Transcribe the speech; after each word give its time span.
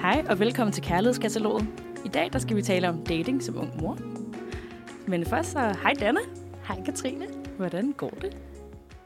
Hej 0.00 0.24
og 0.30 0.38
velkommen 0.40 0.72
til 0.72 0.82
Kærlighedskataloget. 0.82 1.66
I 2.04 2.08
dag 2.08 2.32
der 2.32 2.38
skal 2.38 2.56
vi 2.56 2.62
tale 2.62 2.88
om 2.88 3.04
dating 3.04 3.42
som 3.42 3.58
ung 3.58 3.80
mor. 3.80 3.98
Men 5.06 5.26
først 5.26 5.52
så, 5.52 5.58
hej 5.82 5.92
Danne. 6.00 6.20
Hej 6.68 6.76
Katrine. 6.84 7.26
Hvordan 7.56 7.92
går 7.92 8.10
det? 8.10 8.36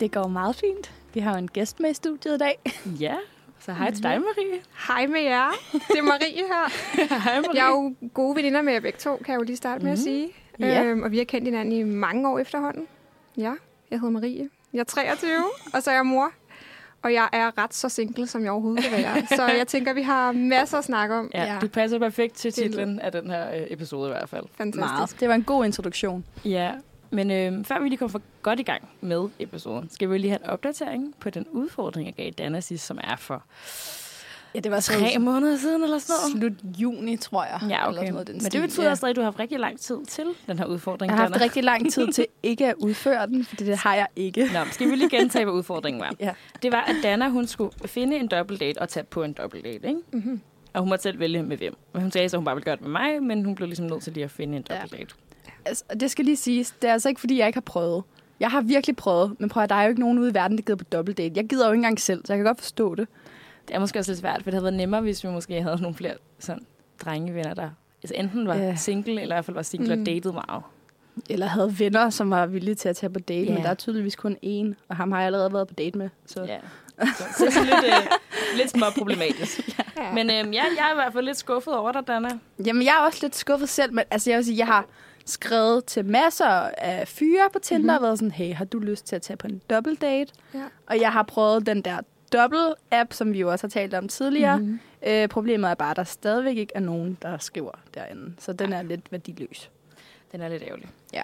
Det 0.00 0.12
går 0.12 0.28
meget 0.28 0.56
fint. 0.56 0.92
Vi 1.14 1.20
har 1.20 1.32
jo 1.32 1.38
en 1.38 1.48
gæst 1.48 1.80
med 1.80 1.90
i 1.90 1.94
studiet 1.94 2.34
i 2.34 2.38
dag. 2.38 2.60
Ja, 3.00 3.16
så 3.60 3.72
hej 3.72 3.90
til 3.90 4.02
dig 4.02 4.20
Marie. 4.20 4.60
Hej 4.88 5.06
med 5.06 5.20
jer. 5.20 5.50
Det 5.72 5.98
er 5.98 6.02
Marie 6.02 6.34
her. 6.36 6.70
hej 7.24 7.40
Marie. 7.40 7.54
Jeg 7.54 7.64
er 7.66 7.70
jo 7.70 7.94
gode 8.14 8.36
veninder 8.36 8.62
med 8.62 8.72
jer 8.72 8.80
begge 8.80 8.98
to, 8.98 9.16
kan 9.16 9.32
jeg 9.32 9.38
jo 9.38 9.42
lige 9.44 9.56
starte 9.56 9.84
med 9.84 9.92
at 9.92 9.98
Mhm. 9.98 10.04
sige. 10.04 10.28
Ja. 10.60 10.84
Øhm, 10.84 11.02
og 11.02 11.10
vi 11.10 11.18
har 11.18 11.24
kendt 11.24 11.44
hinanden 11.48 11.72
i 11.72 11.82
mange 11.82 12.28
år 12.28 12.38
efterhånden. 12.38 12.86
Ja, 13.36 13.52
jeg 13.90 14.00
hedder 14.00 14.10
Marie. 14.10 14.48
Jeg 14.72 14.80
er 14.80 14.84
23, 14.84 15.30
og 15.74 15.82
så 15.82 15.90
er 15.90 15.94
jeg 15.94 16.06
mor. 16.06 16.30
Og 17.04 17.12
jeg 17.12 17.28
er 17.32 17.58
ret 17.58 17.74
så 17.74 17.88
single, 17.88 18.26
som 18.26 18.42
jeg 18.44 18.50
overhovedet 18.52 18.84
kan 18.84 18.92
være. 18.92 19.26
Så 19.36 19.46
jeg 19.58 19.66
tænker, 19.66 19.92
vi 19.92 20.02
har 20.02 20.32
masser 20.32 20.78
at 20.78 20.84
snakke 20.84 21.14
om. 21.14 21.30
Ja, 21.34 21.44
Ja. 21.52 21.58
du 21.60 21.68
passer 21.68 21.98
perfekt 21.98 22.34
til 22.34 22.52
titlen 22.52 23.00
af 23.00 23.12
den 23.12 23.30
her 23.30 23.54
øh, 23.54 23.62
episode 23.70 24.08
i 24.08 24.12
hvert 24.12 24.28
fald. 24.28 24.44
Fantastisk. 24.58 25.20
Det 25.20 25.28
var 25.28 25.34
en 25.34 25.42
god 25.42 25.64
introduktion. 25.64 26.24
Ja, 26.44 26.70
men 27.10 27.30
øh, 27.30 27.64
før 27.64 27.80
vi 27.82 27.88
lige 27.88 27.98
kommer 27.98 28.10
for 28.12 28.20
godt 28.42 28.60
i 28.60 28.62
gang 28.62 28.88
med 29.00 29.28
episoden, 29.38 29.90
skal 29.90 30.10
vi 30.10 30.18
lige 30.18 30.30
have 30.30 30.44
en 30.44 30.50
opdatering 30.50 31.14
på 31.20 31.30
den 31.30 31.46
udfordring, 31.50 32.06
jeg 32.06 32.14
gav 32.14 32.30
Danna 32.30 32.60
sidst, 32.60 32.86
som 32.86 32.98
er 33.04 33.16
for 33.16 33.42
Ja, 34.54 34.60
det 34.60 34.70
var 34.72 34.80
tre 34.80 35.18
måneder 35.18 35.56
siden 35.58 35.82
eller 35.82 35.98
sådan 35.98 36.40
noget. 36.40 36.54
slut 36.62 36.80
juni, 36.80 37.16
tror 37.16 37.44
jeg. 37.44 37.60
Ja, 37.70 37.88
Eller 37.88 38.00
okay. 38.00 38.10
noget, 38.12 38.26
den 38.26 38.36
Men 38.42 38.52
det 38.52 38.60
betyder 38.62 38.84
Ja. 38.84 38.90
også, 38.90 39.06
at 39.06 39.16
du 39.16 39.20
har 39.20 39.24
haft 39.26 39.38
rigtig 39.38 39.58
lang 39.60 39.78
tid 39.80 39.96
til 40.08 40.24
den 40.46 40.58
her 40.58 40.66
udfordring, 40.66 41.10
Jeg 41.10 41.18
har 41.18 41.28
haft 41.28 41.40
rigtig 41.40 41.64
lang 41.64 41.92
tid 41.92 42.12
til 42.12 42.26
ikke 42.42 42.66
at 42.66 42.74
udføre 42.78 43.26
den, 43.26 43.44
for 43.44 43.56
det 43.56 43.76
har 43.78 43.94
jeg 43.94 44.06
ikke. 44.16 44.50
Nå, 44.52 44.58
skal 44.72 44.90
vi 44.90 44.96
lige 44.96 45.10
gentage, 45.10 45.44
hvad 45.44 45.54
udfordringen 45.54 46.00
var? 46.00 46.12
Ja. 46.20 46.30
Det 46.62 46.72
var, 46.72 46.80
at 46.80 46.96
Danna 47.02 47.28
hun 47.28 47.46
skulle 47.46 47.70
finde 47.86 48.16
en 48.16 48.28
dobbeltdate 48.28 48.78
og 48.78 48.88
tage 48.88 49.04
på 49.04 49.22
en 49.22 49.32
dobbeltdate, 49.32 49.88
ikke? 49.88 50.00
Mm-hmm. 50.12 50.40
Og 50.72 50.80
hun 50.80 50.88
måtte 50.88 51.02
selv 51.02 51.18
vælge 51.18 51.42
med 51.42 51.56
hvem. 51.56 51.74
Men 51.92 52.02
hun 52.02 52.10
sagde, 52.10 52.24
at 52.24 52.34
hun 52.34 52.44
bare 52.44 52.54
ville 52.54 52.64
gøre 52.64 52.76
det 52.76 52.82
med 52.82 52.90
mig, 52.90 53.22
men 53.22 53.44
hun 53.44 53.54
blev 53.54 53.66
ligesom 53.68 53.86
nødt 53.86 54.02
til 54.02 54.12
lige 54.12 54.24
at 54.24 54.30
finde 54.30 54.56
en 54.56 54.64
Ja. 54.70 54.74
dobbeltdate. 54.74 55.14
Altså, 55.64 55.84
det 56.00 56.10
skal 56.10 56.24
lige 56.24 56.36
siges, 56.36 56.70
det 56.82 56.88
er 56.88 56.92
altså 56.92 57.08
ikke, 57.08 57.20
fordi 57.20 57.38
jeg 57.38 57.46
ikke 57.46 57.56
har 57.56 57.60
prøvet. 57.60 58.02
Jeg 58.40 58.50
har 58.50 58.60
virkelig 58.60 58.96
prøvet, 58.96 59.36
men 59.38 59.48
prøv 59.48 59.62
at 59.62 59.68
der 59.68 59.74
er 59.74 59.82
jo 59.82 59.88
ikke 59.88 60.00
nogen 60.00 60.18
ude 60.18 60.30
i 60.30 60.34
verden, 60.34 60.56
der 60.56 60.62
gider 60.62 60.76
på 60.76 60.84
dobbeltdate. 60.84 61.32
Jeg 61.36 61.44
gider 61.46 61.66
jo 61.66 61.72
ikke 61.72 61.78
engang 61.78 62.00
selv, 62.00 62.20
så 62.26 62.32
jeg 62.32 62.38
kan 62.38 62.46
godt 62.46 62.60
forstå 62.60 62.94
det. 62.94 63.08
Det 63.68 63.74
er 63.74 63.78
måske 63.78 63.98
også 63.98 64.10
lidt 64.10 64.20
svært, 64.20 64.36
for 64.42 64.44
det 64.44 64.54
havde 64.54 64.62
været 64.64 64.74
nemmere, 64.74 65.00
hvis 65.00 65.24
vi 65.24 65.28
måske 65.28 65.62
havde 65.62 65.82
nogle 65.82 65.94
flere 65.96 66.14
sådan, 66.38 66.66
drengevenner, 67.04 67.54
der 67.54 67.70
altså 68.02 68.14
enten 68.14 68.48
var 68.48 68.54
Ja. 68.54 68.74
single, 68.76 69.20
eller 69.22 69.34
i 69.34 69.36
hvert 69.36 69.44
fald 69.44 69.54
var 69.54 69.62
single 69.62 69.94
mm. 69.96 70.00
Og 70.02 70.06
datede 70.06 70.32
meget. 70.32 70.62
Eller 71.30 71.46
havde 71.46 71.78
venner, 71.78 72.10
som 72.10 72.30
var 72.30 72.46
villige 72.46 72.74
til 72.74 72.88
at 72.88 72.96
tage 72.96 73.10
på 73.10 73.20
date, 73.20 73.46
Ja. 73.46 73.54
men 73.54 73.62
der 73.62 73.68
er 73.70 73.74
tydeligvis 73.74 74.16
kun 74.16 74.36
én, 74.44 74.74
og 74.88 74.96
ham 74.96 75.12
har 75.12 75.18
jeg 75.18 75.26
allerede 75.26 75.52
været 75.52 75.68
på 75.68 75.74
date 75.74 75.98
med. 75.98 76.08
Så. 76.26 76.42
Ja. 76.44 76.58
Så, 77.06 77.24
så 77.38 77.44
det 77.44 77.56
er 77.56 77.64
lidt, 77.64 77.84
øh, 77.84 78.10
lidt 78.56 78.70
små 78.70 78.86
problematisk. 78.98 79.60
Ja. 79.98 80.12
Men 80.12 80.30
øh, 80.30 80.36
ja, 80.36 80.42
jeg 80.62 80.88
er 80.88 80.92
i 80.92 80.94
hvert 80.94 81.12
fald 81.12 81.24
lidt 81.24 81.36
skuffet 81.36 81.74
over 81.76 81.92
dig, 81.92 82.06
Danna. 82.06 82.28
Jamen, 82.66 82.82
jeg 82.82 82.90
er 83.00 83.06
også 83.06 83.18
lidt 83.22 83.36
skuffet 83.36 83.68
selv, 83.68 83.92
men 83.92 84.04
altså, 84.10 84.30
jeg 84.30 84.36
vil 84.36 84.44
sige, 84.44 84.58
jeg 84.58 84.66
har 84.66 84.84
skrevet 85.26 85.84
til 85.84 86.04
masser 86.04 86.46
af 86.78 87.08
fyre 87.08 87.48
på 87.52 87.58
Tinder, 87.58 87.80
mm-hmm. 87.80 87.94
og 87.96 88.02
været 88.02 88.18
sådan, 88.18 88.30
hey, 88.30 88.54
har 88.54 88.64
du 88.64 88.78
lyst 88.78 89.06
til 89.06 89.16
at 89.16 89.22
tage 89.22 89.36
på 89.36 89.46
en 89.46 89.60
double 89.70 89.96
date? 89.96 90.32
Ja. 90.54 90.60
Og 90.86 91.00
jeg 91.00 91.12
har 91.12 91.22
prøvet 91.22 91.66
den 91.66 91.82
der 91.82 91.98
double-app, 92.36 93.12
som 93.12 93.32
vi 93.32 93.40
jo 93.40 93.50
også 93.50 93.66
har 93.66 93.70
talt 93.70 93.94
om 93.94 94.08
tidligere. 94.08 94.58
Mm-hmm. 94.58 94.78
Øh, 95.06 95.28
problemet 95.28 95.70
er 95.70 95.74
bare, 95.74 95.90
at 95.90 95.96
der 95.96 96.04
stadigvæk 96.04 96.56
ikke 96.56 96.72
er 96.74 96.80
nogen, 96.80 97.18
der 97.22 97.38
skriver 97.38 97.70
derinde. 97.94 98.34
Så 98.38 98.52
den 98.52 98.72
er 98.72 98.82
lidt 98.82 99.12
værdiløs. 99.12 99.70
Den 100.32 100.40
er 100.40 100.48
lidt 100.48 100.62
ærgerlig. 100.62 100.88
Ja. 101.12 101.22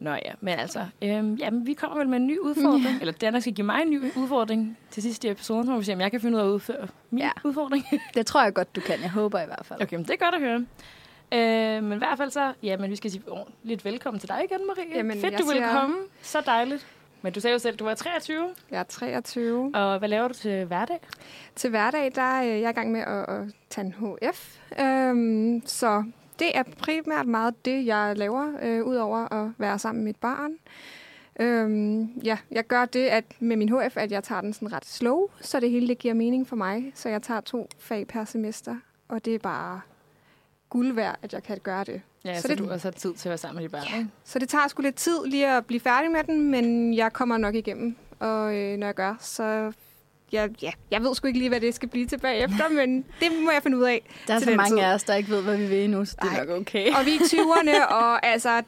Nå 0.00 0.10
ja, 0.10 0.32
men 0.40 0.58
altså, 0.58 0.86
øhm, 1.02 1.34
jamen, 1.34 1.66
vi 1.66 1.72
kommer 1.72 1.96
vel 1.98 2.08
med 2.08 2.16
en 2.16 2.26
ny 2.26 2.38
udfordring. 2.38 2.84
Ja. 2.84 3.00
Eller 3.00 3.12
Danna 3.12 3.40
skal 3.40 3.52
give 3.54 3.66
mig 3.66 3.82
en 3.82 3.90
ny 3.90 4.02
udfordring 4.16 4.78
til 4.90 5.02
sidst 5.02 5.24
i 5.24 5.28
episoden, 5.30 5.66
så 5.66 5.72
må 5.72 5.78
vi 5.78 5.84
se, 5.84 5.92
om 5.92 6.00
jeg 6.00 6.10
kan 6.10 6.20
finde 6.20 6.36
ud 6.38 6.42
af 6.42 6.46
at 6.46 6.50
udføre 6.50 6.88
min 7.10 7.22
ja. 7.22 7.30
Udfordring. 7.44 7.84
Det 8.14 8.26
tror 8.26 8.42
jeg 8.42 8.54
godt, 8.54 8.76
du 8.76 8.80
kan. 8.80 9.00
Jeg 9.02 9.10
håber 9.10 9.40
i 9.40 9.46
hvert 9.46 9.66
fald. 9.66 9.82
okay, 9.82 9.96
men 9.96 10.04
det 10.04 10.10
er 10.10 10.16
godt 10.16 10.34
at 10.34 10.40
høre. 10.40 10.66
Øh, 11.32 11.82
men 11.84 11.92
i 11.92 11.98
hvert 11.98 12.18
fald 12.18 12.30
så, 12.30 12.52
ja, 12.62 12.76
men 12.76 12.90
vi 12.90 12.96
skal 12.96 13.10
sige 13.10 13.22
lidt 13.62 13.84
velkommen 13.84 14.20
til 14.20 14.28
dig 14.28 14.44
igen, 14.50 14.66
Marie. 14.66 14.96
Jamen, 14.96 15.20
Fedt, 15.20 15.38
du 15.38 15.44
siger- 15.52 15.72
komme. 15.72 15.96
Så 16.22 16.40
dejligt. 16.46 16.86
Men 17.22 17.32
du 17.32 17.40
sagde 17.40 17.52
jo 17.52 17.58
selv, 17.58 17.72
at 17.72 17.78
du 17.78 17.84
var 17.84 17.94
23, 17.94 18.54
Jeg 18.70 18.78
er 18.78 18.82
23. 18.82 19.70
og 19.74 19.98
hvad 19.98 20.08
laver 20.08 20.28
du 20.28 20.34
til 20.34 20.64
hverdag? 20.64 21.00
Til 21.56 21.70
hverdag, 21.70 22.12
der 22.14 22.22
er 22.22 22.42
jeg 22.42 22.70
i 22.70 22.72
gang 22.72 22.92
med 22.92 23.00
at, 23.00 23.28
at 23.28 23.44
tage 23.70 23.84
en 23.84 23.92
HF. 23.92 24.58
Øhm, 24.80 25.62
så 25.66 26.04
det 26.38 26.56
er 26.58 26.62
primært 26.78 27.26
meget 27.26 27.64
det, 27.64 27.86
jeg 27.86 28.12
laver, 28.16 28.52
øh, 28.62 28.84
udover 28.84 29.32
at 29.32 29.50
være 29.58 29.78
sammen 29.78 30.04
med 30.04 30.08
mit 30.08 30.16
barn. 30.16 30.52
Øhm, 31.40 32.04
ja, 32.24 32.38
jeg 32.50 32.66
gør 32.66 32.84
det 32.84 33.06
at 33.06 33.24
med 33.40 33.56
min 33.56 33.68
HF, 33.68 33.96
at 33.96 34.12
jeg 34.12 34.24
tager 34.24 34.40
den 34.40 34.52
sådan 34.52 34.72
ret 34.72 34.84
slow, 34.86 35.26
så 35.40 35.60
det 35.60 35.70
hele 35.70 35.88
det 35.88 35.98
giver 35.98 36.14
mening 36.14 36.48
for 36.48 36.56
mig. 36.56 36.92
Så 36.94 37.08
jeg 37.08 37.22
tager 37.22 37.40
to 37.40 37.68
fag 37.78 38.06
per 38.06 38.24
semester, 38.24 38.76
og 39.08 39.24
det 39.24 39.34
er 39.34 39.38
bare 39.38 39.80
guld 40.70 40.92
værd, 40.92 41.16
at 41.22 41.32
jeg 41.32 41.42
kan 41.42 41.58
gøre 41.62 41.84
det. 41.84 42.02
Ja, 42.24 42.34
så, 42.36 42.42
Så 42.42 42.48
det- 42.48 42.58
du 42.58 42.70
også 42.70 42.86
har 42.88 42.92
tid 42.92 43.14
til 43.14 43.28
at 43.28 43.30
være 43.30 43.38
sammen 43.38 43.56
med 43.56 43.62
dit 43.62 43.72
barn, 43.72 43.98
ikke? 43.98 44.10
Så 44.24 44.38
det 44.38 44.48
tager 44.48 44.68
sgu 44.68 44.82
lidt 44.82 44.94
tid 44.96 45.26
lige 45.26 45.56
at 45.56 45.66
blive 45.66 45.80
færdig 45.80 46.10
med 46.10 46.24
den, 46.24 46.50
men 46.50 46.94
jeg 46.94 47.12
kommer 47.12 47.36
nok 47.36 47.54
igennem. 47.54 47.96
Og 48.18 48.54
øh, 48.56 48.76
når 48.76 48.86
jeg 48.86 48.94
gør, 48.94 49.14
så... 49.20 49.72
Ja, 50.32 50.48
ja, 50.62 50.70
jeg 50.90 51.02
ved 51.02 51.14
sgu 51.14 51.26
ikke 51.26 51.38
lige, 51.38 51.48
hvad 51.48 51.60
det 51.60 51.74
skal 51.74 51.88
blive 51.88 52.06
tilbage 52.06 52.44
efter, 52.44 52.68
men 52.84 53.04
det 53.20 53.28
må 53.44 53.50
jeg 53.50 53.62
finde 53.62 53.78
ud 53.78 53.82
af. 53.82 54.08
Der 54.26 54.34
er 54.34 54.38
til 54.38 54.48
så 54.48 54.56
mange 54.56 54.76
tid. 54.76 54.84
af 54.84 54.94
os, 54.94 55.02
der 55.04 55.14
ikke 55.14 55.30
ved, 55.30 55.42
hvad 55.42 55.56
vi 55.56 55.66
vil 55.66 55.84
endnu, 55.84 56.04
så 56.04 56.16
det 56.22 56.28
er 56.28 56.32
Ej. 56.32 56.44
nok 56.46 56.60
okay. 56.60 56.86
Og 56.98 57.06
vi 57.06 57.10
er 57.10 57.14
i 57.14 57.24
20'erne, 57.40 57.86
og 57.94 58.26
altså... 58.26 58.62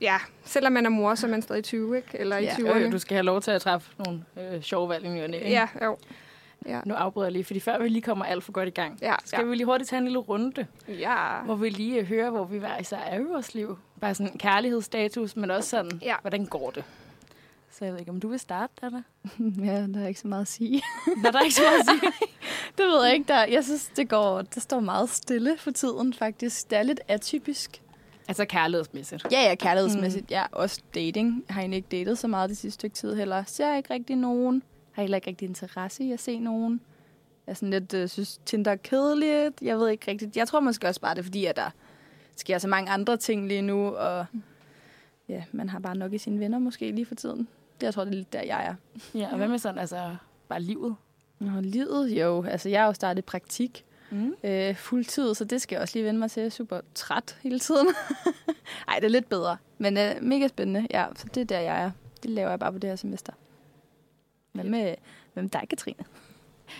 Ja, 0.00 0.16
selvom 0.44 0.72
man 0.72 0.86
er 0.86 0.90
mor, 0.90 1.14
så 1.14 1.26
er 1.26 1.30
man 1.30 1.42
stadig 1.42 1.64
20, 1.64 1.96
ikke? 1.96 2.08
Eller 2.14 2.36
i 2.36 2.44
Ja. 2.44 2.50
20'erne. 2.54 2.76
Øh, 2.76 2.92
du 2.92 2.98
skal 2.98 3.14
have 3.14 3.24
lov 3.24 3.40
til 3.40 3.50
at 3.50 3.62
træffe 3.62 3.90
nogle 3.98 4.22
øh, 4.54 4.62
sjove 4.62 4.88
valg 4.88 5.04
i? 5.06 5.48
Ja, 5.50 5.68
jo. 5.84 5.96
Ja. 6.66 6.80
Nu 6.84 6.94
afbryder 6.94 7.26
jeg 7.26 7.32
lige, 7.32 7.44
fordi 7.44 7.60
før 7.60 7.78
vi 7.82 7.88
lige 7.88 8.02
kommer 8.02 8.24
alt 8.24 8.44
for 8.44 8.52
godt 8.52 8.68
i 8.68 8.70
gang, 8.70 8.98
Ja, 9.02 9.14
skal 9.24 9.48
vi 9.50 9.54
lige 9.54 9.64
hurtigt 9.66 9.90
tage 9.90 9.98
en 9.98 10.04
lille 10.04 10.18
runde, 10.18 10.66
ja. 10.88 11.40
hvor 11.44 11.54
vi 11.54 11.68
lige 11.68 12.00
øh, 12.00 12.06
hører, 12.06 12.30
hvor 12.30 12.44
vi 12.44 12.58
hver 12.58 12.78
især 12.78 12.96
er 12.98 13.18
i 13.20 13.22
vores 13.22 13.54
liv. 13.54 13.78
Bare 14.00 14.14
sådan 14.14 14.32
en 14.32 14.38
kærlighedsstatus, 14.38 15.36
men 15.36 15.50
også 15.50 15.68
sådan, 15.68 15.98
Ja. 16.02 16.14
hvordan 16.20 16.46
går 16.46 16.70
det? 16.70 16.84
Så 17.70 17.84
jeg 17.84 17.92
ved 17.92 18.00
ikke, 18.00 18.10
om 18.12 18.20
du 18.20 18.28
vil 18.28 18.38
starte, 18.38 18.72
Anna? 18.82 19.02
Ja, 19.72 19.86
der 19.86 20.00
er 20.02 20.08
ikke 20.08 20.20
så 20.20 20.28
meget 20.28 20.42
at 20.42 20.48
sige. 20.48 20.82
Nå, 21.06 21.30
der 21.30 21.38
er 21.38 21.42
ikke 21.42 21.54
så 21.54 21.62
meget 21.62 21.80
at 21.80 21.86
sige. 22.00 22.12
Det 22.78 22.86
ved 22.86 23.04
jeg 23.04 23.14
ikke. 23.14 23.28
Der, 23.28 23.44
jeg 23.44 23.64
synes, 23.64 23.90
det, 23.96 24.08
går, 24.08 24.42
det 24.42 24.62
står 24.62 24.80
meget 24.80 25.10
stille 25.10 25.56
for 25.58 25.70
tiden, 25.70 26.14
faktisk. 26.14 26.70
Det 26.70 26.78
er 26.78 26.82
lidt 26.82 27.00
atypisk. 27.08 27.82
altså 28.28 28.44
kærlighedsmæssigt. 28.44 29.26
Ja, 29.32 29.40
ja, 29.48 29.54
kærlighedsmæssigt. 29.54 30.22
Mm. 30.24 30.30
Ja, 30.34 30.44
også 30.52 30.80
dating. 30.94 31.44
Jeg 31.48 31.54
har 31.54 31.60
egentlig 31.60 31.76
ikke 31.76 31.88
datet 32.04 32.18
så 32.18 32.28
meget 32.28 32.50
det 32.50 32.58
sidste 32.58 32.74
stykke 32.74 32.94
tid 32.96 33.14
heller. 33.14 33.44
Ser 33.46 33.74
ikke 33.76 33.94
rigtig 33.94 34.16
nogen. 34.16 34.62
Har 34.98 35.02
heller 35.02 35.16
ikke 35.16 35.28
rigtig 35.30 35.48
interesse 35.48 36.04
i 36.04 36.12
at 36.12 36.20
se 36.20 36.38
nogen. 36.38 36.80
Jeg 37.46 37.52
er 37.52 37.54
sådan 37.54 37.70
lidt, 37.70 37.94
øh, 37.94 38.08
synes 38.08 38.40
Tinder 38.44 38.70
er 38.70 38.76
kedeligt. 38.76 39.62
Jeg 39.62 39.78
ved 39.78 39.88
ikke 39.88 40.10
rigtigt. 40.10 40.36
Jeg 40.36 40.48
tror 40.48 40.60
måske 40.60 40.86
også 40.88 41.00
bare, 41.00 41.14
det 41.14 41.18
er 41.20 41.24
fordi, 41.24 41.44
at 41.44 41.56
der 41.56 41.70
sker 42.36 42.58
så 42.58 42.68
mange 42.68 42.90
andre 42.90 43.16
ting 43.16 43.48
lige 43.48 43.62
nu, 43.62 43.86
og 43.88 44.26
ja, 45.28 45.44
man 45.52 45.68
har 45.68 45.78
bare 45.78 45.94
nok 45.96 46.12
i 46.12 46.18
sine 46.18 46.40
venner 46.40 46.58
måske 46.58 46.90
lige 46.90 47.06
for 47.06 47.14
tiden. 47.14 47.48
Det 47.80 47.86
jeg 47.86 47.94
tror 47.94 48.04
det 48.04 48.10
er 48.12 48.16
lidt 48.16 48.32
der, 48.32 48.42
jeg 48.42 48.66
er. 48.66 48.74
Ja, 49.18 49.28
og 49.30 49.36
hvad 49.36 49.48
med 49.48 49.58
sådan, 49.58 49.78
altså, 49.78 50.16
bare 50.48 50.60
livet? 50.62 50.96
Nå, 51.38 51.60
livet 51.60 52.10
jo. 52.10 52.44
Altså, 52.44 52.68
jeg 52.68 52.80
har 52.80 52.86
jo 52.86 52.92
startet 52.92 53.24
praktik 53.24 53.84
Mm. 54.10 54.34
øh, 54.44 54.74
fuldtid, 54.76 55.34
så 55.34 55.44
det 55.44 55.62
skal 55.62 55.76
jeg 55.76 55.82
også 55.82 55.94
lige 55.98 56.04
vende 56.06 56.20
mig 56.20 56.30
til. 56.30 56.40
Jeg 56.40 56.46
er 56.46 56.50
super 56.50 56.80
træt 56.94 57.38
hele 57.42 57.58
tiden. 57.58 57.86
Nej, 58.88 58.96
det 58.96 59.04
er 59.04 59.08
lidt 59.08 59.28
bedre. 59.28 59.56
Men 59.78 59.96
øh, 59.98 60.14
mega 60.22 60.48
spændende. 60.48 60.86
Ja, 60.90 61.06
så 61.16 61.26
det 61.34 61.40
er 61.40 61.44
der, 61.44 61.58
jeg 61.60 61.82
er. 61.82 61.90
Det 62.22 62.30
laver 62.30 62.50
jeg 62.50 62.58
bare 62.58 62.72
på 62.72 62.78
det 62.78 62.90
her 62.90 62.96
semester. 62.96 63.32
Hvad 64.62 64.70
med, 64.70 64.94
hvad 65.32 65.42
med 65.42 65.50
dig, 65.50 65.66
Katrine? 65.70 66.04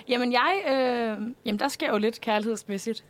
Jamen, 0.08 0.32
jeg, 0.32 0.62
øh, 0.66 1.34
jamen, 1.44 1.58
der 1.58 1.68
sker 1.68 1.90
jo 1.90 1.98
lidt 1.98 2.20
kærlighedsmæssigt. 2.20 3.04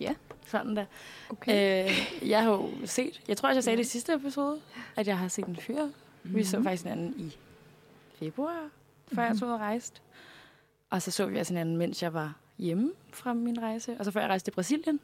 Ja. 0.00 0.14
Sådan 0.46 0.76
der. 0.76 0.84
Okay. 1.30 1.84
Øh, 1.90 2.28
jeg 2.30 2.42
har 2.42 2.50
jo 2.50 2.70
set, 2.84 3.20
jeg 3.28 3.36
tror 3.36 3.48
også, 3.48 3.56
jeg 3.56 3.64
sagde 3.64 3.76
det 3.76 3.84
i 3.84 3.88
sidste 3.88 4.12
episode, 4.14 4.58
at 4.96 5.06
jeg 5.06 5.18
har 5.18 5.28
set 5.28 5.44
en 5.44 5.56
fyr. 5.56 5.82
Mm-hmm. 5.84 6.36
Vi 6.36 6.44
så 6.44 6.56
Mhm. 6.56 6.64
faktisk 6.66 6.82
hinanden 6.82 7.14
i 7.18 7.36
februar, 8.18 8.68
før 9.14 9.22
jeg 9.24 9.36
tog 9.38 9.48
ud 9.48 9.52
og 9.54 9.60
rejste. 9.60 10.00
Og 10.90 11.02
så 11.02 11.10
så 11.10 11.26
vi 11.26 11.38
også 11.38 11.52
hinanden, 11.52 11.76
mens 11.76 12.02
jeg 12.02 12.14
var 12.14 12.34
hjemme 12.58 12.90
fra 13.12 13.32
min 13.32 13.62
rejse, 13.62 13.96
og 13.98 14.04
så 14.04 14.10
før 14.10 14.20
jeg 14.20 14.28
rejste 14.28 14.46
til 14.50 14.54
Brasilien. 14.54 15.00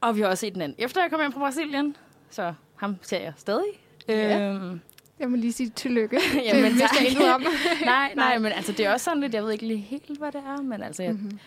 Og 0.00 0.16
vi 0.16 0.20
har 0.20 0.28
også 0.28 0.40
set 0.40 0.52
hinanden, 0.52 0.76
efter 0.78 1.00
jeg 1.02 1.10
kom 1.10 1.20
hjem 1.20 1.32
fra 1.32 1.38
Brasilien. 1.40 1.96
Så 2.30 2.54
ham 2.76 2.96
ser 3.02 3.18
jeg 3.20 3.32
stadig. 3.36 3.66
Ja. 4.08 4.40
Øhm, 4.40 4.80
Jeg 5.20 5.30
må 5.30 5.36
lige 5.36 5.52
sige 5.52 5.70
tillykke. 5.70 6.20
Jamen, 6.46 6.64
det 6.64 6.72
vidste 6.72 6.96
jeg 7.00 7.08
intet 7.10 7.34
om. 7.34 7.44
nej, 7.84 8.12
nej, 8.16 8.38
men 8.38 8.52
altså, 8.52 8.72
det 8.72 8.86
er 8.86 8.92
også 8.92 9.04
sådan 9.04 9.20
lidt, 9.20 9.34
jeg 9.34 9.42
ved 9.44 9.52
ikke 9.52 9.66
lige 9.66 9.78
helt, 9.78 10.18
hvad 10.18 10.32
det 10.32 10.42
er, 10.46 10.62
men 10.62 10.82
altså, 10.82 11.02
jeg, 11.02 11.12
Mm-hmm. 11.12 11.38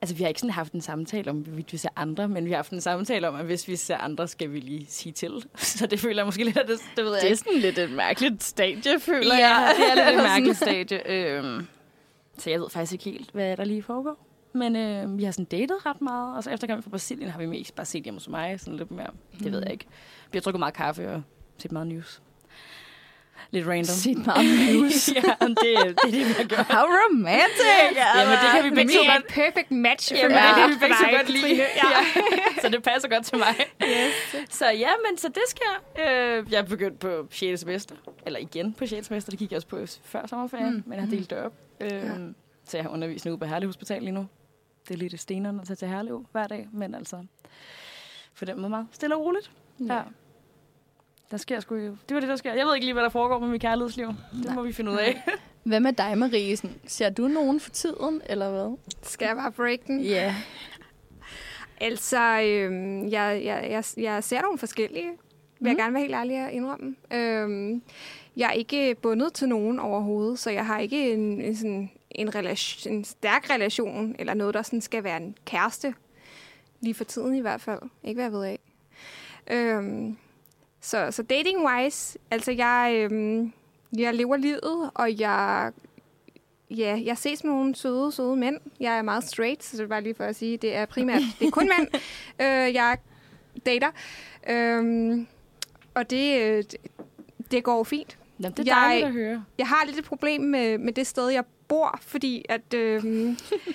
Altså, 0.00 0.16
vi 0.16 0.22
har 0.22 0.28
ikke 0.28 0.40
sådan 0.40 0.52
haft 0.52 0.72
en 0.72 0.80
samtale 0.80 1.30
om, 1.30 1.36
hvorvidt 1.36 1.72
vi 1.72 1.76
ser 1.76 1.88
andre, 1.96 2.28
men 2.28 2.44
vi 2.44 2.50
har 2.50 2.56
haft 2.56 2.72
en 2.72 2.80
samtale 2.80 3.28
om, 3.28 3.34
at 3.34 3.44
hvis 3.44 3.68
vi 3.68 3.76
ser 3.76 3.96
andre, 3.96 4.28
skal 4.28 4.52
vi 4.52 4.60
lige 4.60 4.86
sige 4.88 5.12
til. 5.12 5.44
Så 5.56 5.86
det 5.86 6.00
føler 6.00 6.16
jeg 6.16 6.26
måske 6.26 6.44
lidt, 6.44 6.56
at 6.56 6.68
det, 6.68 6.80
det 6.96 7.04
ved 7.04 7.12
jeg 7.12 7.22
Det 7.22 7.30
er 7.30 7.34
sådan 7.34 7.58
lidt 7.58 7.78
et 7.78 7.90
mærkeligt 7.90 8.42
stadie, 8.42 9.00
føler 9.00 9.34
ja, 9.34 9.48
jeg. 9.48 9.74
det 9.76 9.90
er 9.90 9.94
lidt 9.94 10.16
et 10.16 10.24
mærkeligt 10.24 10.56
stadie. 10.56 11.10
Øhm, 11.10 11.66
så 12.38 12.50
jeg 12.50 12.60
ved 12.60 12.70
faktisk 12.70 12.92
ikke 12.92 13.04
helt, 13.04 13.30
hvad 13.30 13.56
der 13.56 13.64
lige 13.64 13.82
foregår. 13.82 14.26
Men 14.52 14.76
øh, 14.76 15.18
vi 15.18 15.24
har 15.24 15.32
sådan 15.32 15.44
datet 15.44 15.86
ret 15.86 16.00
meget, 16.00 16.36
og 16.36 16.44
så 16.44 16.50
efter 16.50 16.66
gang 16.66 16.84
fra 16.84 16.90
Brasilien 16.90 17.30
har 17.30 17.38
vi 17.38 17.46
mest 17.46 17.74
bare 17.74 17.86
set 17.86 18.02
hjemme 18.02 18.18
hos 18.20 18.28
mig, 18.28 18.60
sådan 18.60 18.76
lidt 18.76 18.90
mere, 18.90 19.10
det 19.38 19.52
ved 19.52 19.62
jeg 19.62 19.72
ikke. 19.72 19.84
Vi 20.32 20.38
har 20.38 20.40
drukket 20.40 20.58
meget 20.58 20.74
kaffe 20.74 21.10
og 21.10 21.22
set 21.58 21.72
meget 21.72 21.86
news. 21.86 22.22
Lidt 23.50 23.66
random. 23.66 23.84
Sygt 23.84 24.26
meget 24.26 24.46
news. 24.74 25.08
ja, 25.16 25.20
det, 25.46 25.56
det 25.62 25.74
er 25.78 25.92
det, 26.04 26.12
vi 26.28 26.32
har 26.36 26.44
gjort. 26.44 26.66
How 26.66 26.84
romantic! 27.00 27.96
Jamen, 28.16 28.32
det 28.32 28.48
kan 28.54 28.64
vi 28.64 28.70
Men 28.70 28.76
begge 28.86 29.06
er 29.06 29.14
godt 29.14 29.26
perfect 29.28 29.70
match 29.70 30.12
for 30.12 30.16
Jamen, 30.16 30.34
mig. 30.34 30.42
det 30.48 30.54
kan 30.60 30.68
vi 30.68 30.74
for 30.74 30.80
begge 30.80 30.96
så 30.96 31.08
godt 31.16 31.28
lide. 31.28 31.42
Katrine. 31.42 31.62
Ja. 32.56 32.60
så 32.62 32.68
det 32.68 32.82
passer 32.82 33.08
godt 33.08 33.24
til 33.24 33.38
mig. 33.38 33.54
Yes. 33.82 34.36
Så 34.54 34.66
ja, 34.70 34.88
men 35.08 35.18
så 35.18 35.28
det 35.28 35.42
sker. 35.48 35.72
Øh, 35.98 36.52
jeg 36.52 36.58
er 36.58 36.62
begyndt 36.62 36.98
på 36.98 37.26
6. 37.30 37.60
semester. 37.60 37.94
Eller 38.26 38.38
igen 38.38 38.72
på 38.72 38.86
6. 38.86 39.06
semester. 39.06 39.30
Det 39.30 39.38
gik 39.38 39.50
jeg 39.52 39.56
også 39.56 39.68
på 39.68 39.78
før 40.04 40.26
sommerferien, 40.26 40.74
Mm. 40.74 40.82
men 40.86 40.92
jeg 40.98 41.02
har 41.04 41.10
delt 41.10 41.30
det 41.30 41.38
op. 41.38 41.52
Øh, 41.80 41.90
Ja. 41.92 42.10
Så 42.64 42.76
jeg 42.76 42.84
har 42.84 42.90
undervisning 42.90 43.32
ude 43.32 43.38
på 43.40 43.46
Herlev 43.46 43.68
Hospital 43.68 44.00
lige 44.02 44.12
nu. 44.12 44.26
Det 44.88 44.94
er 44.94 44.98
lidt 44.98 45.20
stenerne 45.20 45.60
at 45.60 45.66
tage 45.66 45.76
til 45.76 45.88
Herlev 45.88 46.26
hver 46.32 46.46
dag, 46.46 46.68
men 46.72 46.94
altså 46.94 47.16
på 48.38 48.44
den 48.44 48.56
måde 48.56 48.70
meget 48.70 48.86
stille 48.92 49.14
og 49.16 49.20
roligt. 49.24 49.50
Ja. 49.88 50.00
Der 51.30 51.36
sker 51.36 51.60
sgu 51.60 51.74
jo. 51.74 51.96
Det 52.08 52.14
var 52.14 52.20
det, 52.20 52.28
der 52.28 52.36
sker. 52.36 52.54
Jeg 52.54 52.66
ved 52.66 52.74
ikke 52.74 52.86
lige, 52.86 52.92
hvad 52.92 53.02
der 53.02 53.08
foregår 53.08 53.38
med 53.38 53.48
mit 53.48 53.60
kærlighedsliv. 53.60 54.06
Det 54.06 54.44
Nej. 54.44 54.54
må 54.54 54.62
vi 54.62 54.72
finde 54.72 54.90
ud 54.90 54.96
af. 54.96 55.22
Hvad 55.64 55.80
med 55.80 55.92
dig, 55.92 56.18
Marie? 56.18 56.56
Sådan, 56.56 56.76
Ser 56.86 57.10
du 57.10 57.28
nogen 57.28 57.60
for 57.60 57.70
tiden, 57.70 58.22
eller 58.26 58.50
hvad? 58.50 58.76
Skal 59.02 59.26
jeg 59.26 59.36
bare 59.36 59.52
break 59.52 59.78
den? 59.86 60.00
Ja. 60.00 60.34
Altså, 61.80 62.40
øhm, 62.40 63.08
jeg, 63.08 63.40
jeg, 63.44 63.66
jeg, 63.70 63.84
jeg 63.96 64.24
ser 64.24 64.42
nogle 64.42 64.58
forskellige, 64.58 65.06
vil 65.60 65.68
jeg 65.68 65.72
Mhm. 65.72 65.76
gerne 65.76 65.94
være 65.94 66.02
helt 66.02 66.14
ærlig 66.14 66.36
at 66.36 66.52
indrømme. 66.52 66.94
Øhm, 67.12 67.82
jeg 68.36 68.46
er 68.48 68.52
ikke 68.52 68.94
bundet 69.02 69.32
til 69.32 69.48
nogen 69.48 69.78
overhovedet, 69.80 70.38
så 70.38 70.50
jeg 70.50 70.66
har 70.66 70.78
ikke 70.78 71.12
en, 71.12 71.40
en, 71.40 71.56
sådan, 71.56 71.90
en, 72.10 72.34
relation, 72.34 72.92
en 72.94 73.04
stærk 73.04 73.50
relation, 73.50 74.16
eller 74.18 74.34
noget, 74.34 74.54
der 74.54 74.62
sådan 74.62 74.80
skal 74.80 75.04
være 75.04 75.16
en 75.16 75.36
kæreste. 75.44 75.94
Lige 76.80 76.94
for 76.94 77.04
tiden 77.04 77.34
i 77.34 77.40
hvert 77.40 77.60
fald. 77.60 77.80
Ikke 78.04 78.14
hvad 78.14 78.24
jeg 78.24 78.32
ved 78.32 78.44
af. 78.44 78.58
Øhm, 79.50 80.16
så, 80.80 81.10
så 81.10 81.22
dating-wise, 81.22 82.16
altså 82.30 82.52
jeg, 82.52 82.92
øhm, 83.10 83.52
jeg 83.98 84.14
lever 84.14 84.36
livet, 84.36 84.90
og 84.94 85.18
jeg 85.20 85.72
Ja, 86.70 87.00
jeg 87.04 87.18
ses 87.18 87.44
med 87.44 87.52
nogle 87.52 87.74
søde, 87.74 88.12
søde 88.12 88.36
mænd. 88.36 88.60
Jeg 88.80 88.98
er 88.98 89.02
meget 89.02 89.24
straight, 89.24 89.64
så 89.64 89.76
det 89.76 89.82
er 89.84 89.88
bare 89.88 90.00
lige 90.02 90.14
for 90.14 90.24
at 90.24 90.36
sige, 90.36 90.56
det 90.56 90.74
er 90.74 90.86
primært, 90.86 91.20
det 91.38 91.46
er 91.46 91.50
kun 91.50 91.68
mænd, 91.78 91.88
øh, 92.42 92.74
jeg 92.74 92.98
dater. 93.66 93.90
Øhm, 94.48 95.26
og 95.94 96.10
det, 96.10 96.40
øh, 96.42 96.64
det, 97.50 97.64
går 97.64 97.84
fint. 97.84 98.18
Jamen, 98.40 98.52
det 98.56 98.68
er 98.68 98.74
Jeg- 98.76 98.82
dejligt 98.86 99.06
at 99.06 99.12
høre. 99.12 99.44
Jeg 99.58 99.68
har 99.68 99.84
lidt 99.86 99.98
et 99.98 100.04
problem 100.04 100.40
med, 100.42 100.78
med 100.78 100.92
det 100.92 101.06
sted, 101.06 101.28
jeg 101.28 101.44
bor, 101.68 101.98
fordi 102.02 102.44
at... 102.48 102.74
Øh, 102.74 103.32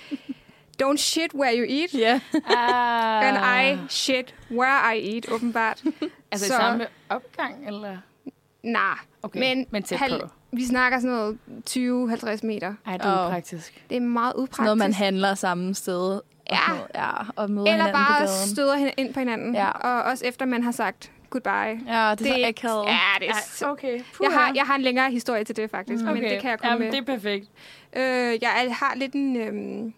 don't 0.82 0.96
shit 0.96 1.34
where 1.34 1.56
you 1.58 1.64
eat. 1.68 1.94
Ja. 1.94 2.20
Ah. 2.46 3.26
And 3.28 3.36
I 3.38 3.86
shit 3.88 4.34
where 4.50 4.96
I 4.96 5.14
eat, 5.14 5.30
åbenbart. 5.32 5.82
Altså 6.34 6.46
Så- 6.46 6.54
i 6.54 6.56
samme 6.56 6.86
opgang, 7.08 7.66
eller? 7.66 7.96
Nej, 8.62 8.80
Okay, 9.22 9.40
Men 9.40 9.66
men 9.70 9.82
tæt 9.82 9.98
på. 10.20 10.28
vi 10.52 10.64
snakker 10.66 10.98
sådan 11.00 11.16
noget 11.16 11.38
20-50 11.70 12.46
meter. 12.46 12.74
Ej, 12.86 12.96
det 12.96 13.06
er 13.06 13.18
Åh. 13.20 13.26
upraktisk. 13.26 13.84
Det 13.90 13.96
er 13.96 14.00
meget 14.00 14.32
upraktisk. 14.36 14.60
noget, 14.60 14.78
man 14.78 14.92
handler 14.92 15.34
samme 15.34 15.74
sted. 15.74 16.10
og 16.10 16.22
Ja. 16.50 16.56
sådan 16.56 16.76
noget. 16.76 16.90
ja. 16.94 17.10
Og 17.36 17.50
møder 17.50 17.66
Eller 17.66 17.72
hinanden 17.84 17.92
på 17.92 17.98
bare 18.10 18.18
gaden. 18.18 18.48
støder 18.54 18.90
ind 18.96 19.14
på 19.14 19.20
hinanden. 19.20 19.54
Ja. 19.54 19.70
Og 19.70 20.02
også 20.02 20.24
efter 20.26 20.46
man 20.46 20.62
har 20.62 20.72
sagt 20.72 21.10
goodbye. 21.30 21.50
Ja, 21.50 21.70
det 21.74 21.94
er 21.94 22.14
det, 22.14 22.18
så 22.26 22.46
akavet. 22.48 22.86
Ja, 22.86 22.98
det 23.20 23.28
er 23.28 23.34
så, 23.52 23.70
okay. 23.70 24.00
jeg, 24.22 24.30
har, 24.32 24.52
jeg 24.54 24.64
har 24.64 24.74
en 24.74 24.82
længere 24.82 25.10
historie 25.10 25.44
til 25.44 25.56
det, 25.56 25.70
faktisk. 25.70 26.04
Mm. 26.04 26.10
Men 26.12 26.22
det 26.22 26.40
kan 26.40 26.50
jeg 26.50 26.58
komme 26.58 26.72
Jamen, 26.72 26.86
med. 26.86 26.92
det 26.92 27.08
er 27.08 27.14
perfekt. 27.14 27.46
Øh, 27.96 28.02
jeg 28.42 28.64
er- 28.66 28.70
har 28.72 28.92
lidt 28.96 29.12
en, 29.14 29.36
øhm, 29.36 29.94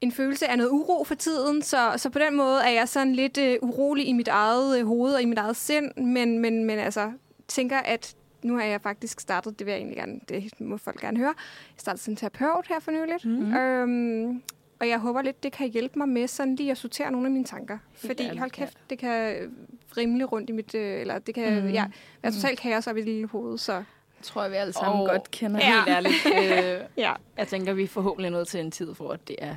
en 0.00 0.12
følelse 0.12 0.46
af 0.48 0.58
noget 0.58 0.70
uro 0.70 1.04
for 1.04 1.14
tiden, 1.14 1.62
så, 1.62 1.92
så 1.96 2.10
på 2.10 2.18
den 2.18 2.36
måde 2.36 2.60
er 2.64 2.70
jeg 2.70 2.88
sådan 2.88 3.14
lidt 3.14 3.38
øh, 3.38 3.56
urolig 3.62 4.06
i 4.08 4.12
mit 4.12 4.28
eget 4.28 4.78
øh, 4.80 4.86
hoved 4.86 5.14
og 5.14 5.22
i 5.22 5.24
mit 5.24 5.38
eget 5.38 5.56
sind, 5.56 5.90
men, 5.96 6.38
men, 6.38 6.64
men 6.64 6.78
altså 6.78 7.12
tænker, 7.48 7.78
at 7.78 8.14
nu 8.42 8.56
har 8.56 8.64
jeg 8.64 8.80
faktisk 8.80 9.20
startet, 9.20 9.58
det 9.58 9.66
vil 9.66 9.72
jeg 9.72 9.78
egentlig 9.78 9.96
gerne, 9.96 10.20
det 10.28 10.60
må 10.60 10.76
folk 10.76 11.00
gerne 11.00 11.18
høre, 11.18 11.26
jeg 11.28 11.80
startede 11.80 12.02
som 12.02 12.16
terapeut 12.16 12.66
her 12.68 12.80
for 12.80 12.90
nyligt, 12.90 13.24
Mm. 13.24 13.54
øhm, 13.54 14.42
og 14.80 14.88
jeg 14.88 14.98
håber 14.98 15.22
lidt, 15.22 15.42
det 15.42 15.52
kan 15.52 15.68
hjælpe 15.68 15.98
mig 15.98 16.08
med 16.08 16.26
sådan 16.28 16.54
lige 16.56 16.70
at 16.70 16.78
sortere 16.78 17.10
nogle 17.12 17.26
af 17.26 17.30
mine 17.32 17.44
tanker. 17.44 17.78
Fordi 17.94 18.22
ærligt, 18.22 18.38
hold 18.38 18.50
kæft, 18.50 18.78
det 18.90 18.98
kan 18.98 19.34
øh, 19.36 19.48
rimle 19.96 20.24
rundt 20.24 20.50
i 20.50 20.52
mit, 20.52 20.74
øh, 20.74 21.00
eller 21.00 21.18
det 21.18 21.34
kan, 21.34 21.54
Mm. 21.58 21.62
mm. 21.66 21.70
ja, 21.72 21.84
være 22.22 22.32
totalt 22.32 22.58
kaos 22.58 22.86
op 22.86 22.96
i 22.96 23.00
det 23.00 23.08
lille 23.08 23.28
hoved, 23.28 23.58
så 23.58 23.72
Jeg 23.72 23.84
tror, 24.22 24.42
jeg, 24.42 24.50
vi 24.50 24.56
alle 24.56 24.72
sammen 24.72 25.00
Og- 25.00 25.08
godt 25.08 25.30
kender. 25.30 25.60
Ja. 25.60 25.74
Helt 25.74 25.88
ærligt. 25.88 26.14
Øh, 26.80 26.80
ja. 26.96 27.12
jeg 27.36 27.48
tænker, 27.48 27.72
vi 27.72 27.82
er 27.82 27.88
forhåbentlig 27.88 28.30
nået 28.30 28.48
til 28.48 28.60
en 28.60 28.70
tid, 28.70 28.94
hvor 28.94 29.16
det 29.16 29.36
er 29.38 29.56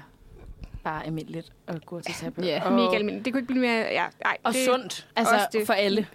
bare 0.83 1.05
almindeligt 1.05 1.51
at 1.67 1.85
gå 1.85 1.99
til 2.01 2.13
terapeut. 2.15 2.47
Ja. 2.47 2.61
og, 2.65 2.71
Mega 2.73 2.95
almindeligt. 2.95 3.25
Det 3.25 3.33
kunne 3.33 3.39
ikke 3.41 3.47
blive 3.53 3.61
mere... 3.61 3.77
Ja, 3.91 4.05
nej, 4.23 4.37
og 4.43 4.53
det, 4.53 4.65
sundt. 4.65 5.07
Altså 5.15 5.47
det. 5.53 5.65
for 5.65 5.73
alle. 5.73 6.07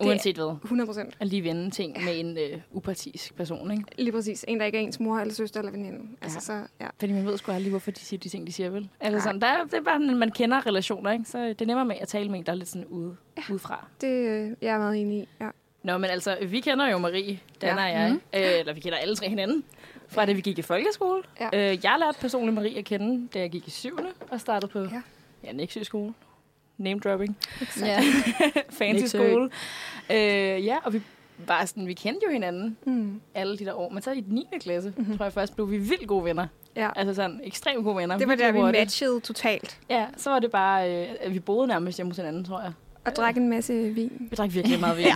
Uanset 0.00 0.36
hvad. 0.36 0.56
100 0.64 0.86
procent. 0.88 1.14
At 1.20 1.26
lige 1.26 1.44
vende 1.44 1.70
ting 1.70 2.04
med 2.04 2.20
en 2.20 2.38
øh, 2.38 2.60
upartisk 2.70 3.34
person, 3.36 3.70
ikke? 3.70 3.84
Lige 3.98 4.12
præcis. 4.12 4.44
En, 4.48 4.60
der 4.60 4.66
ikke 4.66 4.78
er 4.78 4.82
ens 4.82 5.00
mor, 5.00 5.18
eller 5.18 5.34
søster, 5.34 5.60
eller 5.60 5.72
veninde. 5.72 5.98
Altså, 6.22 6.36
Ja. 6.36 6.40
så, 6.40 6.66
ja. 6.80 6.86
Fordi 6.98 7.12
man 7.12 7.26
ved 7.26 7.38
sgu 7.38 7.52
aldrig, 7.52 7.70
hvorfor 7.70 7.90
de 7.90 8.00
siger 8.00 8.20
de 8.20 8.28
ting, 8.28 8.46
de 8.46 8.52
siger, 8.52 8.70
vel? 8.70 8.88
Altså 9.00 9.20
sådan, 9.20 9.40
der, 9.40 9.46
er- 9.46 9.64
det 9.64 9.74
er 9.74 9.82
bare, 9.82 9.98
man 9.98 10.30
kender 10.30 10.66
relationer, 10.66 11.10
ikke? 11.12 11.24
Så 11.24 11.38
det 11.38 11.60
er 11.62 11.66
nemmere 11.66 11.84
med 11.84 11.96
at 12.00 12.08
tale 12.08 12.28
med 12.30 12.38
en, 12.38 12.46
der 12.46 12.52
er 12.52 12.56
lidt 12.56 12.68
sådan 12.68 12.86
ude, 12.86 13.16
ja. 13.36 13.42
udefra. 13.52 13.86
Det 14.00 14.08
øh, 14.28 14.50
jeg 14.62 14.74
er 14.74 14.78
meget 14.78 15.00
enig 15.00 15.18
i. 15.18 15.28
Ja. 15.40 15.48
Nå, 15.82 15.98
men 15.98 16.10
altså, 16.10 16.36
vi 16.48 16.60
kender 16.60 16.88
jo 16.90 16.98
Marie, 16.98 17.38
Dan 17.62 17.76
Ja. 17.78 17.84
og 17.84 17.90
jeg. 17.90 18.08
Mhm. 18.10 18.20
Øh, 18.34 18.58
eller 18.60 18.72
vi 18.72 18.80
kender 18.80 18.98
alle 18.98 19.16
tre 19.16 19.28
hinanden. 19.28 19.64
Fra 20.08 20.26
da 20.26 20.32
vi 20.32 20.40
gik 20.40 20.58
i 20.58 20.62
folkeskole. 20.62 21.22
Ja. 21.40 21.48
Øh, 21.72 21.78
jeg 21.84 21.96
lærte 21.98 22.18
personligt 22.20 22.54
Marie 22.54 22.78
at 22.78 22.84
kende, 22.84 23.28
da 23.34 23.38
jeg 23.38 23.50
gik 23.50 23.66
i 23.66 23.70
syvende 23.70 24.10
og 24.30 24.40
startede 24.40 24.72
på 24.72 24.78
Ja. 24.80 25.02
ja. 25.44 25.52
Nexø 25.52 25.82
skole. 25.82 26.14
Name 26.78 27.00
dropping. 27.00 27.36
Ja. 27.80 28.00
Fancy 28.78 29.02
Nexø. 29.02 29.06
skole. 29.18 29.50
Øh, 30.10 30.64
ja, 30.64 30.76
og 30.84 30.92
vi 30.92 31.02
var 31.46 31.64
sådan, 31.64 31.86
vi 31.86 31.94
kendte 31.94 32.20
jo 32.26 32.32
hinanden 32.32 32.76
Mm. 32.84 33.20
alle 33.34 33.58
de 33.58 33.64
der 33.64 33.74
år. 33.74 33.88
Men 33.90 34.02
så 34.02 34.10
i 34.10 34.24
9. 34.26 34.46
klasse, 34.60 34.88
Mhm. 34.90 34.98
mm-hmm. 35.00 35.16
tror 35.16 35.24
jeg 35.26 35.32
først, 35.32 35.54
blev 35.54 35.70
vi 35.70 35.76
vildt 35.78 36.08
gode 36.08 36.24
venner. 36.24 36.46
ja. 36.76 36.90
Altså 36.96 37.14
sådan 37.14 37.40
ekstremt 37.44 37.84
gode 37.84 37.96
venner. 37.96 38.18
Det 38.18 38.28
var 38.28 38.34
der, 38.34 38.52
vi 38.52 38.58
hurtigt. 38.58 38.80
matchede 38.80 39.20
totalt. 39.20 39.80
Ja, 39.90 40.06
så 40.16 40.30
var 40.30 40.38
det 40.38 40.50
bare, 40.50 40.92
øh, 41.02 41.08
at 41.20 41.34
vi 41.34 41.38
boede 41.40 41.66
nærmest 41.68 41.98
hjemme 41.98 42.10
hos 42.10 42.16
hinanden, 42.16 42.44
tror 42.44 42.60
jeg. 42.60 42.72
Og 43.06 43.16
drak 43.16 43.36
en 43.36 43.48
masse 43.48 43.72
vin. 43.72 44.12
Vi 44.30 44.36
drak 44.36 44.54
virkelig 44.54 44.80
meget 44.80 44.96
vin 44.98 45.06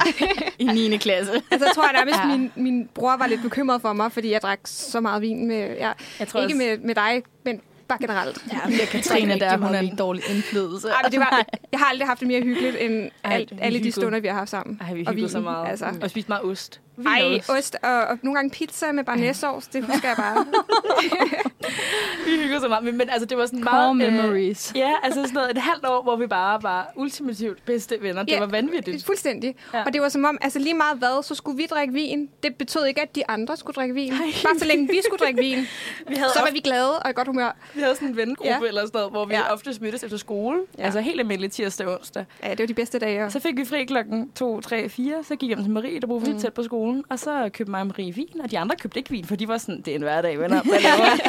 i 0.59 0.89
9. 0.89 0.97
klasse. 0.97 1.33
Altså, 1.51 1.67
jeg 1.67 1.75
tror 1.75 1.85
at 1.85 1.95
nærmest, 1.95 2.19
Ja. 2.19 2.29
ja. 2.29 2.37
min, 2.37 2.53
min 2.57 2.89
bror 2.95 3.17
var 3.17 3.27
lidt 3.27 3.43
bekymret 3.43 3.81
for 3.83 3.93
mig, 3.93 4.13
fordi 4.13 4.31
jeg 4.31 4.43
drak 4.43 4.59
så 4.65 5.01
meget 5.01 5.23
vin 5.23 5.47
med... 5.49 5.57
Ja, 5.77 5.93
Jeg 6.19 6.29
tror 6.29 6.41
ikke 6.41 6.55
også, 6.55 6.67
med, 6.67 6.79
med 6.79 6.95
dig, 6.95 7.23
men 7.45 7.61
bare 7.89 7.99
generelt. 8.01 8.39
Ja, 8.53 8.59
men 8.65 8.73
det 8.73 8.83
er 8.83 8.87
Katrine 8.87 9.39
der, 9.41 9.51
hun 9.51 9.61
meget 9.61 9.77
er 9.77 9.81
en 9.81 9.97
dårlig 9.97 10.23
indflydelse. 10.31 10.89
Ej, 10.89 11.01
men 11.05 11.13
det 11.13 11.21
var, 11.21 11.45
jeg 11.73 11.81
har 11.81 11.87
aldrig 11.87 12.09
haft 12.09 12.21
det 12.21 12.29
mere 12.29 12.43
hyggeligt, 12.43 12.77
end 12.81 13.11
Ej, 13.25 13.33
alt, 13.35 13.53
alle 13.61 13.79
de 13.79 13.85
hyggede. 13.85 13.93
stunder, 14.01 14.21
vi 14.21 14.29
har 14.29 14.35
haft 14.35 14.51
sammen. 14.51 14.81
Ej, 14.81 14.95
vi 14.95 15.05
hyggede 15.09 15.29
så 15.29 15.41
meget. 15.41 15.69
Altså. 15.71 15.87
Og 16.03 16.11
spiste 16.11 16.29
meget 16.29 16.45
ost. 16.45 16.81
Ej, 17.07 17.41
og 17.49 17.57
ost 17.57 17.77
og, 17.83 17.91
og 18.07 18.19
nogle 18.23 18.37
gange 18.37 18.51
pizza 18.51 18.93
med 18.93 19.05
barnæssovs, 19.05 19.67
det 19.69 19.85
husker 19.85 20.09
jeg 20.09 20.17
bare. 20.17 20.47
Vi 22.27 22.31
hyggede 22.43 22.61
så 22.61 22.69
meget. 22.69 22.85
Men, 22.85 22.97
men 22.97 23.11
altså, 23.11 23.27
det 23.27 23.39
var 23.39 23.47
sådan 23.47 23.63
Core 23.63 23.95
meget... 23.95 24.13
memories. 24.13 24.73
ja, 24.77 24.93
altså 25.03 25.21
sådan 25.23 25.35
noget, 25.35 25.51
et 25.51 25.59
halvt 25.59 25.85
år, 25.87 26.03
hvor 26.03 26.17
vi 26.17 26.27
bare 26.27 26.63
var 26.63 26.93
ultimativt 26.97 27.65
bedste 27.65 27.97
venner. 28.01 28.23
Det 28.23 28.33
Ja. 28.33 28.39
var 28.39 28.47
vanvittigt. 28.47 29.05
Fuldstændig. 29.07 29.57
Ja. 29.75 29.83
Og 29.87 29.93
det 29.93 30.03
var 30.03 30.09
som 30.09 30.25
om, 30.25 30.39
altså 30.41 30.59
lige 30.59 30.75
meget 30.75 30.99
hvad, 30.99 31.23
så 31.23 31.35
skulle 31.35 31.57
vi 31.57 31.67
drikke 31.71 31.95
vin. 31.95 32.29
Det 32.43 32.55
betød 32.57 32.85
ikke, 32.85 33.01
at 33.03 33.15
de 33.17 33.29
andre 33.31 33.57
skulle 33.57 33.75
drikke 33.75 33.95
vin. 33.95 34.13
Nej. 34.13 34.21
Bare 34.45 34.59
så 34.59 34.65
længe 34.65 34.89
vi 34.89 35.01
skulle 35.07 35.19
drikke 35.25 35.41
vin, 35.41 35.59
Vi 36.09 36.15
havde, 36.15 36.31
så 36.33 36.39
var 36.39 36.43
ofte, 36.43 36.55
vi 36.55 36.61
glade 36.61 36.99
og 36.99 37.11
i 37.11 37.13
godt 37.13 37.29
humør. 37.29 37.57
vi 37.75 37.81
havde 37.81 37.95
sådan 37.95 38.09
en 38.09 38.17
vennegruppe 38.17 38.51
Ja. 38.63 38.69
eller 38.69 38.81
sådan 38.81 38.91
noget, 38.99 39.11
hvor 39.11 39.25
vi 39.25 39.35
Ja. 39.35 39.53
ofte 39.53 39.71
mødtes 39.81 40.03
efter 40.05 40.17
skole. 40.17 40.59
Ja. 40.79 40.83
Altså 40.85 41.01
helt 41.01 41.21
almindeligt 41.21 41.53
tirsdag 41.53 41.87
og 41.87 41.95
onsdag. 41.99 42.25
Ja, 42.43 42.51
det 42.51 42.59
var 42.61 42.67
de 42.67 42.75
bedste 42.75 42.99
dage. 42.99 43.31
Så 43.31 43.41
fik 43.41 43.57
vi 43.57 43.65
fri 43.65 43.85
klokken 43.85 44.31
2, 44.35 44.61
3, 44.61 44.89
4. 44.89 45.25
Så 45.25 45.37
gik 45.37 45.43
jeg 45.51 45.57
hjem 45.57 45.65
til 45.65 45.73
Marie, 45.73 46.01
der 46.01 46.07
boede 46.07 46.25
mm. 46.27 46.33
Mm. 46.33 46.39
tæt 46.41 46.53
på 46.53 46.63
skolen. 46.63 46.88
Og 47.09 47.19
så 47.19 47.51
købte 47.53 47.71
mig 47.71 47.81
og 47.81 47.87
Marie 47.87 48.15
vin, 48.15 48.41
og 48.45 48.51
de 48.51 48.59
andre 48.59 48.77
købte 48.77 48.99
ikke 48.99 49.11
vin, 49.11 49.25
for 49.25 49.37
de 49.37 49.49
var 49.49 49.59
sådan, 49.59 49.81
det 49.81 49.89
er 49.89 49.95
en 49.95 50.03
hverdag, 50.03 50.39
venner. 50.39 50.63
Hvad 50.63 50.81
laver 50.89 51.15
I?" 51.17 51.21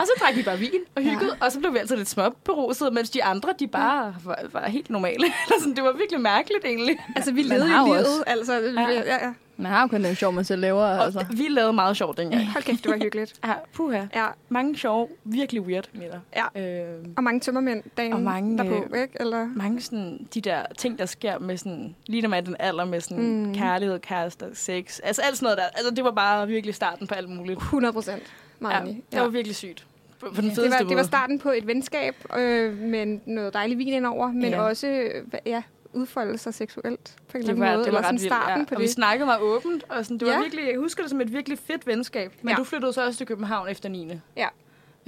og 0.00 0.06
så 0.06 0.12
drak 0.20 0.36
vi 0.36 0.42
bare 0.42 0.58
vin 0.58 0.70
og 0.96 1.02
hyggede, 1.02 1.36
ja. 1.40 1.44
og 1.46 1.52
så 1.52 1.58
blev 1.58 1.72
vi 1.72 1.78
altid 1.78 1.96
lidt 1.96 2.08
småberuset, 2.08 2.92
mens 2.92 3.10
de 3.10 3.24
andre, 3.24 3.48
de 3.58 3.66
bare 3.66 4.14
var, 4.24 4.38
var 4.52 4.68
helt 4.68 4.90
normale. 4.90 5.14
Eller 5.46 5.58
sådan, 5.60 5.76
det 5.76 5.84
var 5.84 5.92
virkelig 5.92 6.20
mærkeligt 6.20 6.64
egentlig. 6.64 6.98
Altså, 7.16 7.32
vi 7.32 7.42
levede 7.42 7.78
jo 7.78 7.84
livet. 7.84 8.24
Altså, 8.26 8.52
ja. 8.52 8.88
Ja, 8.90 9.26
ja. 9.26 9.32
Man 9.58 9.72
har 9.72 9.82
jo 9.82 9.86
kun 9.88 10.04
den 10.04 10.14
sjov, 10.14 10.32
man 10.32 10.44
selv 10.44 10.60
laver. 10.60 10.82
Og 10.82 11.04
Altså. 11.04 11.24
vi 11.30 11.46
lavede 11.48 11.72
meget 11.72 11.96
sjovt 11.96 12.18
dengang. 12.18 12.46
Hold 12.52 12.64
kæft, 12.64 12.84
det 12.84 12.90
var 12.92 12.98
hyggeligt. 12.98 13.34
Ja, 13.46 13.52
puha. 13.74 14.02
Ja. 14.14 14.26
Mange 14.48 14.76
sjove, 14.78 15.08
virkelig 15.24 15.62
weird 15.62 15.88
middag. 15.94 16.20
Ja. 16.56 16.60
Øh, 16.94 17.04
Og 17.16 17.24
mange 17.24 17.40
tømmermænd 17.40 17.82
dagen 17.96 18.12
Og 18.12 18.20
mange, 18.20 18.58
derpå, 18.58 18.94
ikke? 18.94 19.12
Eller... 19.20 19.46
mange 19.56 19.80
sådan, 19.80 20.26
de 20.34 20.40
der 20.40 20.62
ting, 20.78 20.98
der 20.98 21.06
sker 21.06 21.38
med 21.38 21.56
sådan, 21.56 21.94
lige 22.06 22.22
når 22.22 22.28
man 22.28 22.36
er 22.42 22.44
den 22.46 22.56
alder 22.58 22.84
med 22.84 23.00
sådan 23.00 23.42
mm. 23.46 23.54
Kærlighed, 23.54 23.98
kærester, 23.98 24.46
sex. 24.54 25.00
Altså 25.04 25.22
alt 25.22 25.36
sådan 25.36 25.44
noget 25.46 25.58
der. 25.58 25.64
Altså 25.76 25.94
det 25.94 26.04
var 26.04 26.10
bare 26.10 26.46
virkelig 26.46 26.74
starten 26.74 27.06
på 27.06 27.14
alt 27.14 27.28
muligt. 27.30 27.56
100 27.58 27.92
procent. 27.92 28.22
Meget 28.58 28.86
Ja, 28.86 29.16
det 29.16 29.20
var 29.20 29.28
virkelig 29.28 29.56
sygt. 29.56 29.86
På, 30.20 30.26
på 30.34 30.40
den 30.40 30.50
Ja. 30.50 30.54
det, 30.62 30.70
var, 30.70 30.78
det 30.78 30.86
var 30.88 30.94
måde. 30.94 31.04
starten 31.04 31.38
på 31.38 31.50
et 31.50 31.66
venskab 31.66 32.14
øh, 32.38 32.78
med 32.78 33.18
noget 33.26 33.54
dejlig 33.54 33.78
vin 33.78 33.88
indover, 33.88 34.28
men 34.32 34.44
Ja. 34.50 34.60
også 34.60 34.86
øh, 34.86 35.24
ja, 35.46 35.62
udfolde 35.96 36.38
sig 36.38 36.54
seksuelt 36.54 37.16
på 37.28 37.38
en 37.38 37.42
eller 37.42 37.46
Det 37.46 37.48
anden 37.48 37.60
var, 37.60 37.76
måde. 37.76 37.84
det 37.84 37.92
var 37.92 37.98
eller 37.98 38.08
sådan 38.08 38.14
ret 38.14 38.20
vildt, 38.22 38.32
starten 38.34 38.58
ja. 38.60 38.64
på 38.68 38.74
Og 38.74 38.80
vi 38.80 38.84
det. 38.86 38.92
snakkede 38.92 39.26
meget 39.26 39.40
åbent, 39.40 39.84
og 39.88 40.04
sådan, 40.04 40.18
det 40.18 40.26
var 40.28 40.34
Ja. 40.34 40.40
virkelig, 40.40 40.64
jeg 40.70 40.78
husker 40.78 41.02
det 41.02 41.10
som 41.10 41.20
et 41.20 41.32
virkelig 41.32 41.58
fedt 41.58 41.86
venskab. 41.86 42.32
Men 42.42 42.50
Ja. 42.50 42.56
du 42.56 42.64
flyttede 42.64 42.92
så 42.92 43.06
også 43.06 43.16
til 43.18 43.26
København 43.26 43.68
efter 43.68 43.88
9. 43.88 44.12
Ja. 44.36 44.48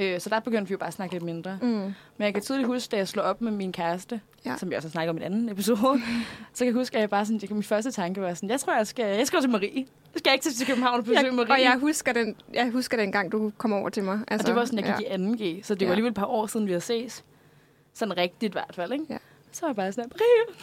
Øh, 0.00 0.20
så 0.20 0.30
der 0.30 0.40
begyndte 0.40 0.68
vi 0.68 0.72
jo 0.72 0.78
bare 0.78 0.86
at 0.88 0.94
snakke 0.94 1.14
lidt 1.14 1.24
mindre. 1.24 1.58
Mm. 1.62 1.68
Men 1.68 1.94
jeg 2.18 2.34
kan 2.34 2.42
tydeligt 2.42 2.66
huske, 2.66 2.90
da 2.90 2.96
jeg 2.96 3.08
slog 3.08 3.24
op 3.24 3.40
med 3.40 3.52
min 3.52 3.72
kæreste, 3.72 4.20
Ja. 4.46 4.56
som 4.56 4.68
jeg 4.70 4.76
også 4.76 4.88
har 4.88 4.90
snakket 4.90 5.10
om 5.10 5.16
i 5.16 5.20
en 5.20 5.24
anden 5.32 5.48
episode, 5.48 5.78
så 6.54 6.58
kan 6.58 6.66
jeg 6.66 6.74
huske, 6.74 6.96
at 6.96 7.00
jeg 7.00 7.10
bare 7.10 7.24
sådan, 7.26 7.38
det, 7.38 7.50
min 7.50 7.62
første 7.62 7.90
tanke 7.90 8.20
var 8.20 8.34
sådan, 8.34 8.50
jeg 8.50 8.60
tror, 8.60 8.76
jeg 8.76 8.86
skal, 8.86 9.16
jeg 9.16 9.26
skal 9.26 9.40
til 9.40 9.50
Marie. 9.50 9.86
Jeg 10.14 10.18
skal 10.18 10.32
ikke 10.32 10.42
til 10.50 10.66
København 10.66 10.98
og 10.98 11.04
besøge 11.04 11.20
Jeg, 11.26 11.34
Marie. 11.34 11.50
og 11.52 11.60
jeg 11.60 11.76
husker, 11.80 12.12
den, 12.12 12.36
jeg 12.54 12.70
husker 12.70 12.96
den 12.96 13.12
gang, 13.12 13.32
du 13.32 13.52
kom 13.58 13.72
over 13.72 13.88
til 13.88 14.04
mig. 14.04 14.20
Altså, 14.28 14.44
og 14.44 14.46
det 14.46 14.54
var 14.60 14.64
sådan, 14.64 14.84
jeg 14.84 14.94
gik 14.98 15.06
ja. 15.08 15.16
i 15.16 15.58
2G, 15.60 15.64
så 15.66 15.74
det 15.74 15.82
Ja. 15.82 15.86
var 15.86 15.92
alligevel 15.92 16.10
et 16.10 16.14
par 16.16 16.26
år 16.26 16.46
siden, 16.46 16.66
vi 16.66 16.72
havde 16.72 16.80
ses. 16.80 17.24
Sådan 17.94 18.16
rigtigt 18.16 18.50
i 18.50 18.54
hvert 18.54 18.74
fald, 18.74 18.92
ikke? 18.92 19.04
Ja. 19.10 19.16
Så 19.52 19.60
var 19.60 19.68
jeg 19.68 19.76
bare 19.76 19.92
sådan, 19.92 20.10
Marie, 20.12 20.56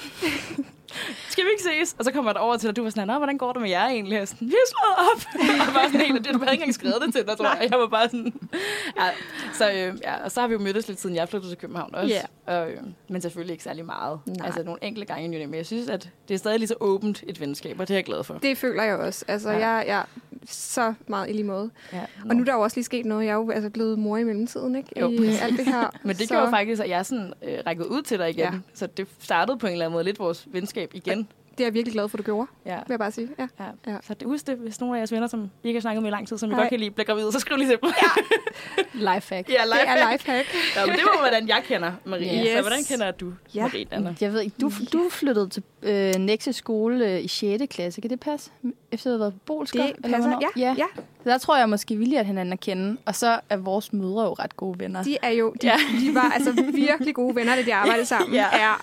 skal 1.31 1.43
vi 1.45 1.49
ikke 1.49 1.63
ses? 1.63 1.95
Og 1.99 2.05
så 2.05 2.11
kommer 2.11 2.31
jeg 2.31 2.41
over 2.41 2.57
til 2.57 2.61
dig, 2.61 2.69
og 2.69 2.75
du 2.75 2.83
var 2.83 2.89
sådan, 2.89 3.07
Nå, 3.07 3.17
hvordan 3.17 3.37
går 3.37 3.53
det 3.53 3.61
med 3.61 3.69
jer 3.69 3.87
egentlig? 3.87 4.21
Og 4.21 4.27
sådan, 4.27 4.47
vi 4.47 4.53
er 4.53 4.67
slået 4.73 4.97
op. 5.11 5.21
og 5.67 5.73
bare 5.73 5.85
sådan 5.85 6.01
helt, 6.01 6.25
det, 6.25 6.33
du 6.33 6.39
havde 6.39 6.51
ikke 6.51 6.61
engang 6.61 6.73
skrevet 6.73 7.01
det 7.05 7.13
til 7.13 7.27
dig, 7.27 7.37
tror 7.37 7.45
jeg. 7.61 7.67
Jeg 7.71 7.79
var 7.79 7.87
bare 7.87 8.09
sådan, 8.09 8.33
ja. 8.99 9.09
Så, 9.53 9.71
øh, 9.71 9.97
ja, 10.03 10.23
og 10.23 10.31
så 10.31 10.41
har 10.41 10.47
vi 10.47 10.53
jo 10.53 10.59
mødtes 10.59 10.87
lidt 10.87 10.99
siden 10.99 11.15
jeg 11.15 11.29
flyttede 11.29 11.51
til 11.51 11.57
København 11.57 11.95
også. 11.95 12.15
Ja. 12.47 12.53
Og, 12.53 12.71
øh, 12.71 12.81
men 13.07 13.21
selvfølgelig 13.21 13.53
ikke 13.53 13.63
særlig 13.63 13.85
meget. 13.85 14.19
Nej. 14.25 14.45
Altså 14.45 14.63
nogle 14.63 14.83
enkelte 14.83 15.13
gange 15.13 15.41
i 15.41 15.45
men 15.45 15.55
jeg 15.55 15.65
synes, 15.65 15.89
at 15.89 16.09
det 16.27 16.33
er 16.33 16.37
stadig 16.37 16.59
lige 16.59 16.67
så 16.67 16.75
åbent 16.79 17.23
et 17.27 17.39
venskab, 17.39 17.79
og 17.79 17.87
det 17.87 17.93
er 17.93 17.97
jeg 17.97 18.05
glad 18.05 18.23
for. 18.23 18.33
Det 18.33 18.57
føler 18.57 18.83
jeg 18.83 18.95
også. 18.95 19.25
Altså, 19.27 19.49
ja. 19.49 19.67
jeg, 19.67 19.83
jeg 19.87 20.03
så 20.47 20.93
meget 21.07 21.29
i 21.29 21.33
lige 21.33 21.43
måde. 21.43 21.69
Ja. 21.93 22.01
Og 22.29 22.35
nu 22.35 22.41
er 22.41 22.45
der 22.45 22.53
jo 22.53 22.61
også 22.61 22.77
lige 22.77 22.85
sket 22.85 23.05
noget. 23.05 23.25
Jeg 23.25 23.31
er 23.31 23.35
jo 23.35 23.49
altså 23.49 23.69
blevet 23.69 23.99
mor 23.99 24.17
i 24.17 24.23
mellemtiden, 24.23 24.75
ikke? 24.75 24.99
Jo, 24.99 25.09
I 25.09 25.27
alt 25.41 25.57
det 25.57 25.65
her. 25.65 25.89
Men 26.03 26.15
det 26.15 26.27
så, 26.27 26.33
gjorde 26.33 26.49
faktisk, 26.49 26.81
at 26.81 26.89
jeg 26.89 27.05
sådan 27.05 27.33
øh, 27.43 27.57
rækkede 27.67 27.91
ud 27.91 28.01
til 28.01 28.19
dig 28.19 28.29
igen. 28.29 28.39
Ja. 28.39 28.51
Så 28.73 28.87
det 28.87 29.07
startede 29.19 29.57
på 29.57 29.67
en 29.67 29.73
eller 29.73 29.85
anden 29.85 29.93
måde 29.93 30.03
lidt 30.03 30.19
vores 30.19 30.47
venskab 30.51 30.91
igen. 30.93 31.27
Det 31.57 31.63
er 31.63 31.67
jeg 31.67 31.73
virkelig 31.73 31.93
glad 31.93 32.09
for, 32.09 32.17
du 32.17 32.23
gjorde, 32.23 32.47
Ja. 32.65 32.75
vil 32.75 32.83
jeg 32.89 32.99
bare 32.99 33.11
sige. 33.11 33.29
Ja. 33.39 33.47
Ja. 33.59 33.65
Ja. 33.87 33.91
ja. 33.91 33.97
Så 34.03 34.13
det, 34.13 34.27
husk 34.27 34.47
det, 34.47 34.57
hvis 34.57 34.79
nogle 34.81 34.95
af 34.95 34.99
jeres 34.99 35.11
venner, 35.11 35.27
som 35.27 35.49
I 35.63 35.67
ikke 35.67 35.77
har 35.77 35.81
snakket 35.81 36.03
med 36.03 36.09
i 36.09 36.13
lang 36.13 36.27
tid, 36.27 36.37
som 36.37 36.51
I 36.51 36.55
godt 36.55 36.69
kan 36.69 36.79
lide, 36.79 36.91
bliver 36.91 37.05
gravide, 37.05 37.31
så 37.31 37.39
skriv 37.39 37.57
lige 37.57 37.69
til 37.69 37.77
dem. 37.83 37.91
Lifehack. 38.93 39.49
ja, 39.49 39.53
Det 39.63 39.87
er 39.87 40.11
lifehack. 40.11 40.47
ja, 40.75 40.85
men 40.85 40.95
det 40.95 41.03
var, 41.03 41.19
hvordan 41.19 41.47
jeg 41.47 41.61
kender 41.67 41.91
Marie. 42.05 42.41
Yes. 42.45 42.53
Så 42.57 42.61
hvordan 42.61 42.83
kender 42.83 43.11
du 43.11 43.33
Ja. 43.55 43.61
Marie, 43.61 43.85
Anna? 43.91 44.15
Jeg 44.21 44.33
ved 44.33 44.41
ikke, 44.41 44.55
du, 44.61 44.71
du 44.93 45.09
flyttede 45.11 45.49
til 45.49 45.63
øh, 45.83 46.15
Nexø 46.15 46.51
skole 46.51 47.05
øh, 47.13 47.23
i 47.23 47.27
6. 47.27 47.63
klasse. 47.69 48.01
Kan 48.01 48.09
det 48.09 48.19
passe? 48.19 48.51
Efter 48.91 49.09
du 49.09 49.13
har 49.13 49.17
været 49.19 49.33
på 49.33 49.39
Bolsker? 49.45 49.85
Det 49.85 49.95
passer. 50.03 50.39
Ja, 50.41 50.61
ja. 50.61 50.75
ja. 50.77 50.85
Så 51.25 51.31
der 51.31 51.37
tror 51.37 51.57
jeg 51.57 51.69
måske, 51.69 51.95
vi 51.97 52.15
at 52.15 52.25
hinanden 52.25 52.53
at 52.53 52.59
kende. 52.59 52.97
Og 53.05 53.15
så 53.15 53.39
er 53.49 53.57
vores 53.57 53.93
mødre 53.93 54.23
jo 54.23 54.33
ret 54.33 54.57
gode 54.57 54.79
venner. 54.79 55.03
De 55.03 55.17
er 55.21 55.29
jo, 55.29 55.53
de, 55.61 55.67
Ja. 55.67 55.75
de 55.99 56.15
var 56.15 56.31
altså 56.31 56.51
virkelig 56.73 57.15
gode 57.15 57.35
venner, 57.35 57.55
da 57.55 57.61
de 57.61 57.73
arbejdede 57.73 58.05
sammen. 58.05 58.33
Ja. 58.33 58.45
ja. 58.57 58.73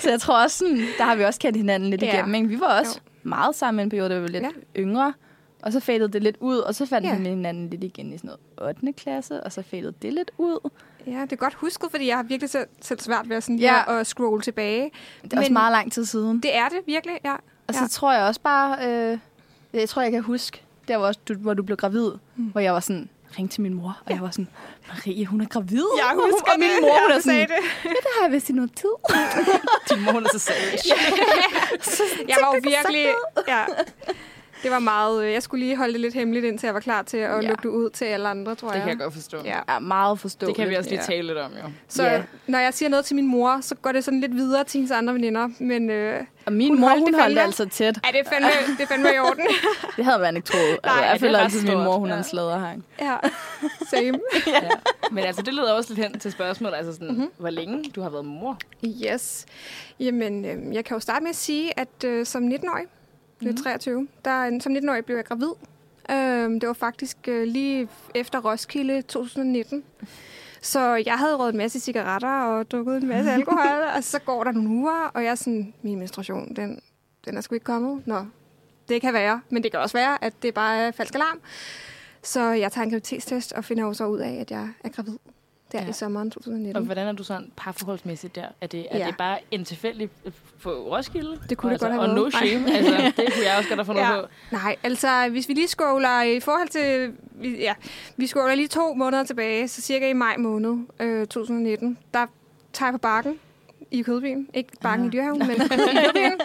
Så 0.00 0.10
jeg 0.10 0.20
tror 0.20 0.42
også, 0.42 0.58
sådan, 0.58 0.76
der 0.98 1.04
har 1.04 1.16
vi 1.16 1.24
også 1.24 1.40
kendt 1.40 1.56
hinanden 1.56 1.90
lidt 1.90 2.02
Ja. 2.02 2.12
igennem. 2.14 2.34
Ikke? 2.34 2.48
Vi 2.48 2.60
var 2.60 2.80
også 2.80 3.00
meget 3.22 3.54
sammen 3.54 3.80
i 3.80 3.82
en 3.82 3.90
periode, 3.90 4.08
da 4.08 4.14
vi 4.14 4.22
var 4.22 4.28
lidt 4.28 4.42
Ja. 4.44 4.50
yngre. 4.80 5.12
Og 5.62 5.72
så 5.72 5.80
fadede 5.80 6.08
det 6.08 6.22
lidt 6.22 6.36
ud, 6.40 6.56
og 6.56 6.74
så 6.74 6.86
fandt 6.86 7.06
Ja. 7.08 7.16
vi 7.18 7.28
hinanden 7.28 7.70
lidt 7.70 7.84
igen 7.84 8.12
i 8.12 8.18
sådan 8.18 8.30
noget 8.58 8.68
8. 8.76 8.92
klasse, 8.92 9.42
og 9.44 9.52
så 9.52 9.62
fadede 9.62 9.94
det 10.02 10.12
lidt 10.12 10.30
ud. 10.38 10.70
Ja, 11.06 11.20
det 11.22 11.32
er 11.32 11.36
godt 11.36 11.54
husket, 11.54 11.90
fordi 11.90 12.06
jeg 12.08 12.16
har 12.16 12.22
virkelig 12.22 12.50
selv, 12.50 12.66
selv 12.80 13.00
svært 13.00 13.28
ved 13.28 13.36
at, 13.36 13.42
sådan, 13.42 13.58
Ja. 13.58 14.00
at 14.00 14.06
scrolle 14.06 14.42
tilbage. 14.42 14.90
Det 15.24 15.32
er 15.32 15.38
også 15.38 15.52
meget 15.52 15.72
lang 15.72 15.92
tid 15.92 16.04
siden. 16.04 16.40
Det 16.42 16.56
er 16.56 16.68
det 16.68 16.78
virkelig, 16.86 17.16
ja. 17.24 17.34
Og 17.68 17.74
så 17.74 17.80
Ja. 17.80 17.86
tror 17.88 18.12
jeg 18.12 18.22
også 18.22 18.40
bare, 18.40 18.88
øh, 18.88 19.18
jeg 19.72 19.88
tror, 19.88 20.02
jeg 20.02 20.12
kan 20.12 20.22
huske, 20.22 20.62
der 20.88 20.96
var 20.96 21.06
også, 21.06 21.20
du, 21.28 21.34
hvor 21.34 21.54
du 21.54 21.62
blev 21.62 21.76
gravid, 21.76 22.10
mm. 22.36 22.44
hvor 22.44 22.60
jeg 22.60 22.72
var 22.74 22.80
sådan, 22.80 23.08
ring 23.38 23.50
til 23.50 23.62
min 23.62 23.74
mor, 23.74 23.98
og 24.06 24.12
jeg 24.12 24.22
var 24.22 24.30
sådan, 24.30 24.48
Marie, 24.88 25.26
hun 25.26 25.40
er 25.40 25.46
gravid. 25.46 25.84
Jeg 25.98 26.12
husker 26.14 26.52
og 26.52 26.58
min 26.58 26.68
mor, 26.80 27.00
hun 27.00 27.10
Ja, 27.10 27.16
er 27.16 27.20
sådan, 27.20 27.40
det. 27.40 27.50
ja, 27.84 27.88
det 27.88 28.06
har 28.18 28.26
jeg 28.26 28.32
vist 28.32 28.50
i 28.50 28.52
noget 28.52 28.74
tid. 28.76 28.94
Din 29.90 30.04
mor, 30.04 30.12
hun 30.12 30.24
er 30.24 30.28
så 30.32 30.38
savage. 30.38 30.78
Jeg 32.28 32.36
var 32.42 32.54
jo 32.54 32.60
virkelig... 32.64 33.06
Ja. 33.48 33.64
Det 34.62 34.70
var 34.70 34.78
meget... 34.78 35.24
øh, 35.24 35.32
Jeg 35.32 35.42
skulle 35.42 35.64
lige 35.64 35.76
holde 35.76 35.92
det 35.92 36.00
lidt 36.00 36.14
hemmeligt, 36.14 36.44
indtil 36.44 36.66
jeg 36.66 36.74
var 36.74 36.80
klar 36.80 37.02
til 37.02 37.16
at 37.16 37.30
Ja. 37.30 37.34
ja. 37.36 37.40
lukke 37.48 37.62
det 37.62 37.68
ud 37.68 37.90
til 37.90 38.04
alle 38.04 38.28
andre, 38.28 38.54
tror 38.54 38.68
Det 38.68 38.74
jeg. 38.74 38.82
kan 38.82 38.90
jeg 38.90 38.98
godt 38.98 39.14
forstå. 39.14 39.36
Ja. 39.44 39.58
Ja, 39.68 39.78
meget 39.78 40.18
forståeligt. 40.20 40.56
Det 40.56 40.62
kan 40.64 40.70
vi 40.70 40.76
også 40.76 40.90
lige 40.90 41.00
Ja. 41.00 41.06
tale 41.06 41.26
lidt 41.26 41.38
om, 41.38 41.50
jo. 41.52 41.70
Så 41.88 42.02
Ja. 42.04 42.22
når 42.46 42.58
jeg 42.58 42.74
siger 42.74 42.88
noget 42.88 43.04
til 43.04 43.16
min 43.16 43.26
mor, 43.26 43.58
så 43.60 43.74
går 43.74 43.92
det 43.92 44.04
sådan 44.04 44.20
lidt 44.20 44.34
videre 44.34 44.64
til 44.64 44.78
hendes 44.78 44.90
andre 44.90 45.14
veninder. 45.14 45.48
Men 45.58 45.90
øh, 45.90 46.20
Og 46.46 46.52
min 46.52 46.68
Hun 46.68 46.80
mor, 46.80 46.88
holdt 46.88 47.00
hun 47.00 47.06
det 47.12 47.14
holdt 47.20 47.26
fandme. 47.28 47.40
altså 47.42 47.68
tæt. 47.68 47.96
er 47.96 48.12
det 48.12 48.20
fandme, 48.32 48.48
det 48.78 48.82
er 48.82 48.86
fandme 48.86 49.08
i 49.14 49.18
orden. 49.18 49.44
Det 49.96 50.04
havde 50.04 50.18
man 50.18 50.36
ikke 50.36 50.46
troet. 50.48 50.62
Altså, 50.62 50.80
Nej, 50.84 50.94
jeg 51.04 51.12
det 51.12 51.20
føler 51.20 51.38
er 51.38 51.42
altid, 51.42 51.68
at 51.68 51.76
min 51.76 51.84
mor, 51.84 51.96
hun 51.98 52.08
er 52.08 52.12
Ja. 52.12 52.18
en 52.18 52.24
slæderhang. 52.24 52.84
ja, 53.00 53.16
same. 53.90 54.18
Ja. 54.46 54.68
Men 55.10 55.24
altså, 55.24 55.42
det 55.42 55.54
leder 55.54 55.72
også 55.72 55.94
lidt 55.94 56.08
hen 56.08 56.18
til 56.18 56.32
spørgsmålet, 56.32 56.76
altså 56.76 56.92
sådan, 56.92 57.08
mm-hmm. 57.08 57.28
hvor 57.38 57.50
længe 57.50 57.84
du 57.94 58.00
har 58.02 58.10
været 58.10 58.24
mor. 58.24 58.58
Yes. 58.86 59.46
Jamen, 60.00 60.44
øh, 60.44 60.74
jeg 60.74 60.84
kan 60.84 60.94
jo 60.94 61.00
starte 61.00 61.22
med 61.22 61.30
at 61.30 61.36
sige, 61.36 61.78
at 61.78 62.04
øh, 62.04 62.26
som 62.26 62.42
19-årig, 62.48 62.84
mm. 63.50 63.54
Mhm. 63.54 63.62
23, 63.62 64.08
der, 64.24 64.60
som 64.60 64.76
19-årig 64.76 65.04
blev 65.04 65.16
jeg 65.16 65.24
gravid. 65.24 65.50
Øh, 66.10 66.60
det 66.60 66.66
var 66.66 66.72
faktisk 66.72 67.16
øh, 67.28 67.46
lige 67.46 67.88
efter 68.14 68.40
Roskilde 68.40 69.02
2019. 69.02 69.84
Så 70.60 70.94
jeg 71.06 71.14
havde 71.18 71.36
røget 71.36 71.52
en 71.52 71.58
masse 71.58 71.80
cigaretter 71.80 72.42
og 72.42 72.70
drukket 72.70 73.02
en 73.02 73.08
masse 73.08 73.30
alkohol, 73.30 73.82
og 73.96 74.04
så 74.04 74.18
går 74.18 74.44
der 74.44 74.52
nogle 74.52 74.68
uger, 74.68 75.10
og 75.14 75.24
jeg 75.24 75.30
er 75.30 75.34
sådan, 75.34 75.74
min 75.82 75.98
menstruation, 75.98 76.56
den, 76.56 76.80
den 77.24 77.36
er 77.36 77.40
sgu 77.40 77.54
ikke 77.54 77.64
kommet. 77.64 78.06
Nå, 78.06 78.24
det 78.88 79.00
kan 79.00 79.14
være, 79.14 79.40
men 79.50 79.62
det 79.62 79.70
kan 79.70 79.80
også 79.80 79.96
være, 79.96 80.24
at 80.24 80.32
det 80.42 80.54
bare 80.54 80.76
er 80.76 80.90
falsk 80.90 81.14
alarm. 81.14 81.40
Så 82.22 82.42
jeg 82.42 82.72
tager 82.72 82.84
en 82.84 82.90
graviditetstest 82.90 83.52
og 83.52 83.64
finder 83.64 83.84
jo 83.84 83.92
så 83.92 84.06
ud 84.06 84.18
af, 84.18 84.32
at 84.40 84.50
jeg 84.50 84.68
er 84.84 84.88
gravid. 84.88 85.18
Der 85.72 85.82
ja. 85.82 85.88
I 85.88 85.92
sommeren 85.92 86.30
2019. 86.30 86.76
Og 86.76 86.82
hvordan 86.82 87.06
er 87.08 87.12
du 87.12 87.24
sådan 87.24 87.52
parforholdsmæssigt 87.56 88.34
der? 88.34 88.46
Er 88.60 88.66
det, 88.66 88.86
er 88.90 88.98
Ja. 88.98 89.06
det 89.06 89.16
bare 89.16 89.38
en 89.50 89.64
tilfældig 89.64 90.10
på 90.62 90.70
Roskilde? 90.70 91.38
Det 91.48 91.58
kunne 91.58 91.68
og 91.68 91.72
det 91.72 91.80
godt 91.80 91.92
have 91.92 92.02
Og 92.02 92.08
været. 92.16 92.16
no 92.24 92.30
shame. 92.30 92.76
altså, 92.76 92.92
det 93.16 93.32
kunne 93.34 93.44
jeg 93.46 93.54
også 93.58 93.68
godt 93.68 93.78
have 93.78 93.84
fundet 93.84 94.02
Ja. 94.12 94.20
på. 94.20 94.26
Nej, 94.52 94.76
altså 94.82 95.28
hvis 95.30 95.48
vi 95.48 95.54
lige 95.54 95.68
scroller 95.68 96.22
i 96.22 96.40
forhold 96.40 96.68
til, 96.68 97.12
vi- 97.34 97.58
ja, 97.60 97.74
vi 98.16 98.26
scroller 98.26 98.54
lige 98.54 98.68
to 98.68 98.94
måneder 98.94 99.24
tilbage, 99.24 99.68
så 99.68 99.80
cirka 99.82 100.08
i 100.10 100.12
maj 100.12 100.36
måned 100.36 100.78
øh, 101.00 101.26
2019, 101.26 101.98
der 102.14 102.26
tager 102.72 102.88
jeg 102.88 102.94
på 102.94 102.98
bakken 102.98 103.38
i 103.90 104.02
Kødbyen. 104.02 104.48
Ikke 104.54 104.70
bakken 104.80 105.06
Ah. 105.06 105.14
i 105.14 105.16
Dyrhaven, 105.16 105.38
men 105.38 105.50
i 105.56 105.68
Kødbyen. 105.68 106.40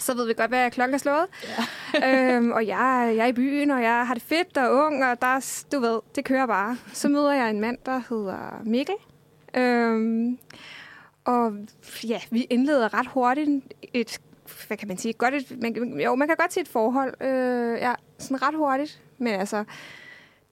Så 0.00 0.14
ved 0.14 0.26
vi 0.26 0.34
godt, 0.34 0.50
hvad 0.50 0.70
klokken 0.70 0.94
er 0.94 0.98
slået. 0.98 1.26
Ja. 1.44 1.64
Øhm, 2.36 2.52
og 2.52 2.66
jeg, 2.66 3.12
jeg 3.16 3.22
er 3.22 3.26
i 3.26 3.32
byen, 3.32 3.70
og 3.70 3.82
jeg 3.82 4.06
har 4.06 4.14
det 4.14 4.22
fedt 4.22 4.56
og 4.58 4.72
ung, 4.86 5.04
og 5.04 5.22
der, 5.22 5.26
er- 5.26 5.64
du 5.72 5.80
ved, 5.80 6.00
det 6.14 6.24
kører 6.24 6.46
bare. 6.46 6.76
Så 6.92 7.08
møder 7.08 7.32
jeg 7.32 7.50
en 7.50 7.60
mand, 7.60 7.78
der 7.86 8.02
hedder 8.10 8.60
Mikkel. 8.64 8.94
Øhm, 9.56 10.38
og 11.24 11.52
ja, 12.04 12.20
vi 12.30 12.42
indleder 12.50 12.94
ret 12.94 13.06
hurtigt 13.06 13.50
et, 13.92 14.20
hvad 14.66 14.76
kan 14.76 14.88
man 14.88 14.98
sige, 14.98 15.12
godt 15.12 15.34
et, 15.34 15.60
man, 15.62 16.00
jo, 16.00 16.14
man 16.14 16.28
kan 16.28 16.36
godt 16.36 16.52
se 16.52 16.60
et 16.60 16.68
forhold, 16.68 17.14
øh, 17.22 17.78
ja, 17.80 17.94
sådan 18.18 18.42
ret 18.42 18.54
hurtigt, 18.54 19.00
men 19.18 19.34
altså, 19.34 19.64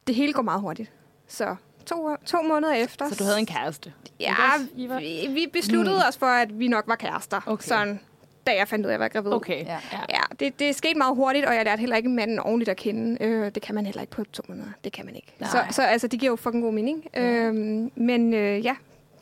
det 0.07 0.15
hele 0.15 0.33
går 0.33 0.43
meget 0.43 0.61
hurtigt. 0.61 0.93
Så 1.29 1.57
to, 1.87 2.17
to 2.27 2.43
måneder 2.43 2.73
efter... 2.73 3.09
Så 3.09 3.15
du 3.19 3.25
havde 3.25 3.39
en 3.39 3.47
kæreste? 3.47 3.93
Ja, 4.21 4.35
vi, 4.77 4.89
vi 5.35 5.47
besluttede 5.53 5.97
mm. 5.97 6.03
os 6.09 6.17
for, 6.17 6.27
at 6.27 6.59
vi 6.59 6.69
nok 6.69 6.85
var 6.87 6.97
kærester, 6.97 7.41
Okay. 7.47 7.65
sådan, 7.69 8.01
da 8.49 8.57
jeg 8.57 8.69
fandt 8.69 8.87
ud 8.87 8.91
af, 8.91 8.95
at 8.95 9.01
jeg 9.01 9.01
var 9.01 9.09
gravid. 9.09 9.33
Okay. 9.33 9.65
Ja. 9.65 9.79
ja. 9.93 9.99
Ja, 10.09 10.21
det, 10.41 10.59
det 10.59 10.75
skete 10.75 10.95
meget 10.99 11.17
hurtigt, 11.17 11.47
og 11.47 11.55
jeg 11.55 11.65
lærte 11.65 11.81
heller 11.81 11.97
ikke 11.97 12.09
manden 12.09 12.39
ordentligt 12.39 12.69
at 12.69 12.77
kende. 12.77 13.25
Øh, 13.25 13.51
det 13.55 13.63
kan 13.63 13.75
man 13.75 13.87
heller 13.87 14.01
ikke 14.01 14.11
på 14.13 14.25
to 14.33 14.43
måneder. 14.49 14.69
Det 14.85 14.93
kan 14.93 15.07
man 15.07 15.15
ikke. 15.17 15.35
Nej. 15.39 15.51
Så, 15.51 15.59
så 15.71 15.83
altså, 15.83 16.07
det 16.09 16.21
giver 16.21 16.33
jo 16.33 16.37
fucking 16.37 16.65
god 16.65 16.73
mening. 16.73 17.05
Ja. 17.15 17.23
Øhm, 17.23 17.91
men 17.95 18.35
øh, 18.35 18.65
ja, 18.65 18.77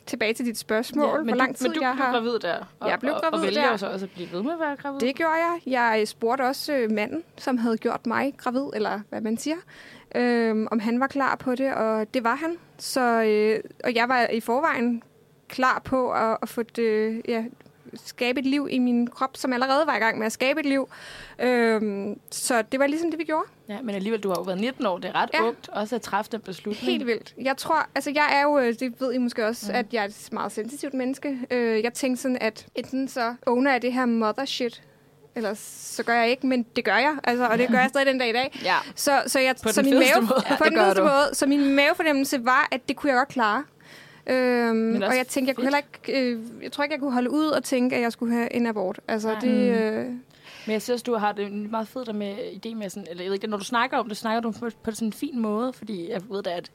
tilbage 0.05 0.33
til 0.33 0.45
dit 0.45 0.57
spørgsmål. 0.57 1.05
Ja, 1.05 1.11
Hvor 1.15 1.23
men 1.23 1.35
lang 1.37 1.51
du, 1.51 1.57
tid 1.57 1.67
men 1.67 1.75
du 1.77 1.81
jeg 1.81 1.93
blev 1.95 2.05
har... 2.05 2.11
gravid 2.13 2.39
der. 2.39 2.73
Og, 2.79 2.89
Jeg 2.89 2.99
blev 2.99 3.13
og, 3.13 3.21
og 3.23 3.31
gravid 3.31 3.45
vælger 3.45 3.69
der. 3.69 3.77
så 3.77 3.87
også 3.87 4.05
at 4.05 4.11
blive 4.11 4.31
ved 4.31 4.43
med 4.43 4.51
at 4.53 4.59
være 4.59 4.75
gravid. 4.75 4.99
Det 4.99 5.15
gjorde 5.15 5.33
jeg. 5.33 5.59
Jeg 5.67 6.07
spurgte 6.07 6.41
også 6.41 6.73
øh, 6.73 6.91
manden, 6.91 7.23
som 7.37 7.57
havde 7.57 7.77
gjort 7.77 8.05
mig 8.07 8.33
gravid, 8.37 8.65
eller 8.73 8.99
hvad 9.09 9.21
man 9.21 9.37
siger, 9.37 9.57
øh, 10.15 10.67
om 10.71 10.79
han 10.79 10.99
var 10.99 11.07
klar 11.07 11.35
på 11.35 11.55
det, 11.55 11.73
og 11.73 12.13
det 12.13 12.23
var 12.23 12.35
han. 12.35 12.57
Så, 12.77 13.01
øh, 13.23 13.59
og 13.83 13.95
jeg 13.95 14.09
var 14.09 14.27
i 14.27 14.39
forvejen 14.39 15.03
klar 15.49 15.81
på 15.85 16.11
at, 16.11 16.37
at 16.41 16.49
få 16.49 16.63
det, 16.63 17.21
ja, 17.27 17.43
skabe 18.05 18.39
et 18.39 18.45
liv 18.45 18.67
i 18.71 18.79
min 18.79 19.07
krop, 19.07 19.37
som 19.37 19.53
allerede 19.53 19.87
var 19.87 19.95
i 19.95 19.99
gang 19.99 20.17
med 20.17 20.25
at 20.25 20.31
skabe 20.31 20.59
et 20.59 20.65
liv. 20.65 20.89
Øh, 21.39 22.15
så 22.31 22.61
det 22.71 22.79
var 22.79 22.87
ligesom 22.87 23.09
det, 23.11 23.19
vi 23.19 23.23
gjorde. 23.23 23.45
Ja, 23.69 23.81
men 23.81 23.95
alligevel, 23.95 24.19
du 24.19 24.29
har 24.29 24.35
jo 24.35 24.41
været 24.41 24.59
19 24.61 24.85
år. 24.85 24.97
Det 24.97 25.09
er 25.09 25.15
ret 25.15 25.29
Ja. 25.33 25.43
ungt 25.43 25.69
også 25.69 25.95
at 25.95 26.01
træffe 26.01 26.31
den 26.31 26.41
beslutning. 26.41 26.91
Helt 26.91 27.05
vildt. 27.07 27.33
Jeg 27.41 27.57
tror, 27.57 27.87
altså 27.95 28.11
jeg 28.15 28.29
er 28.33 28.41
jo, 28.43 28.59
øh, 28.59 28.73
det 28.79 28.93
ved 29.01 29.13
I 29.13 29.17
måske 29.17 29.45
også, 29.45 29.71
Ja. 29.71 29.79
at 29.79 29.85
jeg 29.93 30.01
er 30.03 30.07
et 30.07 30.29
meget 30.31 30.51
sensitivt 30.51 30.93
menneske. 30.93 31.37
Øh, 31.51 31.83
jeg 31.83 31.93
tænkte 31.93 32.21
sådan, 32.21 32.37
at 32.41 32.65
enten 32.75 33.07
så 33.07 33.35
owner 33.45 33.71
jeg 33.71 33.81
det 33.81 33.93
her 33.93 34.05
mother 34.05 34.45
shit, 34.45 34.83
eller 35.35 35.53
så 35.55 36.03
gør 36.03 36.13
jeg 36.13 36.29
ikke, 36.29 36.47
men 36.47 36.63
det 36.75 36.85
gør 36.85 36.95
jeg. 36.97 37.15
Altså, 37.23 37.47
og 37.47 37.57
det 37.57 37.69
gør 37.69 37.79
jeg 37.79 37.89
stadig 37.93 38.07
den 38.07 38.17
dag 38.19 38.29
i 38.29 38.33
dag. 38.33 38.59
Ja. 38.63 38.75
Så, 38.95 39.21
så, 39.27 39.39
jeg, 39.39 39.55
På 39.63 39.69
så 39.71 39.81
min 39.81 39.93
mave, 39.93 40.21
måde. 40.21 40.41
Ja, 40.49 40.57
på 40.57 40.63
den 40.63 40.77
måde. 41.03 41.29
Så 41.33 41.45
min 41.45 41.75
mavefornemmelse 41.75 42.45
var, 42.45 42.67
at 42.71 42.81
det 42.87 42.95
kunne 42.95 43.09
jeg 43.11 43.17
godt 43.17 43.29
klare. 43.29 43.63
Øhm, 44.29 44.95
og 45.01 45.17
jeg 45.17 45.27
tænkte, 45.27 45.49
jeg 45.49 45.55
kunne 45.55 45.65
heller 45.65 45.77
ikke, 45.77 46.21
øh, 46.31 46.39
jeg 46.63 46.71
tror 46.71 46.83
ikke, 46.83 46.93
jeg 46.93 46.99
kunne 46.99 47.13
holde 47.13 47.31
ud 47.31 47.45
og 47.47 47.63
tænke, 47.63 47.95
at 47.95 48.01
jeg 48.01 48.11
skulle 48.11 48.33
have 48.33 48.53
en 48.53 48.65
abort. 48.67 48.99
Altså, 49.07 49.27
Nej. 49.31 49.39
det, 49.39 49.49
øh, 49.77 50.05
Men 50.05 50.73
jeg 50.73 50.81
synes, 50.81 51.03
du 51.03 51.15
har 51.15 51.31
det 51.31 51.51
meget 51.51 51.87
fedt 51.87 52.07
der 52.07 52.13
med 52.13 52.35
idé 52.37 52.75
med 52.75 52.89
sådan, 52.89 53.07
eller 53.09 53.23
jeg 53.23 53.29
ved 53.29 53.35
ikke, 53.35 53.47
når 53.47 53.57
du 53.57 53.63
snakker 53.63 53.97
om 53.97 54.07
det, 54.07 54.17
snakker 54.17 54.39
du 54.41 54.51
på, 54.51 54.69
på 54.83 54.91
sådan 54.91 55.07
en 55.07 55.13
fin 55.13 55.39
måde, 55.39 55.73
fordi 55.73 56.09
jeg 56.11 56.21
ved 56.29 56.43
da, 56.43 56.49
at 56.57 56.71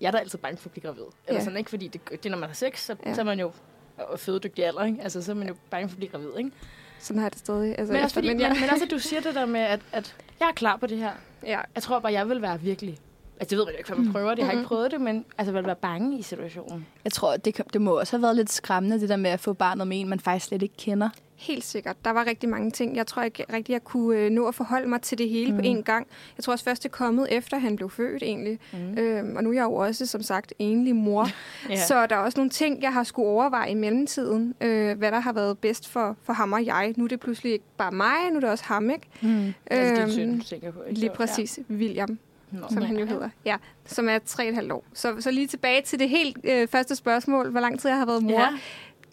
jeg 0.00 0.06
er 0.06 0.10
da 0.10 0.18
altid 0.18 0.38
bange 0.38 0.56
for 0.56 0.68
at 0.68 0.72
blive 0.72 0.82
gravid. 0.84 1.04
Eller 1.26 1.40
Ja. 1.40 1.44
sådan, 1.44 1.58
ikke? 1.58 1.70
Fordi 1.70 1.88
det, 1.88 2.22
det, 2.22 2.30
når 2.30 2.38
man 2.38 2.48
har 2.48 2.54
sex, 2.54 2.80
så, 2.84 2.96
Ja. 3.06 3.14
så 3.14 3.20
er 3.20 3.24
man 3.24 3.40
jo 3.40 3.50
og 3.98 4.20
fødedygtig 4.20 4.66
alder, 4.66 4.84
ikke? 4.84 4.98
Altså, 5.02 5.22
så 5.22 5.32
er 5.32 5.36
man 5.36 5.48
jo 5.48 5.54
bange 5.70 5.88
for 5.88 5.94
at 5.94 5.96
blive 5.98 6.10
gravid, 6.10 6.28
ikke? 6.38 6.50
sådan 6.98 7.18
har 7.18 7.24
jeg 7.26 7.32
det 7.32 7.38
stadig. 7.38 7.74
Altså, 7.78 7.92
Men 7.92 8.02
også, 8.02 8.14
fordi, 8.14 8.28
men, 8.28 8.40
jeg, 8.40 8.56
men 8.60 8.70
også, 8.70 8.84
at 8.84 8.90
du 8.90 8.98
siger 8.98 9.20
det 9.20 9.34
der 9.34 9.46
med, 9.46 9.60
at, 9.60 9.80
at 9.92 10.16
jeg 10.40 10.48
er 10.48 10.52
klar 10.52 10.76
på 10.76 10.86
det 10.86 10.98
her. 10.98 11.10
ja, 11.46 11.60
Jeg 11.74 11.82
tror 11.82 11.98
bare, 11.98 12.12
jeg 12.12 12.28
vil 12.28 12.42
være 12.42 12.60
virkelig 12.60 12.98
Altså, 13.42 13.50
det 13.50 13.58
ved 13.58 13.64
man 13.64 13.74
jo 13.74 13.78
ikke, 13.78 13.88
før 13.88 13.96
man 13.96 14.12
prøver 14.12 14.30
det. 14.30 14.38
Jeg 14.38 14.46
har 14.46 14.52
ikke 14.52 14.64
prøvet 14.64 14.90
det, 14.90 15.00
men 15.00 15.24
altså, 15.38 15.52
vil 15.52 15.66
være 15.66 15.76
bange 15.76 16.18
i 16.18 16.22
situationen. 16.22 16.86
Jeg 17.04 17.12
tror, 17.12 17.36
det, 17.36 17.60
det 17.72 17.80
må 17.80 17.98
også 17.98 18.16
have 18.16 18.22
været 18.22 18.36
lidt 18.36 18.52
skræmmende, 18.52 19.00
det 19.00 19.08
der 19.08 19.16
med 19.16 19.30
at 19.30 19.40
få 19.40 19.52
barnet 19.52 19.86
med 19.88 20.00
en, 20.00 20.08
man 20.08 20.20
faktisk 20.20 20.46
slet 20.46 20.62
ikke 20.62 20.76
kender. 20.76 21.08
Helt 21.36 21.64
sikkert. 21.64 21.96
Der 22.04 22.10
var 22.10 22.26
rigtig 22.26 22.48
mange 22.48 22.70
ting. 22.70 22.96
Jeg 22.96 23.06
tror 23.06 23.22
ikke 23.22 23.44
rigtig, 23.52 23.72
jeg 23.72 23.84
kunne 23.84 24.18
øh, 24.18 24.30
nå 24.30 24.46
at 24.46 24.54
forholde 24.54 24.88
mig 24.88 25.02
til 25.02 25.18
det 25.18 25.28
hele 25.28 25.52
mm. 25.52 25.58
på 25.58 25.62
én 25.64 25.82
gang. 25.82 26.06
Jeg 26.36 26.44
tror 26.44 26.52
også 26.52 26.64
først, 26.64 26.82
det 26.82 26.88
er 26.88 26.92
kommet 26.92 27.26
efter, 27.30 27.58
han 27.58 27.76
blev 27.76 27.90
født 27.90 28.22
egentlig. 28.22 28.58
Mm. 28.72 28.98
Øhm, 28.98 29.36
og 29.36 29.44
nu 29.44 29.50
er 29.50 29.54
jeg 29.54 29.62
jo 29.62 29.74
også, 29.74 30.06
som 30.06 30.22
sagt, 30.22 30.54
enlig 30.58 30.96
mor. 30.96 31.26
Ja. 31.70 31.76
Så 31.76 32.06
der 32.06 32.16
er 32.16 32.20
også 32.20 32.38
nogle 32.38 32.50
ting, 32.50 32.82
jeg 32.82 32.92
har 32.92 33.04
skulle 33.04 33.28
overveje 33.28 33.70
i 33.70 33.74
mellemtiden. 33.74 34.54
Øh, 34.60 34.98
hvad 34.98 35.12
der 35.12 35.20
har 35.20 35.32
været 35.32 35.58
bedst 35.58 35.88
for, 35.88 36.16
for 36.22 36.32
ham 36.32 36.52
og 36.52 36.66
jeg. 36.66 36.94
Nu 36.96 37.04
er 37.04 37.08
det 37.08 37.20
pludselig 37.20 37.52
ikke 37.52 37.64
bare 37.76 37.92
mig, 37.92 38.30
nu 38.30 38.36
er 38.36 38.40
det 38.40 38.50
også 38.50 38.64
ham, 38.64 38.90
ikke? 38.90 39.06
Mm. 39.20 39.54
Altså, 39.66 40.04
din 40.04 40.14
søn, 40.14 40.38
du 40.38 40.44
tænker 40.44 40.70
på, 40.70 40.82
ikke? 40.82 41.00
Lige 41.00 41.10
præcis. 41.10 41.58
Ja. 41.70 41.74
William, 41.74 42.18
Nå, 42.52 42.66
som 42.70 42.78
ja. 42.82 42.86
han 42.86 42.98
jo 42.98 43.06
hedder. 43.06 43.28
Ja, 43.44 43.56
som 43.86 44.08
er 44.08 44.18
3,5 44.18 44.72
år. 44.72 44.84
Så, 44.94 45.20
så 45.20 45.30
lige 45.30 45.46
tilbage 45.46 45.82
til 45.82 45.98
det 45.98 46.08
helt 46.08 46.36
øh, 46.44 46.68
første 46.68 46.96
spørgsmål, 46.96 47.50
hvor 47.50 47.60
lang 47.60 47.80
tid 47.80 47.90
jeg 47.90 47.98
har 47.98 48.06
været 48.06 48.22
mor. 48.22 48.40
Ja. 48.40 48.48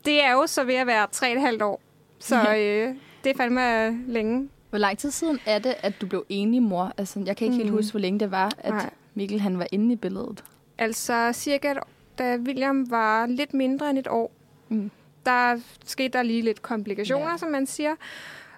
Det 0.05 0.23
er 0.23 0.31
jo 0.31 0.47
så 0.47 0.63
ved 0.63 0.75
at 0.75 0.87
være 0.87 1.07
3,5 1.55 1.63
år. 1.63 1.81
Så 2.19 2.35
øh, 2.55 2.95
det 3.23 3.29
er 3.29 3.37
fandme 3.37 3.85
øh, 3.87 3.93
længe. 4.09 4.49
Hvor 4.69 4.79
lang 4.79 4.97
tid 4.97 5.11
siden 5.11 5.39
er 5.45 5.59
det, 5.59 5.75
at 5.81 5.93
du 6.01 6.07
blev 6.07 6.25
enig 6.29 6.61
mor? 6.63 6.93
Altså, 6.97 7.23
jeg 7.25 7.37
kan 7.37 7.45
ikke 7.45 7.57
mm. 7.57 7.63
helt 7.63 7.71
huske, 7.71 7.91
hvor 7.91 7.99
længe 7.99 8.19
det 8.19 8.31
var, 8.31 8.51
at 8.57 8.73
Nej. 8.73 8.89
Mikkel 9.13 9.39
han 9.41 9.59
var 9.59 9.67
inde 9.71 9.93
i 9.93 9.95
billedet. 9.95 10.43
Altså 10.77 11.29
cirka, 11.33 11.71
et- 11.71 11.77
da 12.19 12.35
William 12.37 12.91
var 12.91 13.25
lidt 13.25 13.53
mindre 13.53 13.89
end 13.89 13.97
et 13.97 14.07
år, 14.07 14.31
Mm. 14.69 14.91
der 15.25 15.59
skete 15.85 16.09
der 16.17 16.23
lige 16.23 16.41
lidt 16.41 16.61
komplikationer, 16.61 17.29
ja. 17.31 17.37
som 17.37 17.49
man 17.49 17.65
siger. 17.67 17.95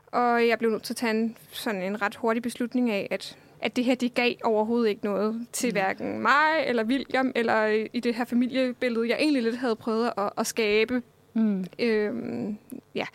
Og 0.08 0.48
jeg 0.48 0.60
blev 0.60 0.72
nødt 0.72 0.84
til 0.84 0.94
at 0.94 0.98
tage 0.98 1.10
en, 1.12 1.38
sådan 1.52 1.82
en 1.82 2.02
ret 2.02 2.16
hurtig 2.16 2.44
beslutning 2.44 2.92
af, 2.92 3.08
at, 3.12 3.38
at 3.62 3.76
det 3.76 3.86
her, 3.86 3.96
det 3.96 4.14
gav 4.14 4.34
overhovedet 4.44 4.90
ikke 4.90 5.04
noget 5.06 5.48
til 5.52 5.70
Mm. 5.70 5.74
hverken 5.74 6.20
mig 6.22 6.64
eller 6.66 6.84
William, 6.84 7.32
eller 7.36 7.66
i- 7.66 7.88
i 7.94 8.00
det 8.00 8.16
her 8.16 8.26
familiebillede, 8.26 9.10
jeg 9.10 9.18
egentlig 9.20 9.44
lidt 9.44 9.58
havde 9.58 9.76
prøvet 9.76 10.12
at, 10.18 10.30
at 10.38 10.48
skabe. 10.48 11.02
Mm. 11.34 11.66
Øhm, 11.80 12.58
ja. 12.96 13.06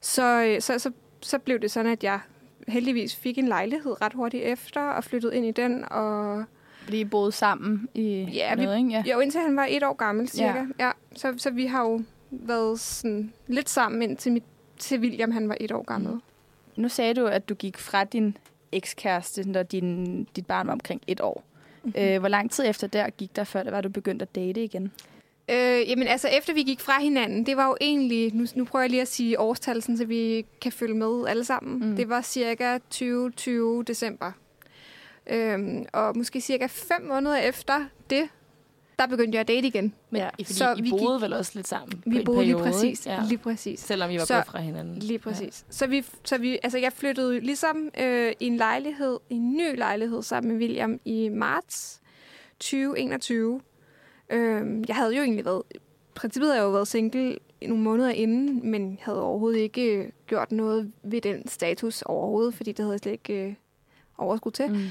så, 0.00 0.44
øh, 0.44 0.60
så, 0.60 0.78
så, 0.78 0.90
så 1.20 1.38
blev 1.38 1.58
det 1.60 1.70
sådan, 1.70 1.92
at 1.92 2.04
jeg 2.04 2.20
heldigvis 2.68 3.16
fik 3.16 3.38
en 3.38 3.48
lejlighed 3.48 4.02
ret 4.02 4.12
hurtigt 4.12 4.44
efter, 4.44 4.80
og 4.80 5.04
flyttede 5.04 5.36
ind 5.36 5.46
i 5.46 5.50
den, 5.50 5.84
og 5.90 6.44
I 6.92 7.04
boede 7.04 7.32
sammen 7.32 7.88
i 7.94 8.28
Ja, 8.32 8.54
vi- 8.54 8.64
noget, 8.64 8.78
ikke? 8.78 8.90
Ja. 8.90 9.02
Jo, 9.14 9.20
indtil 9.20 9.40
han 9.40 9.56
var 9.56 9.66
et 9.70 9.82
år 9.82 9.92
gammel, 9.92 10.28
cirka. 10.28 10.58
Ja. 10.78 10.84
ja 10.86 10.90
så, 11.16 11.34
så 11.36 11.50
vi 11.50 11.66
har 11.66 11.82
jo 11.82 12.00
været 12.30 12.80
sådan 12.80 13.32
lidt 13.46 13.68
sammen 13.68 14.02
indtil 14.02 14.32
mit, 14.32 14.44
til 14.78 15.00
William 15.00 15.30
han 15.30 15.48
var 15.48 15.56
et 15.60 15.72
år 15.72 15.82
gammel. 15.82 16.12
Mm. 16.12 16.20
Nu 16.76 16.88
sagde 16.88 17.14
du, 17.14 17.26
at 17.26 17.48
du 17.48 17.54
gik 17.54 17.78
fra 17.78 18.04
din 18.04 18.36
ekskæreste, 18.72 19.50
når 19.50 19.62
din, 19.62 20.24
dit 20.36 20.46
barn 20.46 20.66
var 20.66 20.72
omkring 20.72 21.02
et 21.06 21.20
år. 21.20 21.44
Mm-hmm. 21.84 22.02
Øh, 22.02 22.18
hvor 22.18 22.28
lang 22.28 22.50
tid 22.50 22.64
efter 22.66 22.86
der 22.86 23.10
gik 23.10 23.36
der, 23.36 23.44
før 23.44 23.62
det 23.62 23.72
var, 23.72 23.80
du 23.80 23.88
begyndte 23.88 24.22
at 24.22 24.34
date 24.34 24.64
igen? 24.64 24.92
Øh, 25.50 25.88
jamen 25.90 26.06
altså, 26.06 26.28
efter 26.28 26.54
vi 26.54 26.62
gik 26.62 26.80
fra 26.80 27.00
hinanden, 27.00 27.46
det 27.46 27.56
var 27.56 27.66
jo 27.66 27.76
egentlig, 27.80 28.34
nu, 28.34 28.46
nu 28.54 28.64
prøver 28.64 28.82
jeg 28.82 28.90
lige 28.90 29.02
at 29.02 29.08
sige 29.08 29.40
årstal, 29.40 29.82
så 29.82 30.04
vi 30.04 30.46
kan 30.60 30.72
følge 30.72 30.94
med 30.94 31.26
alle 31.28 31.44
sammen. 31.44 31.90
Mm. 31.90 31.96
Det 31.96 32.08
var 32.08 32.20
cirka 32.20 32.78
2020 32.78 33.84
december. 33.84 34.32
Øhm, 35.26 35.86
og 35.92 36.16
måske 36.16 36.40
cirka 36.40 36.66
fem 36.66 37.02
måneder 37.02 37.36
efter 37.36 37.86
det, 38.10 38.28
der 38.98 39.06
begyndte 39.06 39.36
jeg 39.36 39.40
at 39.40 39.48
date 39.48 39.66
igen. 39.66 39.94
Men 40.10 40.20
ja, 40.20 40.28
fordi 40.28 40.44
så 40.44 40.74
I 40.78 40.82
vi 40.82 40.90
boede 40.90 41.18
gik- 41.18 41.22
vel 41.22 41.32
også 41.32 41.52
lidt 41.54 41.68
sammen? 41.68 42.02
Vi 42.06 42.22
boede 42.24 42.44
lige 42.44 42.54
periode, 42.54 42.72
præcis. 42.72 43.06
ikke? 43.06 43.10
Ja. 43.10 43.24
Lige 43.28 43.38
præcis. 43.38 43.80
Selvom 43.80 44.10
I 44.10 44.16
var 44.18 44.24
Så- 44.24 44.42
fra 44.46 44.60
hinanden. 44.60 44.98
Lige 44.98 45.18
præcis. 45.18 45.64
Ja. 45.68 45.72
Så, 45.72 45.86
vi, 45.86 46.04
så 46.24 46.38
vi, 46.38 46.58
altså 46.62 46.78
jeg 46.78 46.92
flyttede 46.92 47.40
ligesom 47.40 47.88
øh, 48.00 48.32
i 48.40 48.46
en 48.46 48.56
lejlighed, 48.56 49.18
i 49.30 49.34
en 49.34 49.52
ny 49.56 49.76
lejlighed 49.78 50.22
sammen 50.22 50.52
med 50.52 50.60
William 50.60 51.00
i 51.04 51.28
marts 51.28 52.00
2021. 52.60 53.60
Øh, 54.30 54.84
jeg 54.88 54.96
havde 54.96 55.16
jo 55.16 55.22
egentlig 55.22 55.44
været, 55.44 55.62
i 55.74 55.78
princippet 56.14 56.48
havde 56.48 56.58
jeg 56.60 56.64
jo 56.66 56.70
været 56.70 56.88
single 56.88 57.36
nogle 57.62 57.82
måneder 57.84 58.10
inden, 58.10 58.70
men 58.70 58.98
havde 59.02 59.22
overhovedet 59.22 59.58
ikke 59.58 60.12
gjort 60.26 60.52
noget 60.52 60.92
ved 61.02 61.20
den 61.20 61.48
status 61.48 62.02
overhovedet, 62.02 62.54
fordi 62.54 62.72
det 62.72 62.78
havde 62.78 62.92
jeg 62.92 62.98
slet 63.00 63.12
ikke 63.12 63.44
øh, 63.46 63.54
overskud 64.18 64.52
til. 64.52 64.68
Mm. 64.70 64.86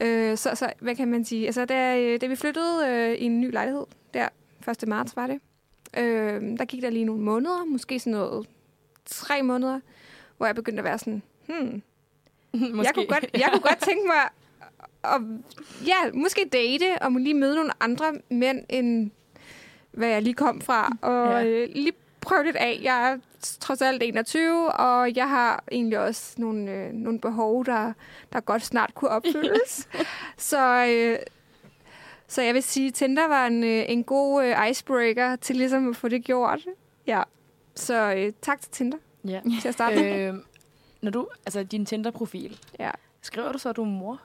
Øh, 0.00 0.36
så, 0.36 0.54
så 0.54 0.72
hvad 0.80 0.96
kan 0.96 1.08
man 1.08 1.24
sige? 1.24 1.46
Altså, 1.46 1.64
da, 1.64 2.00
øh, 2.00 2.20
da 2.20 2.26
vi 2.26 2.36
flyttede 2.36 2.88
øh, 2.88 3.14
i 3.14 3.24
en 3.24 3.40
ny 3.40 3.52
lejlighed, 3.52 3.84
der 4.14 4.28
1. 4.82 4.88
marts 4.88 5.16
var 5.16 5.26
det, 5.26 5.40
øh, 5.96 6.58
der 6.58 6.64
gik 6.64 6.82
der 6.82 6.90
lige 6.90 7.04
nogle 7.04 7.22
måneder, 7.22 7.64
måske 7.64 7.98
sådan 7.98 8.12
noget 8.12 8.46
tre 9.04 9.42
måneder, 9.42 9.80
hvor 10.36 10.46
jeg 10.46 10.54
begyndte 10.54 10.80
at 10.80 10.84
være 10.84 10.98
sådan, 10.98 11.22
hmm, 11.46 11.82
Måske. 12.76 12.86
jeg 12.86 12.94
kunne, 12.94 13.06
godt, 13.06 13.26
jeg 13.34 13.48
kunne 13.52 13.62
godt 13.62 13.78
tænke 13.78 14.06
mig 14.06 14.28
at, 15.04 15.20
ja, 15.86 16.12
måske 16.14 16.48
date, 16.52 17.02
og 17.02 17.12
lige 17.12 17.34
møde 17.34 17.54
nogle 17.54 17.70
andre 17.80 18.12
mænd, 18.30 18.64
end 18.68 19.10
hvad 19.90 20.08
jeg 20.08 20.22
lige 20.22 20.34
kom 20.34 20.60
fra, 20.60 20.96
og 21.02 21.44
ja. 21.44 21.44
øh, 21.44 21.68
lige 21.74 21.92
prøve 22.26 22.44
lidt 22.44 22.56
af. 22.56 22.80
Jeg 22.82 23.12
er 23.12 23.18
trods 23.60 23.82
alt 23.82 24.02
21, 24.02 24.72
og 24.72 25.16
jeg 25.16 25.28
har 25.28 25.64
egentlig 25.72 25.98
også 25.98 26.34
nogle, 26.38 26.70
øh, 26.72 26.92
nogle 26.92 27.20
behov, 27.20 27.64
der, 27.66 27.92
der 28.32 28.40
godt 28.40 28.62
snart 28.62 28.94
kunne 28.94 29.10
opfyldes. 29.10 29.88
så, 30.36 30.86
øh, 30.86 31.18
så 32.28 32.42
jeg 32.42 32.54
vil 32.54 32.62
sige, 32.62 32.90
Tinder 32.90 33.28
var 33.28 33.46
en, 33.46 33.64
øh, 33.64 33.84
en 33.88 34.04
god 34.04 34.44
øh, 34.44 34.70
icebreaker 34.70 35.36
til 35.36 35.56
ligesom 35.56 35.88
at 35.90 35.96
få 35.96 36.08
det 36.08 36.24
gjort. 36.24 36.60
Ja. 37.06 37.22
Så 37.74 38.14
øh, 38.16 38.32
tak 38.42 38.60
til 38.60 38.70
Tinder 38.70 38.98
Ja. 39.24 39.40
til 39.62 39.68
at 39.68 39.74
starte 39.74 40.24
øh, 40.26 40.34
når 41.02 41.10
du, 41.10 41.28
altså 41.46 41.62
din 41.62 41.86
Tinder-profil, 41.86 42.58
Ja. 42.78 42.90
skriver 43.22 43.52
du 43.52 43.58
så, 43.58 43.68
at 43.68 43.76
du 43.76 43.82
er 43.82 43.86
mor? 43.86 44.20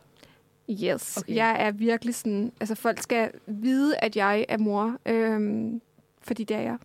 Yes, 0.69 1.17
okay. 1.17 1.35
jeg 1.35 1.55
er 1.59 1.71
virkelig 1.71 2.15
sådan, 2.15 2.51
altså 2.59 2.75
folk 2.75 2.99
skal 3.01 3.31
vide, 3.47 3.97
at 3.97 4.15
jeg 4.15 4.45
er 4.49 4.57
mor, 4.57 4.97
øhm, 5.05 5.81
fordi 6.23 6.43
det 6.43 6.57
er 6.57 6.61
jeg. 6.61 6.77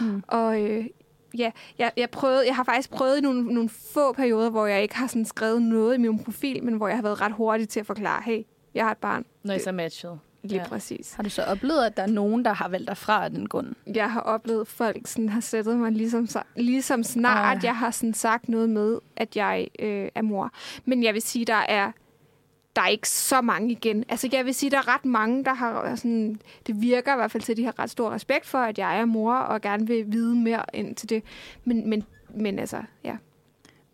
Mm. 0.00 0.22
Og 0.28 0.62
øh, 0.62 0.86
ja, 1.38 1.50
jeg, 1.78 1.92
jeg, 1.96 2.10
prøvede, 2.10 2.46
jeg 2.46 2.56
har 2.56 2.64
faktisk 2.64 2.90
prøvet 2.90 3.18
i 3.18 3.20
nogle, 3.20 3.54
nogle 3.54 3.68
få 3.94 4.12
perioder, 4.12 4.50
hvor 4.50 4.66
jeg 4.66 4.82
ikke 4.82 4.96
har 4.96 5.06
sådan 5.06 5.24
skrevet 5.24 5.62
noget 5.62 5.94
i 5.94 5.98
min 5.98 6.18
profil, 6.18 6.64
men 6.64 6.74
hvor 6.74 6.88
jeg 6.88 6.96
har 6.96 7.02
været 7.02 7.20
ret 7.20 7.32
hurtig 7.32 7.68
til 7.68 7.80
at 7.80 7.86
forklare, 7.86 8.22
hey, 8.22 8.42
jeg 8.74 8.84
har 8.84 8.90
et 8.92 8.98
barn. 8.98 9.24
Når 9.42 9.52
I 9.52 9.56
Det- 9.56 9.64
så 9.64 9.70
er 9.70 9.74
matchet? 9.74 10.18
Lige 10.44 10.60
Ja. 10.60 10.68
præcis. 10.68 11.12
Har 11.14 11.22
du 11.22 11.30
så 11.30 11.42
oplevet, 11.44 11.84
at 11.84 11.96
der 11.96 12.02
er 12.02 12.06
nogen, 12.06 12.44
der 12.44 12.52
har 12.52 12.68
valgt 12.68 12.88
dig 12.88 12.96
fra 12.96 13.24
af 13.24 13.30
den 13.30 13.48
grund? 13.48 13.74
Jeg 13.94 14.10
har 14.12 14.20
oplevet, 14.20 14.60
at 14.60 14.66
folk 14.68 15.06
sådan 15.06 15.28
har 15.28 15.40
sættet 15.40 15.76
mig 15.76 15.92
ligesom, 15.92 16.28
ligesom 16.56 17.02
snart, 17.02 17.56
Ej. 17.56 17.60
jeg 17.62 17.76
har 17.76 17.90
sådan 17.90 18.14
sagt 18.14 18.48
noget 18.48 18.68
med, 18.70 18.98
at 19.16 19.36
jeg 19.36 19.66
øh, 19.78 20.08
er 20.14 20.22
mor. 20.22 20.50
Men 20.84 21.02
jeg 21.02 21.14
vil 21.14 21.22
sige, 21.22 21.44
der 21.44 21.54
er 21.68 21.92
der 22.76 22.82
er 22.82 22.88
ikke 22.88 23.08
så 23.08 23.40
mange 23.40 23.72
igen. 23.72 24.04
Altså, 24.08 24.28
jeg 24.32 24.44
vil 24.44 24.54
sige, 24.54 24.70
der 24.70 24.76
er 24.78 24.94
ret 24.94 25.04
mange, 25.04 25.44
der 25.44 25.54
har 25.54 25.96
sådan... 25.96 26.40
Det 26.66 26.80
virker 26.82 27.12
i 27.12 27.16
hvert 27.16 27.30
fald 27.30 27.42
til, 27.42 27.52
at 27.52 27.56
de 27.56 27.64
har 27.64 27.78
ret 27.78 27.90
stor 27.90 28.10
respekt 28.10 28.46
for, 28.46 28.58
at 28.58 28.78
jeg 28.78 28.98
er 29.00 29.04
mor, 29.04 29.34
og 29.34 29.60
gerne 29.60 29.86
vil 29.86 30.04
vide 30.12 30.36
mere 30.36 30.64
ind 30.74 30.94
til 30.96 31.08
det. 31.08 31.22
Men, 31.64 31.88
men, 31.90 32.04
men 32.34 32.58
altså, 32.58 32.82
ja. 33.04 33.16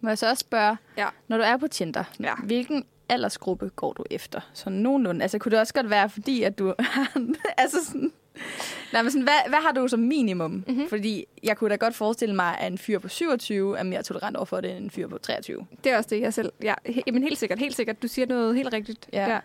Må 0.00 0.08
jeg 0.08 0.18
så 0.18 0.28
også 0.30 0.40
spørge, 0.40 0.76
Ja. 0.96 1.06
når 1.28 1.36
du 1.36 1.42
er 1.42 1.56
på 1.56 1.68
Tinder, 1.68 2.04
Ja. 2.20 2.34
hvilken 2.44 2.84
aldersgruppe 3.08 3.70
går 3.76 3.92
du 3.92 4.04
efter? 4.10 4.40
Så 4.52 4.70
nogenlunde. 4.70 5.22
Altså, 5.22 5.38
kunne 5.38 5.50
det 5.50 5.60
også 5.60 5.74
godt 5.74 5.90
være, 5.90 6.10
fordi 6.10 6.42
at 6.42 6.58
du 6.58 6.74
har... 6.78 7.10
altså 7.58 7.84
sådan... 7.84 8.12
Nej, 8.92 9.02
men 9.02 9.10
sådan, 9.10 9.22
hvad, 9.22 9.48
hvad 9.48 9.58
har 9.58 9.72
du 9.72 9.88
som 9.88 10.00
minimum? 10.00 10.50
Mhm. 10.50 10.64
Mm-hmm. 10.68 10.88
Fordi 10.88 11.24
jeg 11.42 11.56
kunne 11.56 11.70
da 11.70 11.76
godt 11.76 11.94
forestille 11.94 12.34
mig, 12.34 12.58
at 12.58 12.72
en 12.72 12.78
fyr 12.78 12.98
på 12.98 13.08
27 13.08 13.78
er 13.78 13.82
mere 13.82 14.02
tolerant 14.02 14.36
over 14.36 14.44
for 14.46 14.60
det, 14.60 14.76
end 14.76 14.84
en 14.84 14.90
fyr 14.90 15.08
på 15.08 15.18
23. 15.18 15.66
Det 15.84 15.92
er 15.92 15.96
også 15.96 16.08
det, 16.10 16.20
jeg 16.20 16.34
selv... 16.34 16.52
Ja, 16.62 16.74
he, 16.86 17.02
jamen 17.06 17.22
helt 17.22 17.38
sikkert, 17.38 17.58
helt 17.58 17.76
sikkert. 17.76 18.02
Du 18.02 18.08
siger 18.08 18.26
noget 18.26 18.56
helt 18.56 18.72
rigtigt. 18.72 19.08
Ja. 19.12 19.26
Der. 19.26 19.40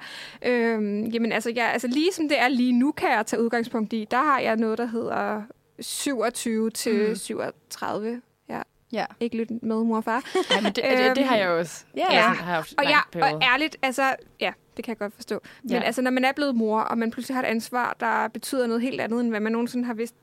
Øhm, 0.51 1.03
jamen 1.05 1.31
altså, 1.31 1.51
jeg, 1.55 1.65
altså, 1.73 1.87
lige 1.87 2.11
som 2.13 2.29
det 2.29 2.39
er 2.39 2.47
lige 2.47 2.71
nu, 2.71 2.91
kan 2.91 3.11
jeg 3.11 3.25
tage 3.25 3.41
udgangspunkt 3.41 3.93
i, 3.93 4.07
der 4.11 4.17
har 4.23 4.39
jeg 4.39 4.55
noget, 4.55 4.77
der 4.77 4.85
hedder 4.85 5.41
27 5.79 6.69
til 6.69 7.03
Mm. 7.03 7.09
mm. 7.09 7.15
37. 7.15 8.21
Ja, 8.49 8.61
Ja. 8.91 9.05
ikke 9.19 9.37
lytte 9.37 9.53
med, 9.61 9.75
mor 9.83 9.97
og 9.97 10.03
far. 10.03 10.23
Nej, 10.51 10.61
men 10.61 10.71
det, 10.73 10.83
det, 10.83 11.15
det 11.15 11.23
har 11.25 11.35
jeg 11.37 11.49
også. 11.49 11.83
Ja. 11.97 12.01
Altså, 12.01 12.19
har 12.19 12.27
jeg 12.35 12.35
haft 12.55 12.73
Og, 12.77 12.83
ja, 12.85 12.99
og 13.33 13.41
ærligt, 13.43 13.77
altså, 13.81 14.15
ja, 14.39 14.51
det 14.77 14.85
kan 14.85 14.89
jeg 14.91 14.97
godt 14.97 15.13
forstå. 15.13 15.39
Men 15.63 15.71
Ja. 15.71 15.79
altså, 15.81 16.01
når 16.01 16.11
man 16.11 16.25
er 16.25 16.31
blevet 16.31 16.55
mor, 16.55 16.79
og 16.79 16.97
man 16.97 17.11
pludselig 17.11 17.35
har 17.35 17.43
et 17.43 17.47
ansvar, 17.47 17.95
der 17.99 18.27
betyder 18.27 18.67
noget 18.67 18.81
helt 18.81 19.01
andet, 19.01 19.21
end 19.21 19.29
hvad 19.29 19.39
man 19.39 19.51
nogensinde 19.51 19.85
har 19.85 19.93
vidst 19.93 20.15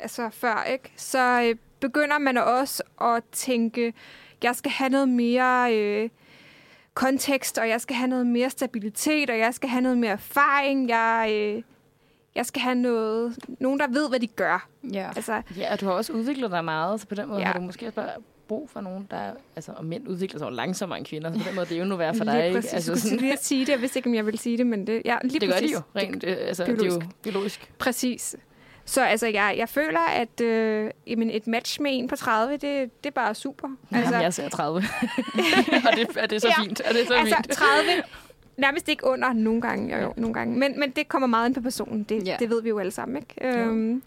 altså, 0.00 0.28
før, 0.30 0.62
ikke? 0.72 0.92
så 0.96 1.42
øh, 1.42 1.56
begynder 1.80 2.18
man 2.18 2.38
også 2.38 2.82
at 3.00 3.22
tænke, 3.32 3.94
jeg 4.42 4.56
skal 4.56 4.70
have 4.72 4.88
noget 4.90 5.08
mere 5.08 5.74
øh, 5.76 6.08
kontekst, 6.94 7.58
og 7.58 7.68
jeg 7.68 7.80
skal 7.80 7.96
have 7.96 8.08
noget 8.08 8.26
mere 8.26 8.50
stabilitet, 8.50 9.30
og 9.30 9.38
jeg 9.38 9.54
skal 9.54 9.68
have 9.68 9.80
noget 9.80 9.98
mere 9.98 10.10
erfaring. 10.10 10.88
Jeg, 10.88 11.28
øh, 11.32 11.62
jeg 12.34 12.46
skal 12.46 12.62
have 12.62 12.74
noget, 12.74 13.38
nogen, 13.60 13.80
der 13.80 13.86
ved, 13.88 14.08
hvad 14.08 14.20
de 14.20 14.26
gør. 14.26 14.68
Ja. 14.92 15.10
Altså, 15.16 15.42
Ja, 15.56 15.72
og 15.72 15.80
du 15.80 15.86
har 15.86 15.92
også 15.92 16.12
udviklet 16.12 16.50
dig 16.50 16.64
meget, 16.64 17.00
så 17.00 17.06
på 17.06 17.14
den 17.14 17.28
måde 17.28 17.40
Ja. 17.40 17.46
har 17.46 17.52
du 17.52 17.60
måske 17.60 17.86
også 17.86 17.94
bare 17.94 18.10
brug 18.48 18.70
for 18.70 18.80
nogen, 18.80 19.06
der... 19.10 19.30
Altså, 19.56 19.72
og 19.76 19.84
mænd 19.84 20.08
udvikler 20.08 20.38
sig 20.38 20.46
jo 20.46 20.50
langsommere 20.50 20.98
end 20.98 21.06
kvinder, 21.06 21.32
så 21.32 21.38
på 21.38 21.44
den 21.46 21.54
måde 21.54 21.66
det 21.66 21.72
er 21.72 21.76
jo 21.76 21.82
endnu 21.82 21.96
værre 21.96 22.14
for 22.14 22.24
dig, 22.24 22.34
lige 22.34 22.46
ikke? 22.46 22.56
præcis. 22.58 22.72
Altså, 22.74 22.92
Altså, 22.92 23.08
skulle 23.08 23.20
lige 23.20 23.32
at 23.32 23.44
sige 23.44 23.66
det, 23.66 23.72
jeg 23.72 23.80
vidste 23.80 23.98
ikke, 23.98 24.08
om 24.08 24.14
jeg 24.14 24.26
ville 24.26 24.38
sige 24.38 24.58
det, 24.58 24.66
men 24.66 24.86
det, 24.86 25.02
ja, 25.04 25.16
lige 25.24 25.40
det 25.40 25.48
gør 25.48 25.54
præcis. 25.54 25.70
de 25.70 25.74
jo 25.76 25.82
rent, 25.96 26.24
øh, 26.24 26.36
altså, 26.40 26.64
det 26.64 26.68
er 26.70 26.74
jo 26.74 26.78
biologisk. 26.82 27.22
biologisk. 27.22 27.70
Præcis. 27.78 28.36
Så 28.84 29.04
altså, 29.04 29.26
jeg, 29.26 29.54
jeg 29.58 29.68
føler, 29.68 30.00
at 30.00 30.40
øh, 30.40 30.90
jamen, 31.06 31.30
et 31.30 31.46
match 31.46 31.80
med 31.80 31.90
en 31.98 32.08
på 32.08 32.16
30, 32.16 32.52
det, 32.52 32.62
det 32.62 32.90
er 33.06 33.10
bare 33.10 33.34
super. 33.34 33.68
Altså, 33.92 34.10
Jamen, 34.10 34.22
jeg 34.22 34.34
ser 34.34 34.48
30. 34.48 34.76
og 35.90 35.96
det, 35.96 36.08
er 36.16 36.26
det 36.26 36.42
så 36.42 36.48
Ja. 36.48 36.62
fint? 36.62 36.82
Er 36.84 36.92
det 36.92 37.06
så 37.06 37.14
altså 37.14 37.36
fint? 37.36 37.50
30, 37.56 38.02
nærmest 38.56 38.88
ikke 38.88 39.06
under 39.06 39.32
nogle 39.32 39.60
gange. 39.60 39.96
Jo, 39.96 40.02
jo, 40.02 40.12
nogle 40.16 40.34
gange. 40.34 40.58
Men, 40.58 40.80
men 40.80 40.90
det 40.90 41.08
kommer 41.08 41.26
meget 41.26 41.46
ind 41.48 41.54
på 41.54 41.60
personen. 41.60 42.02
Det, 42.02 42.26
Ja. 42.26 42.36
det 42.38 42.50
ved 42.50 42.62
vi 42.62 42.68
jo 42.68 42.78
alle 42.78 42.90
sammen, 42.92 43.16
ikke? 43.16 43.34
Jo. 43.58 43.64
Øhm, 43.64 44.02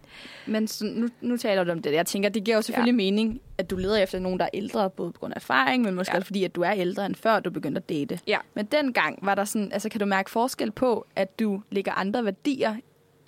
Men 0.47 0.67
så, 0.67 0.85
nu, 0.85 1.07
nu 1.21 1.37
taler 1.37 1.63
du 1.63 1.71
om 1.71 1.81
det. 1.81 1.93
Jeg 1.93 2.05
tænker, 2.05 2.29
det 2.29 2.43
giver 2.43 2.57
jo 2.57 2.61
selvfølgelig 2.61 2.91
ja. 2.91 3.11
mening, 3.11 3.41
at 3.57 3.69
du 3.69 3.75
leder 3.75 3.97
efter 3.97 4.19
nogen, 4.19 4.39
der 4.39 4.45
er 4.45 4.49
ældre, 4.53 4.89
både 4.89 5.11
på 5.11 5.19
grund 5.19 5.33
af 5.33 5.37
erfaring, 5.37 5.83
men 5.83 5.95
måske 5.95 6.11
Ja. 6.13 6.17
også 6.17 6.25
fordi, 6.25 6.43
at 6.43 6.55
du 6.55 6.61
er 6.61 6.71
ældre 6.71 7.05
end 7.05 7.15
før 7.15 7.39
du 7.39 7.49
begyndte 7.51 7.79
at 7.79 7.89
date. 7.89 8.19
Ja. 8.27 8.37
Men 8.53 8.65
dengang 8.65 9.19
var 9.21 9.35
der 9.35 9.45
sådan, 9.45 9.71
altså 9.71 9.89
kan 9.89 9.99
du 9.99 10.05
mærke 10.05 10.29
forskel 10.31 10.71
på, 10.71 11.05
at 11.15 11.39
du 11.39 11.61
lægger 11.69 11.91
andre 11.91 12.25
værdier 12.25 12.75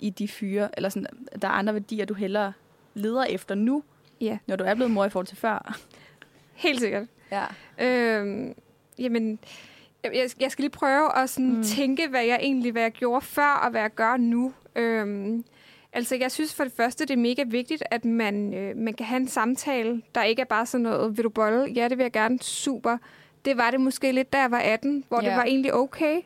i 0.00 0.10
de 0.10 0.28
fyre, 0.28 0.68
eller 0.76 0.88
sådan, 0.88 1.06
der 1.42 1.48
er 1.48 1.52
andre 1.52 1.72
værdier, 1.72 2.04
du 2.04 2.14
hellere 2.14 2.52
leder 2.94 3.24
efter 3.24 3.54
nu, 3.54 3.82
ja, 4.20 4.38
når 4.46 4.56
du 4.56 4.64
er 4.64 4.74
blevet 4.74 4.90
mor 4.90 5.04
i 5.04 5.10
forhold 5.10 5.26
til 5.26 5.36
før? 5.36 5.78
helt 6.54 6.80
sikkert. 6.80 7.04
Ja. 7.32 7.44
Øhm, 7.86 8.54
jamen, 8.98 9.38
jeg, 10.04 10.30
jeg- 10.40 10.50
skal 10.52 10.62
lige 10.62 10.70
prøve 10.70 11.16
at 11.18 11.30
sådan 11.30 11.56
Mm. 11.56 11.62
tænke, 11.62 12.08
hvad 12.08 12.24
jeg 12.24 12.38
egentlig 12.42 12.72
hvad 12.72 12.82
jeg 12.82 12.92
gjorde 12.92 13.24
før, 13.24 13.60
og 13.64 13.70
hvad 13.70 13.80
jeg 13.80 13.94
gør 13.94 14.16
nu. 14.16 14.52
Øhm, 14.76 15.44
altså, 15.92 16.16
jeg 16.16 16.32
synes 16.32 16.54
for 16.54 16.64
det 16.64 16.72
første, 16.72 17.04
det 17.04 17.10
er 17.14 17.18
mega 17.18 17.42
vigtigt, 17.46 17.82
at 17.90 18.04
man, 18.04 18.54
øh, 18.54 18.76
man 18.76 18.94
kan 18.94 19.06
have 19.06 19.20
en 19.20 19.28
samtale, 19.28 20.02
der 20.14 20.22
ikke 20.22 20.42
er 20.42 20.46
bare 20.46 20.66
sådan 20.66 20.82
noget, 20.82 21.16
vil 21.16 21.24
du 21.24 21.28
bolle? 21.30 21.72
Ja, 21.74 21.88
det 21.88 21.98
vil 21.98 22.04
jeg 22.04 22.12
gerne. 22.12 22.38
Super. 22.42 22.98
Det 23.44 23.56
var 23.56 23.70
det 23.70 23.80
måske 23.80 24.12
lidt, 24.12 24.32
da 24.32 24.40
jeg 24.40 24.50
var 24.50 24.58
18, 24.58 25.04
hvor 25.08 25.22
Ja. 25.22 25.28
det 25.28 25.36
var 25.36 25.44
egentlig 25.44 25.74
okay. 25.74 26.20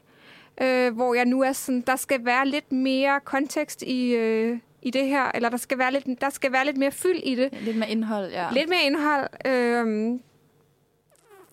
Øh, 0.62 0.94
hvor 0.94 1.14
jeg 1.14 1.24
nu 1.24 1.42
er 1.42 1.52
sådan, 1.52 1.80
der 1.80 1.96
skal 1.96 2.24
være 2.24 2.46
lidt 2.48 2.72
mere 2.72 3.20
kontekst 3.24 3.82
i, 3.82 4.14
øh, 4.14 4.58
i 4.82 4.90
det 4.90 5.06
her, 5.08 5.30
eller 5.34 5.48
der 5.48 5.56
skal, 5.56 5.78
være 5.78 5.92
lidt, 5.92 6.20
der 6.20 6.30
skal 6.30 6.52
være 6.52 6.64
lidt 6.64 6.76
mere 6.76 6.90
fyld 6.90 7.20
i 7.24 7.34
det. 7.34 7.52
Lidt 7.60 7.76
mere 7.76 7.90
indhold, 7.90 8.30
ja. 8.30 8.48
Lidt 8.52 8.68
mere 8.68 8.82
indhold. 8.84 9.28
Øhm, 9.46 10.20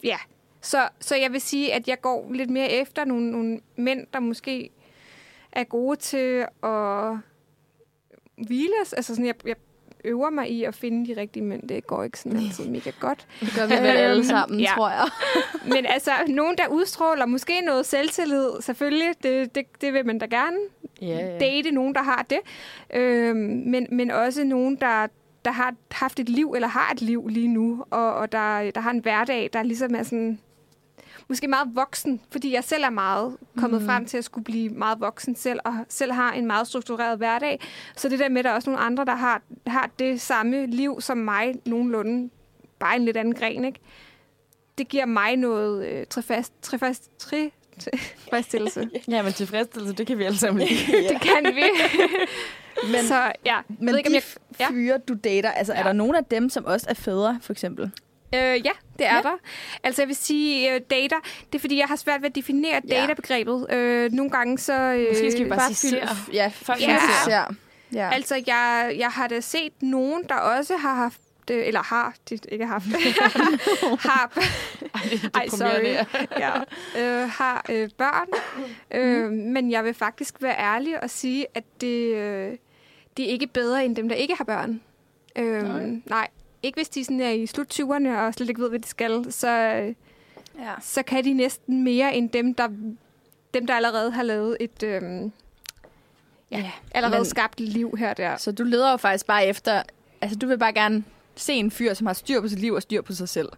ja, 0.03 0.17
så, 0.63 0.89
så 0.99 1.15
jeg 1.15 1.31
vil 1.31 1.41
sige, 1.41 1.73
at 1.73 1.87
jeg 1.87 2.01
går 2.01 2.29
lidt 2.33 2.49
mere 2.49 2.71
efter 2.71 3.05
nogle, 3.05 3.31
nogle 3.31 3.59
mænd, 3.75 4.07
der 4.13 4.19
måske 4.19 4.69
er 5.51 5.63
gode 5.63 5.95
til 5.95 6.45
at 6.63 7.17
hvile. 8.47 8.73
Altså 8.97 9.15
sådan, 9.15 9.25
jeg, 9.25 9.35
jeg 9.45 9.55
øver 10.05 10.29
mig 10.29 10.49
i 10.51 10.63
at 10.63 10.75
finde 10.75 11.13
de 11.15 11.21
rigtige 11.21 11.43
mænd. 11.43 11.67
Det 11.69 11.87
går 11.87 12.03
ikke 12.03 12.19
sådan 12.19 12.37
altid 12.39 12.69
mega 12.69 12.91
godt. 12.99 13.27
Det 13.39 13.49
gør 13.55 13.65
vi 13.65 13.73
vel 13.73 13.87
alle 13.87 14.15
Øhm, 14.15 14.23
sammen, 14.23 14.59
ja. 14.59 14.71
tror 14.75 14.89
jeg. 14.89 15.07
Men 15.75 15.85
altså, 15.85 16.11
nogen, 16.27 16.57
der 16.57 16.67
udstråler 16.67 17.25
måske 17.25 17.61
noget 17.61 17.85
selvtillid, 17.85 18.49
selvfølgelig, 18.61 19.09
det, 19.23 19.55
det, 19.55 19.65
det 19.81 19.93
vil 19.93 20.05
man 20.05 20.19
da 20.19 20.25
gerne 20.25 20.57
Ja, 21.01 21.07
ja. 21.07 21.37
date 21.39 21.71
nogen, 21.71 21.95
der 21.95 22.01
har 22.03 22.25
det. 22.29 22.39
Øhm, 22.93 23.37
men, 23.65 23.87
men 23.91 24.11
også 24.11 24.43
nogen, 24.43 24.75
der, 24.75 25.07
der 25.45 25.51
har 25.51 25.75
haft 25.91 26.19
et 26.19 26.29
liv, 26.29 26.51
eller 26.55 26.67
har 26.67 26.91
et 26.91 27.01
liv 27.01 27.27
lige 27.27 27.47
nu, 27.47 27.85
og, 27.89 28.13
og 28.13 28.31
der, 28.31 28.71
der 28.71 28.81
har 28.81 28.91
en 28.91 28.99
hverdag, 28.99 29.49
der 29.53 29.63
ligesom 29.63 29.95
er 29.95 30.03
sådan 30.03 30.39
måske 31.29 31.47
meget 31.47 31.67
voksen, 31.73 32.21
fordi 32.31 32.53
jeg 32.53 32.63
selv 32.63 32.83
er 32.83 32.89
meget 32.89 33.37
kommet 33.57 33.81
mm. 33.81 33.87
frem 33.87 34.05
til 34.05 34.17
at 34.17 34.23
skulle 34.23 34.43
blive 34.43 34.69
meget 34.69 34.99
voksen 34.99 35.35
selv, 35.35 35.59
og 35.65 35.73
selv 35.89 36.11
har 36.11 36.31
en 36.31 36.47
meget 36.47 36.67
struktureret 36.67 37.17
hverdag. 37.17 37.59
Så 37.95 38.09
det 38.09 38.19
der 38.19 38.29
med, 38.29 38.37
at 38.39 38.45
der 38.45 38.51
er 38.51 38.55
også 38.55 38.69
nogle 38.69 38.85
andre, 38.85 39.05
der 39.05 39.15
har, 39.15 39.41
har 39.67 39.89
det 39.99 40.21
samme 40.21 40.65
liv 40.65 41.01
som 41.01 41.17
mig, 41.17 41.55
nogenlunde, 41.65 42.29
bare 42.79 42.95
en 42.95 43.05
lidt 43.05 43.17
anden 43.17 43.35
gren, 43.35 43.65
ikke? 43.65 43.79
Det 44.77 44.87
giver 44.87 45.05
mig 45.05 45.35
noget 45.35 45.87
øh, 45.87 46.05
trefast, 46.09 46.53
trefast, 46.61 47.09
tre, 47.19 47.51
tilfredsstillelse. 47.79 48.89
ja, 49.07 49.23
men 49.23 49.33
tilfredsstillelse, 49.33 49.95
det 49.95 50.07
kan 50.07 50.17
vi 50.17 50.23
alle 50.23 50.37
sammen 50.37 50.67
lide. 50.67 50.79
Det 51.13 51.21
kan 51.21 51.55
vi. 51.55 51.63
Men, 52.91 53.03
så 53.03 53.31
ja, 53.45 53.57
men 53.67 53.87
ved 53.87 53.97
ikke, 53.97 54.07
om 54.09 54.13
jeg- 54.13 54.23
ja. 54.59 54.69
fyre, 54.69 54.97
du 54.97 55.13
dater, 55.23 55.51
altså 55.51 55.73
ja. 55.73 55.79
er 55.79 55.83
der 55.83 55.93
nogen 55.93 56.15
af 56.15 56.25
dem, 56.25 56.49
som 56.49 56.65
også 56.65 56.85
er 56.89 56.93
fædre, 56.93 57.39
for 57.41 57.53
eksempel? 57.53 57.91
Øh, 58.33 58.39
ja, 58.39 58.71
det 58.99 59.05
er 59.07 59.11
Ja. 59.11 59.15
ja. 59.15 59.21
der. 59.21 59.37
Altså 59.83 60.01
jeg 60.01 60.07
vil 60.07 60.15
sige, 60.15 60.73
øh, 60.73 60.81
dater, 60.89 61.15
det 61.51 61.55
er 61.55 61.59
fordi, 61.59 61.77
jeg 61.79 61.87
har 61.87 61.95
svært 61.95 62.21
ved 62.21 62.29
at 62.29 62.35
definere 62.35 62.81
Ja. 62.87 62.95
databegrebet. 63.01 63.67
Øh, 63.73 64.11
nogle 64.11 64.31
gange 64.31 64.57
så... 64.57 64.73
Øh, 64.73 65.05
Måske 65.09 65.31
skal 65.31 65.43
vi 65.45 65.49
bare 65.49 65.73
sige 65.73 65.91
fylde- 65.91 66.07
ser. 66.07 66.15
Ja, 66.33 66.51
Folk 66.55 66.81
Ja. 66.81 66.99
ja. 67.27 67.43
ja. 67.93 68.09
Altså, 68.13 68.43
jeg, 68.47 68.95
jeg 68.97 69.09
har 69.09 69.27
da 69.27 69.39
set 69.39 69.73
nogen, 69.81 70.23
der 70.29 70.35
også 70.35 70.77
har 70.77 70.95
haft 70.95 71.19
øh, 71.51 71.67
eller 71.67 71.83
har, 71.83 72.13
de 72.29 72.39
ikke 72.51 72.65
haft, 72.65 72.85
har, 74.09 74.31
Ej, 74.93 75.01
det 75.11 75.23
er 75.23 75.39
deprimerende. 75.39 76.05
ja, 76.37 76.51
øh, 77.23 77.29
har 77.29 77.65
øh, 77.69 77.89
børn. 77.97 78.27
Øh, 78.91 79.31
men 79.31 79.71
jeg 79.71 79.83
vil 79.83 79.93
faktisk 79.93 80.35
være 80.41 80.57
ærlig 80.59 81.03
og 81.03 81.09
sige, 81.09 81.45
at 81.55 81.63
det, 81.81 82.15
øh, 82.15 82.51
det 83.17 83.25
er 83.25 83.29
ikke 83.29 83.47
bedre 83.47 83.85
end 83.85 83.95
dem, 83.95 84.09
der 84.09 84.15
ikke 84.15 84.35
har 84.37 84.43
børn. 84.43 84.81
Øh, 85.35 85.63
Nej. 85.63 85.89
nej. 86.05 86.27
Ikke 86.63 86.75
hvis 86.75 86.89
de 86.89 87.03
sådan 87.03 87.19
er 87.21 87.29
i 87.29 87.45
slut 87.45 87.79
20'erne 87.79 88.09
og 88.09 88.33
slet 88.33 88.49
ikke 88.49 88.61
ved, 88.61 88.69
hvad 88.69 88.79
de 88.79 88.87
skal, 88.87 89.31
så, 89.31 89.47
ja. 89.47 90.73
så 90.81 91.03
kan 91.03 91.23
de 91.23 91.33
næsten 91.33 91.83
mere 91.83 92.15
end 92.15 92.29
dem, 92.29 92.53
der, 92.53 92.67
dem, 93.53 93.67
der 93.67 93.73
allerede 93.73 94.11
har 94.11 94.23
lavet 94.23 94.57
et... 94.59 94.83
Øh, 94.83 95.01
ja, 96.51 96.71
allerede 96.91 97.19
men- 97.19 97.25
skabt 97.25 97.59
liv 97.59 97.95
her 97.97 98.13
der. 98.13 98.37
Så 98.37 98.51
du 98.51 98.63
leder 98.63 98.91
jo 98.91 98.97
faktisk 98.97 99.25
bare 99.25 99.45
efter... 99.47 99.83
Altså, 100.21 100.37
du 100.37 100.47
vil 100.47 100.57
bare 100.57 100.73
gerne 100.73 101.03
se 101.35 101.53
en 101.53 101.71
fyr, 101.71 101.93
som 101.93 102.07
har 102.07 102.13
styr 102.13 102.41
på 102.41 102.47
sit 102.47 102.59
liv 102.59 102.73
og 102.73 102.81
styr 102.81 103.01
på 103.01 103.13
sig 103.13 103.29
selv. 103.29 103.49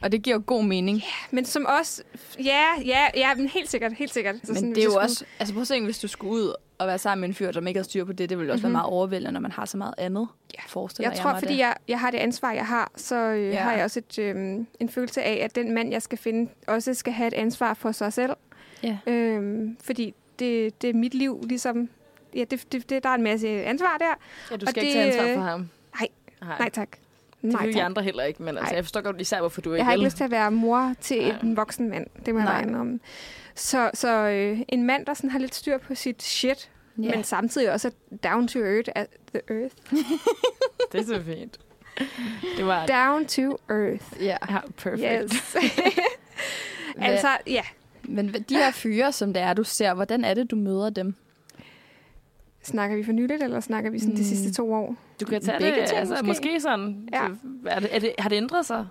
Og 0.00 0.12
det 0.12 0.22
giver 0.22 0.36
jo 0.36 0.42
god 0.46 0.64
mening. 0.64 1.02
Men 1.30 1.44
som 1.44 1.66
også... 1.66 2.02
Ja, 2.44 2.66
ja, 2.84 3.06
ja, 3.14 3.34
men 3.34 3.48
helt 3.48 3.70
sikkert, 3.70 3.92
helt 3.92 4.12
sikkert. 4.12 4.36
Så 4.44 4.52
Men 4.52 4.64
hvis 4.64 4.74
det 4.74 4.80
er 4.80 4.84
jo 4.84 4.92
jeg 4.92 5.00
også... 5.00 5.24
Altså, 5.38 5.54
prøv 5.54 5.60
at 5.60 5.68
se, 5.68 5.80
hvis 5.80 5.98
du 5.98 6.08
skulle 6.08 6.32
ud 6.32 6.54
og 6.82 6.88
være 6.88 6.98
sammen 6.98 7.20
med 7.20 7.28
en 7.28 7.34
fyr, 7.34 7.52
som 7.52 7.66
ikke 7.66 7.78
har 7.78 7.84
styr 7.84 8.04
på 8.04 8.12
det, 8.12 8.28
det 8.30 8.38
ville 8.38 8.52
også 8.52 8.58
mm-hmm. 8.66 8.74
være 8.74 8.80
Mhm. 8.82 8.84
meget 8.90 8.92
overvældende, 8.92 9.32
når 9.32 9.40
man 9.40 9.52
har 9.52 9.64
så 9.64 9.76
meget 9.76 9.94
andet. 9.98 10.28
Ja. 10.54 10.62
Forestiller 10.68 11.10
Jeg 11.10 11.18
tror, 11.18 11.30
mig 11.30 11.38
fordi 11.40 11.52
det. 11.52 11.58
jeg, 11.58 11.74
jeg 11.88 12.00
har 12.00 12.10
det 12.10 12.18
ansvar, 12.18 12.52
jeg 12.52 12.66
har, 12.66 12.90
så 12.96 13.16
øh, 13.16 13.48
Ja. 13.48 13.56
har 13.60 13.72
jeg 13.72 13.84
også 13.84 13.98
et, 13.98 14.18
øh, 14.18 14.36
en 14.80 14.88
følelse 14.88 15.22
af, 15.22 15.40
at 15.44 15.54
den 15.54 15.74
mand, 15.74 15.90
jeg 15.92 16.02
skal 16.02 16.18
finde, 16.18 16.50
også 16.66 16.94
skal 16.94 17.12
have 17.12 17.26
et 17.28 17.34
ansvar 17.34 17.74
for 17.74 17.92
sig 17.92 18.12
selv. 18.12 18.32
Ja. 18.82 18.98
Øhm, 19.06 19.76
fordi 19.84 20.14
det, 20.38 20.82
det 20.82 20.90
er 20.90 20.94
mit 20.94 21.14
liv, 21.14 21.40
ligesom... 21.48 21.88
Ja, 22.34 22.44
det, 22.50 22.72
det, 22.72 22.90
det, 22.90 23.02
der 23.02 23.08
er 23.08 23.14
en 23.14 23.22
masse 23.22 23.48
ansvar 23.64 23.96
der. 23.98 24.14
Ja, 24.50 24.56
du 24.56 24.62
Og 24.66 24.68
skal 24.70 24.84
ikke 24.84 24.98
det, 25.04 25.12
tage 25.12 25.20
ansvar 25.20 25.28
øh, 25.28 25.34
for 25.34 25.42
ham. 25.42 25.68
nej. 26.00 26.08
Nej, 26.42 26.58
Nej, 26.58 26.68
tak. 26.70 26.88
det 27.42 27.60
vil 27.62 27.74
vi 27.74 27.78
andre 27.78 28.02
heller 28.02 28.22
ikke, 28.24 28.42
men 28.42 28.48
altså, 28.48 28.62
Nej. 28.64 28.76
jeg 28.76 28.84
forstår 28.84 29.00
godt 29.00 29.20
især, 29.20 29.40
hvorfor 29.40 29.60
du 29.60 29.72
ikke 29.72 29.78
Jeg 29.78 29.84
har 29.86 29.92
ikke 29.92 30.00
vil. 30.00 30.06
lyst 30.06 30.16
til 30.16 30.24
at 30.24 30.30
være 30.30 30.50
mor 30.50 30.94
til 31.00 31.22
Nej. 31.28 31.36
en 31.42 31.56
voksen 31.56 31.88
mand. 31.90 32.06
Det 32.26 32.34
må 32.34 32.40
jeg 32.40 32.48
regne 32.48 32.80
om. 32.80 33.00
Så, 33.54 33.90
så 33.94 34.08
øh, 34.08 34.60
en 34.68 34.82
mand, 34.82 35.06
der 35.06 35.14
sådan 35.14 35.30
har 35.30 35.38
lidt 35.38 35.54
styr 35.54 35.78
på 35.78 35.94
sit 35.94 36.22
shit, 36.22 36.70
Ja. 36.98 37.14
men 37.14 37.24
samtidig 37.24 37.72
også 37.72 37.90
down 38.24 38.48
to 38.48 38.58
earth. 38.58 38.90
At 38.94 39.06
the 39.34 39.40
earth. 39.50 39.74
Det 40.92 41.00
er 41.00 41.04
så 41.04 41.22
fint. 41.26 41.60
Det 42.56 42.66
var... 42.66 42.86
Down 42.86 43.26
to 43.26 43.56
earth. 43.70 44.04
Ja. 44.20 44.36
Ja, 44.50 44.58
perfekt. 44.76 45.32
Yes. 45.34 45.56
altså, 46.98 47.28
ja. 47.46 47.62
Men 48.04 48.28
de 48.48 48.54
her 48.56 48.70
fyre, 48.70 49.12
som 49.12 49.32
det 49.32 49.42
er, 49.42 49.54
du 49.54 49.64
ser, 49.64 49.94
hvordan 49.94 50.24
er 50.24 50.34
det, 50.34 50.50
du 50.50 50.56
møder 50.56 50.90
dem? 50.90 51.14
Snakker 52.62 52.96
vi 52.96 53.04
for 53.04 53.12
nyligt, 53.12 53.42
eller 53.42 53.60
snakker 53.60 53.90
vi 53.90 53.98
sådan 53.98 54.14
de 54.14 54.20
Mm. 54.20 54.24
sidste 54.26 54.52
to 54.52 54.72
år? 54.74 54.96
Du 55.20 55.24
kan 55.24 55.42
tage 55.42 55.58
Begge 55.58 55.80
det, 55.80 55.88
ting, 55.88 55.98
altså, 55.98 56.14
måske. 56.14 56.26
måske. 56.26 56.60
sådan. 56.60 57.08
Ja. 57.12 57.24
Er 57.66 57.80
det, 57.80 57.94
er 57.94 57.98
det, 57.98 58.12
har 58.18 58.28
det 58.28 58.36
ændret 58.36 58.66
sig? 58.66 58.86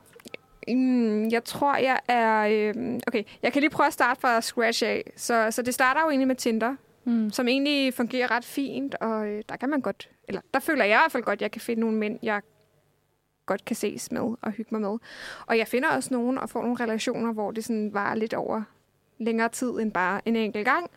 Mm, 0.68 1.28
jeg 1.30 1.44
tror, 1.44 1.76
jeg 1.76 2.00
er... 2.08 2.42
Øh, 2.42 3.00
okay, 3.08 3.24
jeg 3.44 3.54
kan 3.54 3.60
lige 3.62 3.70
prøve 3.70 3.88
at 3.88 3.94
starte 3.94 4.22
fra 4.22 4.42
scratch 4.42 4.84
af. 4.86 5.12
Så, 5.18 5.48
så 5.52 5.62
det 5.62 5.74
starter 5.74 6.02
jo 6.02 6.10
egentlig 6.10 6.28
med 6.28 6.36
Tinder, 6.36 6.76
Mm. 7.04 7.32
som 7.32 7.48
egentlig 7.48 7.94
fungerer 7.94 8.32
ret 8.32 8.46
fint, 8.46 8.96
og 8.96 9.28
øh, 9.28 9.44
der 9.50 9.56
kan 9.56 9.70
man 9.70 9.82
godt... 9.82 10.10
Eller 10.28 10.42
der 10.54 10.60
føler 10.60 10.86
jeg 10.86 10.96
i 10.96 11.02
hvert 11.02 11.12
fald 11.12 11.24
godt, 11.24 11.38
at 11.38 11.42
jeg 11.42 11.52
kan 11.52 11.62
finde 11.62 11.82
nogle 11.82 11.98
mænd, 11.98 12.20
jeg 12.24 12.42
godt 13.46 13.66
kan 13.66 13.76
ses 13.76 14.12
med 14.12 14.36
og 14.42 14.52
hygge 14.52 14.70
mig 14.72 14.82
med. 14.82 14.98
Og 15.46 15.58
jeg 15.58 15.68
finder 15.68 15.90
også 15.90 16.14
nogen 16.14 16.38
og 16.38 16.50
får 16.50 16.62
nogle 16.62 16.84
relationer, 16.84 17.34
hvor 17.34 17.52
det 17.52 17.64
sådan 17.64 17.94
var 17.94 18.16
lidt 18.16 18.34
over 18.34 18.64
længere 19.20 19.50
tid 19.50 19.70
end 19.70 19.92
bare 19.92 20.22
en 20.26 20.36
enkelt 20.36 20.66
gang. 20.66 20.90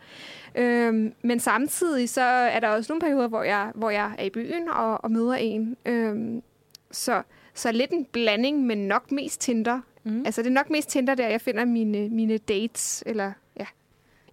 Øhm, 0.55 1.13
men 1.21 1.39
samtidig 1.39 2.09
så 2.09 2.21
er 2.21 2.59
der 2.59 2.67
også 2.67 2.93
nogle 2.93 3.01
perioder, 3.01 3.27
hvor 3.27 3.43
jeg, 3.43 3.71
hvor 3.75 3.89
jeg 3.89 4.15
er 4.17 4.23
i 4.23 4.29
byen 4.29 4.69
og, 4.69 5.03
og 5.03 5.11
møder 5.11 5.33
en. 5.33 5.77
Øhm, 5.85 6.43
så, 6.91 7.21
så 7.53 7.71
lidt 7.71 7.91
en 7.91 8.05
blanding, 8.05 8.65
men 8.65 8.77
nok 8.77 9.11
mest 9.11 9.41
Tinder. 9.41 9.81
Mm. 10.03 10.25
Altså, 10.25 10.41
det 10.41 10.47
er 10.47 10.53
nok 10.53 10.69
mest 10.69 10.89
Tinder, 10.89 11.15
der 11.15 11.27
jeg 11.27 11.41
finder 11.41 11.65
mine, 11.65 12.09
mine 12.09 12.37
dates. 12.37 13.03
Eller. 13.05 13.31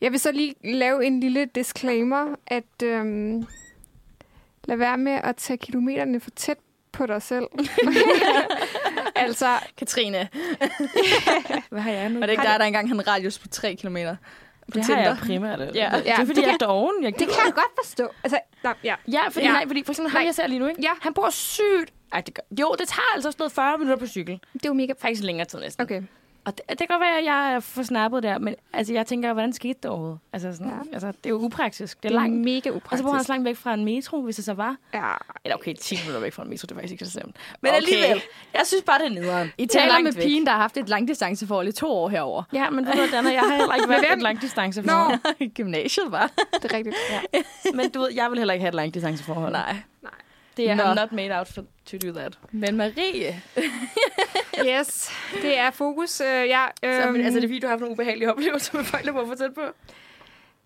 Jeg 0.02 0.12
vil 0.12 0.20
så 0.20 0.32
lige 0.32 0.54
lave 0.64 1.04
en 1.06 1.20
lille 1.20 1.44
disclaimer, 1.44 2.34
at 2.46 2.82
øhm, 2.84 3.46
lad 4.64 4.76
være 4.76 4.98
med 4.98 5.12
at 5.12 5.36
tage 5.36 5.56
kilometerne 5.56 6.20
for 6.20 6.30
tæt 6.30 6.58
på 6.92 7.06
dig 7.06 7.22
selv. 7.22 7.46
altså, 9.16 9.46
Katrine, 9.78 10.28
Hvad 11.70 11.80
har 11.80 11.90
jeg 11.90 12.08
nu? 12.08 12.18
var 12.18 12.26
det 12.26 12.32
ikke 12.32 12.42
dig, 12.42 12.56
der 12.58 12.64
engang 12.64 12.88
havde 12.88 13.00
en 13.00 13.08
radius 13.08 13.38
på 13.38 13.48
3 13.48 13.74
km? 13.74 13.96
På 14.72 14.78
det 14.78 14.84
Tinder? 14.86 14.94
har 15.00 15.02
jeg 15.08 15.16
primært. 15.22 15.60
Ja. 15.60 15.66
Ja. 15.74 15.90
Det 15.98 16.08
er 16.08 16.16
fordi, 16.16 16.28
det 16.28 16.36
jeg 16.36 16.44
kan- 16.44 16.54
er 16.54 16.66
doven. 16.66 17.02
Jeg 17.04 17.12
det 17.18 17.28
kan 17.28 17.36
jeg 17.46 17.52
godt 17.54 17.72
forstå. 17.84 18.08
Altså, 18.24 18.38
nå, 18.64 18.70
ja. 18.84 18.94
Ja, 19.12 19.28
fordi, 19.28 19.46
Ja. 19.46 19.52
Nej, 19.52 19.66
fordi 19.66 19.82
for 19.84 19.92
eksempel 19.92 20.10
ham, 20.12 20.18
Nej. 20.20 20.26
jeg 20.26 20.34
ser 20.34 20.46
lige 20.46 20.58
nu, 20.58 20.66
ikke? 20.66 20.82
Ja. 20.82 20.90
Han 21.00 21.14
bor 21.14 21.30
sygt... 21.30 21.92
Ej, 22.12 22.20
det 22.20 22.34
gør... 22.34 22.42
Jo, 22.60 22.74
det 22.78 22.88
tager 22.88 23.14
altså 23.14 23.30
sådan 23.30 23.40
noget 23.42 23.52
40 23.52 23.78
minutter 23.78 23.96
på 23.96 24.06
cykel. 24.06 24.40
Det 24.52 24.64
er 24.64 24.68
jo 24.68 24.72
mega... 24.74 24.92
Faktisk 24.98 25.22
længere 25.22 25.46
tid 25.46 25.60
næsten. 25.60 25.82
Okay. 25.82 26.02
Og 26.44 26.52
det, 26.58 26.62
det 26.68 26.78
kan 26.78 26.86
godt 26.88 27.00
være, 27.00 27.18
at 27.18 27.24
jeg 27.24 27.54
er 27.54 27.60
for 27.60 27.82
snappet 27.82 28.22
der, 28.22 28.38
men 28.38 28.54
altså, 28.72 28.92
jeg 28.92 29.06
tænker, 29.06 29.32
hvordan 29.32 29.52
skete 29.52 29.74
det 29.82 29.90
overhovedet? 29.90 30.18
Altså, 30.32 30.52
sådan, 30.52 30.66
Ja. 30.66 30.72
ja. 30.72 30.80
altså, 30.92 31.06
det 31.06 31.26
er 31.26 31.30
jo 31.30 31.36
upraktisk. 31.38 32.02
Det 32.02 32.04
er 32.04 32.08
Det 32.08 32.16
er 32.16 32.20
langt. 32.20 32.40
mega 32.44 32.56
Og 32.56 32.62
så 32.72 32.76
upraktisk. 32.76 33.02
bor 33.04 33.12
han 33.12 33.24
så 33.24 33.32
langt 33.32 33.44
væk 33.44 33.56
fra 33.56 33.74
en 33.74 33.84
metro, 33.84 34.22
hvis 34.22 34.36
det 34.36 34.44
så 34.44 34.54
var. 34.54 34.76
Ja, 34.94 35.12
Eller 35.44 35.56
okay, 35.56 35.74
10 35.74 35.96
minutter 36.00 36.20
væk 36.20 36.32
fra 36.32 36.42
en 36.42 36.50
metro, 36.50 36.66
det 36.66 36.70
er 36.70 36.74
faktisk 36.74 36.92
ikke 36.92 37.04
så 37.04 37.10
slemt. 37.10 37.36
Men 37.60 37.68
Okay. 37.68 37.76
alligevel, 37.76 38.22
jeg 38.54 38.62
synes 38.66 38.82
bare, 38.86 38.98
det 38.98 39.06
er 39.06 39.10
nederen. 39.20 39.52
I 39.58 39.62
er 39.62 39.66
taler 39.66 39.98
med 40.02 40.12
væk. 40.12 40.24
pigen, 40.24 40.46
der 40.46 40.52
har 40.52 40.58
haft 40.60 40.76
et 40.76 40.88
langdistanceforhold 40.88 41.68
i 41.68 41.72
to 41.72 41.90
år 41.92 42.08
herover. 42.08 42.42
Ja, 42.52 42.70
men 42.70 42.86
ved 42.86 42.92
du, 42.92 43.16
Dana, 43.16 43.30
jeg 43.32 43.40
har 43.40 43.56
heller 43.56 43.74
ikke 43.74 43.88
været 44.02 44.12
et 44.16 44.22
langdistance 44.22 44.82
Nå, 44.82 44.86
for. 44.92 45.48
Gymnasiet, 45.54 46.12
var. 46.12 46.30
det 46.62 46.72
er 46.72 46.76
rigtigt. 46.76 46.96
Men 47.74 47.90
du 47.90 48.00
ved, 48.00 48.08
jeg 48.14 48.30
vil 48.30 48.38
heller 48.38 48.54
ikke 48.54 48.62
have 48.62 48.68
et 48.68 48.74
langdistanceforhold. 48.74 49.52
Nej. 49.52 49.76
Det 50.56 50.70
er 50.70 50.74
Nå. 50.74 50.94
Not 50.94 51.12
made 51.12 51.38
out 51.38 51.48
for, 51.48 51.64
to 51.86 51.96
do 51.98 52.12
that. 52.12 52.38
Men 52.52 52.76
Marie, 52.76 53.42
Yes, 54.68 55.10
det 55.42 55.58
er 55.58 55.70
fokus. 55.70 56.20
Øh, 56.20 56.26
ja, 56.26 56.66
Så, 56.82 56.88
øhm, 56.88 57.12
men, 57.12 57.24
altså, 57.24 57.40
det 57.40 57.44
er 57.44 57.48
fordi, 57.48 57.58
du 57.58 57.66
har 57.66 57.70
haft 57.72 57.80
nogle 57.80 57.92
ubehagelige 57.92 58.30
oplevelser 58.32 58.76
med 58.76 58.84
folk, 58.84 59.04
der 59.04 59.12
må 59.12 59.26
få 59.26 59.34
tæt 59.34 59.54
på. 59.54 59.60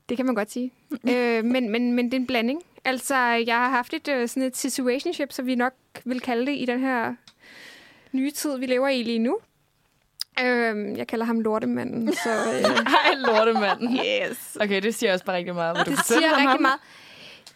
Det 0.08 0.16
kan 0.16 0.26
man 0.26 0.34
godt 0.34 0.50
sige. 0.52 0.72
øh, 1.10 1.44
men, 1.44 1.70
men, 1.70 1.92
men 1.92 2.04
det 2.04 2.14
er 2.14 2.18
en 2.20 2.26
blanding. 2.26 2.62
Altså, 2.84 3.16
jeg 3.16 3.56
har 3.56 3.68
haft 3.70 3.94
et, 3.94 4.08
øh, 4.08 4.28
sådan 4.28 4.42
et 4.42 4.56
situationship, 4.56 5.32
som 5.32 5.46
vi 5.46 5.54
nok 5.54 5.72
vil 6.04 6.20
kalde 6.20 6.46
det 6.46 6.58
i 6.58 6.64
den 6.64 6.80
her 6.80 7.14
nye 8.12 8.30
tid, 8.30 8.58
vi 8.58 8.66
lever 8.66 8.88
i 8.88 9.02
lige 9.02 9.18
nu. 9.18 9.38
Øh, 10.40 10.98
jeg 10.98 11.06
kalder 11.06 11.24
ham 11.24 11.40
lortemanden. 11.40 12.12
Så, 12.12 12.30
øh, 12.30 12.76
Hej, 12.94 13.14
lortemanden. 13.26 13.98
yes. 14.06 14.56
Okay, 14.60 14.82
det 14.82 14.94
siger 14.94 15.12
også 15.12 15.24
bare 15.24 15.36
rigtig 15.36 15.54
meget. 15.54 15.76
Du 15.76 15.90
Det 15.90 15.98
fortælle 15.98 16.20
siger 16.22 16.30
rigtig 16.36 16.48
ham? 16.50 16.60
meget. 16.62 16.80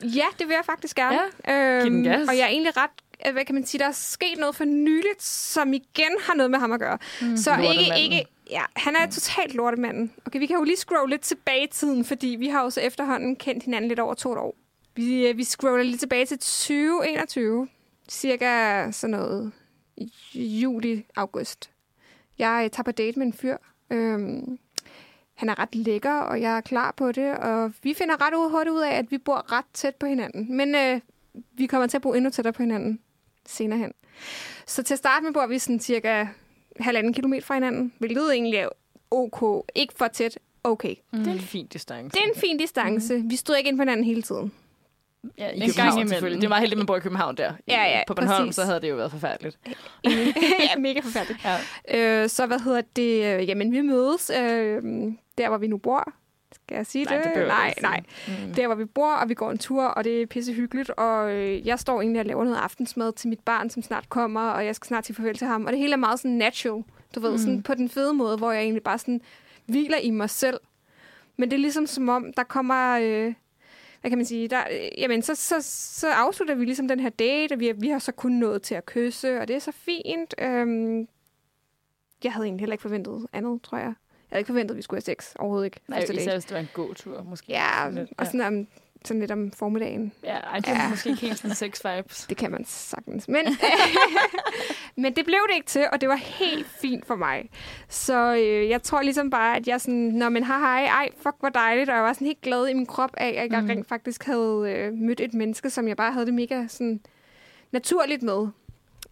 Ja, 0.03 0.25
det 0.39 0.49
vil 0.49 0.55
jeg 0.55 0.65
faktisk 0.65 0.97
gerne. 0.97 1.19
Øhm, 1.49 1.83
Giv 1.83 1.93
den 1.93 2.03
gas. 2.05 2.29
Og 2.29 2.37
jeg 2.37 2.43
er 2.43 2.49
egentlig 2.49 2.77
ret, 2.77 2.91
øh, 3.27 3.33
hvad 3.33 3.45
kan 3.45 3.55
man 3.55 3.67
sige, 3.67 3.79
der 3.79 3.89
er 3.89 3.93
sket 3.93 4.39
noget 4.39 4.57
for 4.57 4.65
nyligt, 4.65 5.23
som 5.23 5.73
igen 5.73 6.13
har 6.21 6.35
noget 6.35 6.51
med 6.51 6.59
ham 6.59 6.73
at 6.73 6.81
gøre. 6.81 6.99
Mm, 7.23 7.37
så 7.37 7.57
ikke, 7.57 7.99
ikke, 8.03 8.27
ja, 8.51 8.63
han 8.77 8.97
er 8.97 9.11
totalt 9.11 9.55
lortemanden. 9.55 10.13
Okay, 10.27 10.39
vi 10.39 10.47
kan 10.47 10.57
jo 10.57 10.65
lige 10.65 10.77
scrolle 10.77 11.11
lidt 11.11 11.23
tilbage 11.23 11.65
i 11.65 11.71
tiden, 11.71 12.05
fordi 12.05 12.27
vi 12.39 12.49
har 12.49 12.63
jo 12.63 12.71
så 12.71 12.81
efterhånden 12.81 13.37
kendt 13.37 13.65
hinanden 13.65 13.89
lidt 13.89 14.01
over 14.01 14.15
to 14.15 14.31
år. 14.31 14.57
Vi, 14.95 15.27
øh, 15.29 15.37
vi 15.37 15.45
scroller 15.45 15.85
lidt 15.85 16.01
tilbage 16.01 16.27
til 16.27 16.39
2021, 16.39 17.69
cirka 18.09 18.91
sådan 18.93 19.11
noget 19.11 19.53
i 19.97 20.13
juli-august. 20.63 21.71
Jeg 22.39 22.63
øh, 22.65 22.71
tager 22.71 22.83
på 22.83 22.93
date 22.93 23.19
med 23.19 23.27
en 23.27 23.33
fyr. 23.33 23.57
Øhm, 23.91 24.59
han 25.41 25.49
er 25.49 25.59
ret 25.59 25.75
lækker, 25.75 26.13
og 26.13 26.41
jeg 26.41 26.57
er 26.57 26.61
klar 26.61 26.95
på 26.97 27.13
det. 27.13 27.37
Og 27.37 27.73
vi 27.83 27.95
finder 27.95 28.27
ret 28.27 28.51
hurtigt 28.51 28.75
ud 28.75 28.81
af, 28.81 28.95
at 28.95 29.11
vi 29.11 29.19
bor 29.19 29.53
ret 29.53 29.65
tæt 29.75 29.95
på 29.95 30.07
hinanden. 30.07 30.57
Men 30.57 30.75
øh, 30.75 31.01
vi 31.53 31.67
kommer 31.67 31.87
til 31.87 31.99
at 31.99 32.03
bo 32.03 32.13
endnu 32.13 32.31
tættere 32.31 32.53
på 32.53 32.63
hinanden 32.63 33.01
senere 33.47 33.79
hen. 33.79 33.93
Så 34.67 34.83
til 34.83 34.95
at 34.95 34.99
starte 34.99 35.25
med 35.25 35.33
bor 35.33 35.47
vi 35.47 35.59
sådan 35.59 35.81
cirka 35.81 36.27
halvanden 36.81 37.13
kilometer 37.13 37.47
fra 37.47 37.55
hinanden, 37.55 37.93
hvilket 37.99 38.33
egentlig 38.33 38.59
er 38.59 38.69
ok. 39.11 39.67
Ikke 39.75 39.95
for 39.97 40.09
tæt, 40.09 40.39
okay. 40.65 40.95
Det 41.13 41.27
er 41.27 41.33
en 41.33 41.41
fin 41.41 41.67
distance. 41.67 42.17
Det 42.17 42.25
er 42.25 42.29
en 42.35 42.41
fin 42.41 42.59
distance. 42.59 43.17
Mm. 43.17 43.31
Vi 43.31 43.37
stod 43.37 43.57
ikke 43.57 43.69
ind 43.69 43.77
på 43.77 43.83
hinanden 43.83 44.05
hele 44.05 44.23
tiden. 44.23 44.53
Ja, 45.39 45.51
i 45.51 45.61
En 45.61 45.71
gang 45.71 46.01
imellem. 46.01 46.33
Det 46.33 46.45
er 46.45 46.49
meget 46.49 46.61
heldigt, 46.61 46.77
at 46.77 46.79
man 46.79 46.87
bor 46.87 46.97
i 46.97 47.01
København 47.01 47.37
der. 47.37 47.53
Ja, 47.69 47.83
ja, 47.83 48.03
På 48.07 48.15
Bornholm, 48.15 48.47
præcis. 48.47 48.55
så 48.55 48.65
havde 48.65 48.81
det 48.81 48.91
jo 48.91 48.97
været 48.97 49.11
forfærdeligt. 49.11 49.59
ja, 50.05 50.79
mega 50.79 51.01
forfærdeligt. 51.01 51.41
Ja. 51.89 52.23
Øh, 52.23 52.29
så 52.29 52.47
hvad 52.47 52.59
hedder 52.61 52.83
det? 52.97 53.25
Øh, 53.25 53.49
jamen, 53.49 53.73
vi 53.73 53.81
mødes 53.81 54.31
øh, 54.31 54.83
der, 55.39 55.49
hvor 55.49 55.59
vi 55.59 55.67
nu 55.67 55.79
bor. 55.79 56.13
Skal 56.53 56.77
jeg 56.77 56.87
sige 56.87 57.05
Nej, 57.05 57.17
det? 57.17 57.25
det 57.35 57.47
nej, 57.47 57.69
ikke 57.69 57.83
nej. 57.83 58.01
Mm. 58.29 58.55
Der, 58.55 58.67
hvor 58.67 58.77
vi 58.77 58.85
bor, 58.85 59.13
og 59.15 59.29
vi 59.29 59.35
går 59.35 59.51
en 59.51 59.59
tur, 59.59 59.85
og 59.85 60.05
det 60.05 60.23
er 60.23 60.27
pisse 60.27 60.53
hyggeligt. 60.53 60.91
Og 60.91 61.33
øh, 61.33 61.67
jeg 61.67 61.79
står 61.79 62.01
egentlig 62.01 62.21
og 62.21 62.27
laver 62.27 62.45
noget 62.45 62.57
aftensmad 62.57 63.13
til 63.13 63.29
mit 63.29 63.41
barn, 63.41 63.71
som 63.71 63.83
snart 63.83 64.09
kommer, 64.09 64.51
og 64.51 64.67
jeg 64.67 64.75
skal 64.75 64.87
snart 64.87 65.07
sige 65.07 65.17
farvel 65.17 65.37
til 65.39 65.47
ham. 65.47 65.65
Og 65.65 65.73
det 65.73 65.79
hele 65.81 65.93
er 65.93 65.97
meget 65.97 66.21
sådan 66.21 66.37
natural, 66.37 66.83
du 67.15 67.21
ved, 67.21 67.31
mm. 67.31 67.39
sådan 67.39 67.63
på 67.63 67.75
den 67.75 67.89
fede 67.89 68.15
måde, 68.15 68.37
hvor 68.37 68.53
jeg 68.53 68.63
egentlig 68.63 68.83
bare 68.83 68.99
sådan 68.99 69.21
hviler 69.67 69.99
i 69.99 70.11
mig 70.11 70.31
selv. 70.31 70.61
Men 71.37 71.51
det 71.51 71.57
er 71.57 71.61
ligesom 71.61 71.87
som 71.87 72.09
om, 72.09 72.33
der 72.37 72.43
kommer... 72.43 72.99
Øh, 73.03 73.35
hvad 74.01 74.11
kan 74.11 74.19
man 74.19 74.27
sige? 74.27 74.49
Der, 74.49 74.65
øh, 74.71 74.89
jamen, 74.99 75.23
så, 75.23 75.35
så, 75.35 75.57
så 75.63 76.13
afslutter 76.13 76.55
vi 76.55 76.65
ligesom 76.65 76.89
den 76.89 77.01
her 77.01 77.09
date, 77.09 77.53
og 77.53 77.61
vi, 77.61 77.73
vi 77.77 77.89
har 77.89 77.99
så 77.99 78.13
kun 78.13 78.33
nået 78.33 78.63
til 78.63 78.75
at 78.75 78.87
kysse, 78.87 79.41
og 79.41 79.49
det 79.49 79.57
er 79.57 79.61
så 79.61 79.73
fint. 79.73 80.35
Øhm, 80.39 81.09
jeg 82.25 82.33
havde 82.33 82.47
egentlig 82.47 82.61
heller 82.61 82.75
ikke 82.75 82.83
forventet 82.83 83.27
andet, 83.33 83.63
tror 83.63 83.79
jeg. 83.79 83.87
Jeg 83.87 83.95
havde 84.29 84.41
ikke 84.41 84.47
forventet, 84.47 84.75
at 84.75 84.77
vi 84.77 84.83
skulle 84.83 84.99
have 84.99 85.17
sex. 85.17 85.35
Overhovedet 85.39 85.65
ikke. 85.65 85.81
Nej, 85.89 85.99
især 85.99 86.33
hvis 86.33 86.45
det 86.45 86.55
var 86.55 86.61
en 86.61 86.69
god 86.75 86.95
tur, 86.95 87.23
måske. 87.23 87.53
Ja, 87.53 87.85
Sådan 87.85 88.09
og 88.19 88.27
sådan, 88.27 88.41
om, 88.41 88.67
sådan 89.05 89.21
lidt 89.21 89.31
om 89.31 89.53
formiddagen. 89.53 90.13
Ja, 90.25 90.37
ej, 90.37 90.57
det 90.59 90.69
er 90.69 90.83
Ja. 90.83 90.89
måske 90.89 91.09
ikke 91.11 91.21
helt 91.23 91.39
sådan 91.39 91.55
sex 91.57 91.81
vibes. 91.85 92.27
Det 92.29 92.37
kan 92.37 92.51
man 92.51 92.65
sagtens. 92.65 93.29
Men, 93.29 93.47
men 94.97 95.17
det 95.17 95.25
blev 95.25 95.39
det 95.49 95.55
ikke 95.55 95.67
til, 95.67 95.87
og 95.93 96.01
det 96.01 96.09
var 96.09 96.17
helt 96.17 96.67
fint 96.67 97.07
for 97.07 97.15
mig. 97.17 97.51
Så 97.89 98.35
øh, 98.35 98.69
jeg 98.69 98.83
tror 98.83 99.03
ligesom 99.03 99.31
bare, 99.31 99.57
at 99.57 99.69
jeg 99.69 99.81
sådan, 99.81 99.95
når 100.09 100.29
man 100.29 100.45
har 100.45 100.59
hej, 100.59 100.85
ej, 100.85 101.09
fuck, 101.17 101.37
hvor 101.41 101.49
dejligt, 101.49 101.91
og 101.91 101.95
jeg 101.97 102.05
var 102.05 102.13
sådan 102.13 102.27
helt 102.27 102.41
glad 102.41 102.69
i 102.69 102.75
min 102.75 102.87
krop 102.87 103.11
af, 103.17 103.29
at 103.45 103.53
jeg 103.53 103.61
Mhm. 103.61 103.71
rent 103.71 103.89
faktisk 103.89 104.25
havde 104.25 104.75
øh, 104.77 104.93
mødt 104.93 105.21
et 105.21 105.35
menneske, 105.35 105.71
som 105.71 105.89
jeg 105.89 105.97
bare 105.97 106.13
havde 106.13 106.27
det 106.27 106.35
mega 106.35 106.67
sådan 106.69 107.01
naturligt 107.73 108.23
med 108.23 108.49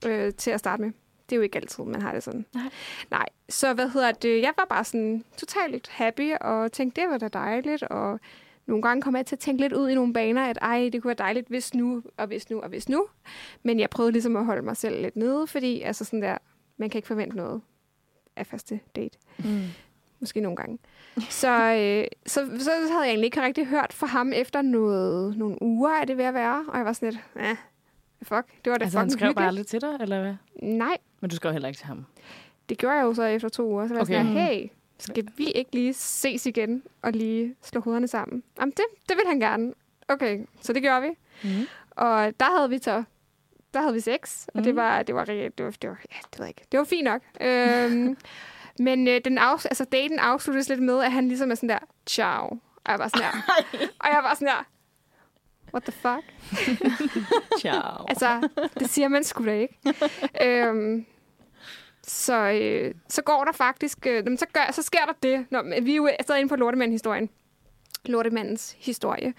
øh, 0.07 0.35
til 0.35 0.51
at 0.51 0.61
starte 0.61 0.83
med. 0.83 0.93
Det 1.31 1.33
er 1.35 1.37
jo 1.37 1.43
ikke 1.43 1.57
altid, 1.59 1.85
man 1.85 2.03
har 2.03 2.13
det 2.13 2.23
sådan. 2.23 2.47
Nej. 2.55 2.63
Nej. 3.11 3.27
Så 3.49 3.75
hvad 3.75 3.89
hedder 3.89 4.13
det? 4.13 4.43
Jeg 4.43 4.53
var 4.59 4.67
bare 4.69 4.85
sådan 4.85 5.25
totalt 5.37 5.89
happy, 5.89 6.33
og 6.41 6.73
tænkte, 6.73 7.01
det 7.01 7.11
var 7.11 7.19
da 7.19 7.29
dejligt, 7.29 7.83
og 7.83 8.21
nogle 8.69 8.83
gange 8.83 9.03
kom 9.03 9.17
jeg 9.17 9.27
til 9.27 9.35
at 9.37 9.41
tænke 9.41 9.61
lidt 9.63 9.73
ud 9.73 9.89
i 9.89 9.95
nogle 9.95 10.13
baner, 10.13 10.45
at 10.47 10.59
ej, 10.63 10.89
det 10.93 11.03
kunne 11.03 11.09
være 11.09 11.27
dejligt, 11.27 11.49
hvis 11.49 11.75
nu, 11.75 12.03
og 12.17 12.27
hvis 12.27 12.51
nu, 12.51 12.61
og 12.61 12.69
hvis 12.69 12.89
nu. 12.89 13.07
Men 13.63 13.81
jeg 13.81 13.91
prøvede 13.91 14.13
ligesom 14.13 14.37
at 14.37 14.45
holde 14.45 14.63
mig 14.63 14.77
selv 14.77 15.03
lidt 15.03 15.17
nede, 15.17 15.47
fordi 15.47 15.81
altså 15.81 16.05
sådan 16.05 16.23
der, 16.23 16.39
man 16.77 16.91
kan 16.91 16.99
ikke 16.99 17.09
forvente 17.09 17.37
noget 17.37 17.61
af 18.37 18.47
første 18.47 18.81
date. 18.97 19.19
Mm. 19.39 19.63
Måske 20.21 20.41
nogle 20.41 20.57
gange. 20.57 20.79
Så, 21.31 21.49
øh, 21.75 22.05
så, 22.27 22.47
så 22.59 22.71
havde 22.71 23.03
jeg 23.03 23.09
egentlig 23.09 23.25
ikke 23.25 23.43
rigtig 23.43 23.67
hørt 23.67 23.93
fra 23.93 24.07
ham 24.07 24.33
efter 24.33 24.63
noget, 24.63 25.37
nogle 25.37 25.63
uger, 25.63 25.91
er 25.91 26.05
det 26.05 26.17
ved 26.17 26.25
at 26.25 26.35
være. 26.35 26.65
Og 26.69 26.77
jeg 26.77 26.85
var 26.85 26.93
sådan 26.93 27.09
lidt, 27.13 27.47
eh, 27.47 27.57
fuck, 28.23 28.47
det 28.65 28.71
var 28.73 28.79
da 28.79 28.85
Altså, 28.85 28.99
han 28.99 29.07
fucking 29.11 29.19
skrev 29.21 29.35
bare 29.35 29.45
hyggeligt. 29.45 29.49
aldrig 29.49 29.67
til 29.67 29.81
dig, 29.81 29.97
eller 30.03 30.21
hvad? 30.21 30.35
Nej, 30.63 30.97
Men 31.21 31.31
du 31.31 31.37
skrev 31.37 31.53
heller 31.53 31.69
ikke 31.69 31.79
til 31.79 31.87
ham. 31.87 32.05
det 32.69 32.79
gjorde 32.79 32.97
jeg 32.97 33.03
jo 33.05 33.15
så 33.15 33.23
efter 33.25 33.49
to 33.49 33.69
uger. 33.73 33.87
Så 33.87 33.95
var 33.95 33.99
jeg 33.99 34.03
Okay. 34.03 34.15
sådan, 34.15 34.27
her, 34.27 34.53
hey, 34.53 34.69
skal 34.99 35.29
vi 35.37 35.45
ikke 35.51 35.71
lige 35.73 35.95
ses 35.95 36.47
igen 36.47 36.83
og 37.03 37.13
lige 37.13 37.55
slå 37.63 37.81
hovederne 37.81 38.09
sammen? 38.09 38.43
Jamen, 38.61 38.71
det, 38.77 38.85
det 39.09 39.17
vil 39.17 39.25
han 39.27 39.41
gerne. 39.41 39.73
Okay, 40.09 40.47
så 40.61 40.73
det 40.73 40.83
gjorde 40.83 41.03
vi. 41.03 41.09
Mm. 41.49 41.67
Og 41.91 42.33
der 42.41 42.57
havde 42.59 42.71
vi 42.71 42.79
så 42.79 43.05
der 43.75 43.81
havde 43.81 43.95
vi 43.95 44.01
sex, 44.01 44.47
og 44.55 44.65
det 44.65 44.67
Mhm. 44.75 44.77
var 44.77 45.03
det 45.03 45.15
var 45.15 45.29
rigtig- 45.29 45.59
det 45.59 45.67
var, 45.67 45.71
det 45.83 45.91
var 45.91 45.99
ja, 46.13 46.17
det 46.33 46.39
jeg 46.41 46.47
ikke. 46.47 46.63
Det 46.73 46.79
var 46.79 46.85
fint 46.85 47.05
nok. 47.05 47.23
øhm, 47.41 48.17
men 48.87 49.09
øh, 49.09 49.21
den 49.25 49.39
af, 49.39 49.69
altså 49.69 49.85
daten 49.85 50.19
afsluttes 50.19 50.69
lidt 50.69 50.83
med 50.83 51.01
at 51.05 51.13
han 51.13 51.29
ligesom 51.29 51.51
er 51.51 51.55
sådan 51.55 51.69
der 51.69 51.79
ciao. 52.07 52.45
Og 52.85 52.93
jeg 52.93 52.99
var 52.99 53.09
sådan 53.09 53.23
der. 53.23 53.43
og 54.01 54.09
jeg 54.13 54.21
var 54.23 54.35
sådan 54.35 54.49
der. 54.49 54.65
What 55.75 55.83
the 55.83 55.93
fuck? 55.93 56.25
Ciao. 57.61 58.05
Altså, 58.09 58.49
det 58.79 58.91
siger 58.91 59.09
man 59.09 59.25
sgu 59.25 59.45
da 59.45 59.53
ikke. 59.55 59.79
øhm, 60.43 61.07
så, 62.09 62.51
øh, 62.51 62.95
så 63.09 63.23
går 63.23 63.45
der 63.45 63.53
faktisk... 63.53 64.07
Øh, 64.07 64.25
så, 64.39 64.47
gør, 64.53 64.73
så 64.73 64.83
sker 64.83 65.05
der 65.07 65.13
det. 65.23 65.47
Nå, 65.51 65.63
men 65.63 65.87
vi 65.87 65.93
er 65.93 65.97
jo 65.97 66.11
stadig 66.21 66.41
inde 66.41 66.49
på 66.49 66.57
Lortemanden-historien. 66.57 67.31
Lortemandens 68.05 68.77
historie. 68.79 69.35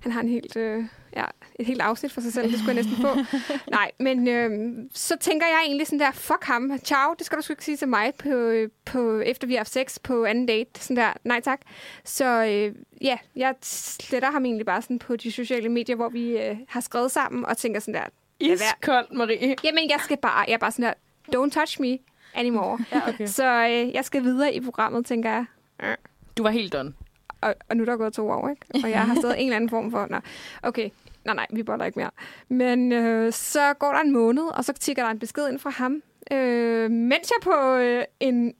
Han 0.00 0.12
har 0.12 0.20
en 0.20 0.28
helt, 0.28 0.56
øh, 0.56 0.84
ja, 1.16 1.24
et 1.54 1.66
helt 1.66 1.80
afsnit 1.80 2.12
for 2.12 2.20
sig 2.20 2.32
selv, 2.32 2.50
det 2.50 2.58
skulle 2.58 2.76
jeg 2.76 2.84
næsten 2.84 2.96
få. 2.96 3.38
Nej, 3.70 3.90
men 4.00 4.28
øh, 4.28 4.50
så 4.94 5.16
tænker 5.20 5.46
jeg 5.46 5.62
egentlig 5.64 5.86
sådan 5.86 6.00
der, 6.00 6.10
fuck 6.12 6.44
ham, 6.44 6.78
ciao, 6.78 7.14
det 7.18 7.26
skal 7.26 7.38
du 7.38 7.42
sgu 7.42 7.52
ikke 7.52 7.64
sige 7.64 7.76
til 7.76 7.88
mig, 7.88 8.12
på, 8.14 8.28
øh, 8.28 8.70
på, 8.84 9.18
efter 9.18 9.46
vi 9.46 9.52
har 9.52 9.58
haft 9.58 9.72
sex 9.72 9.98
på 10.02 10.24
anden 10.24 10.46
date. 10.46 10.70
Sådan 10.80 10.96
der, 10.96 11.12
nej 11.24 11.40
tak. 11.40 11.60
Så 12.04 12.44
øh, 12.44 12.74
ja, 13.00 13.18
jeg 13.36 13.54
sletter 13.62 14.30
ham 14.30 14.44
egentlig 14.44 14.66
bare 14.66 14.82
sådan 14.82 14.98
på 14.98 15.16
de 15.16 15.32
sociale 15.32 15.68
medier, 15.68 15.96
hvor 15.96 16.08
vi 16.08 16.38
øh, 16.38 16.56
har 16.68 16.80
skrevet 16.80 17.10
sammen, 17.10 17.44
og 17.44 17.56
tænker 17.56 17.80
sådan 17.80 17.94
der, 17.94 18.08
Iskoldt, 18.40 19.12
Marie. 19.12 19.54
Jamen, 19.64 19.90
jeg 19.90 20.00
skal 20.04 20.16
bare, 20.16 20.44
jeg 20.46 20.54
er 20.54 20.58
bare 20.58 20.72
sådan 20.72 20.84
der, 20.84 20.94
don't 21.36 21.50
touch 21.50 21.80
me 21.80 21.98
anymore. 22.34 22.78
Ja, 22.92 23.08
okay. 23.08 23.26
Så 23.26 23.44
øh, 23.44 23.94
jeg 23.94 24.04
skal 24.04 24.22
videre 24.22 24.54
i 24.54 24.60
programmet, 24.60 25.06
tænker 25.06 25.30
jeg. 25.30 25.96
Du 26.36 26.42
var 26.42 26.50
helt 26.50 26.72
done. 26.72 26.94
Og, 27.40 27.54
og 27.70 27.76
nu 27.76 27.82
er 27.82 27.84
der 27.86 27.96
gået 27.96 28.12
to 28.12 28.30
år, 28.30 28.48
ikke? 28.48 28.66
Og 28.84 28.90
jeg 28.90 29.00
har 29.06 29.14
stadig 29.14 29.38
en 29.38 29.46
eller 29.46 29.56
anden 29.56 29.70
form 29.70 29.90
for, 29.90 30.06
nå, 30.10 30.16
okay, 30.62 30.90
nej, 31.24 31.34
nej, 31.34 31.46
vi 31.50 31.62
boller 31.62 31.84
ikke 31.84 31.98
mere. 31.98 32.10
Men 32.48 32.92
øh, 32.92 33.32
så 33.32 33.74
går 33.74 33.92
der 33.92 34.00
en 34.00 34.12
måned, 34.12 34.42
og 34.42 34.64
så 34.64 34.72
tigger 34.72 35.02
der 35.04 35.10
en 35.10 35.18
besked 35.18 35.48
ind 35.48 35.58
fra 35.58 35.70
ham, 35.70 36.02
øh, 36.32 36.90
mens 36.90 37.30
jeg 37.30 37.42
på 37.42 37.74
øh, 37.76 38.04
en 38.20 38.54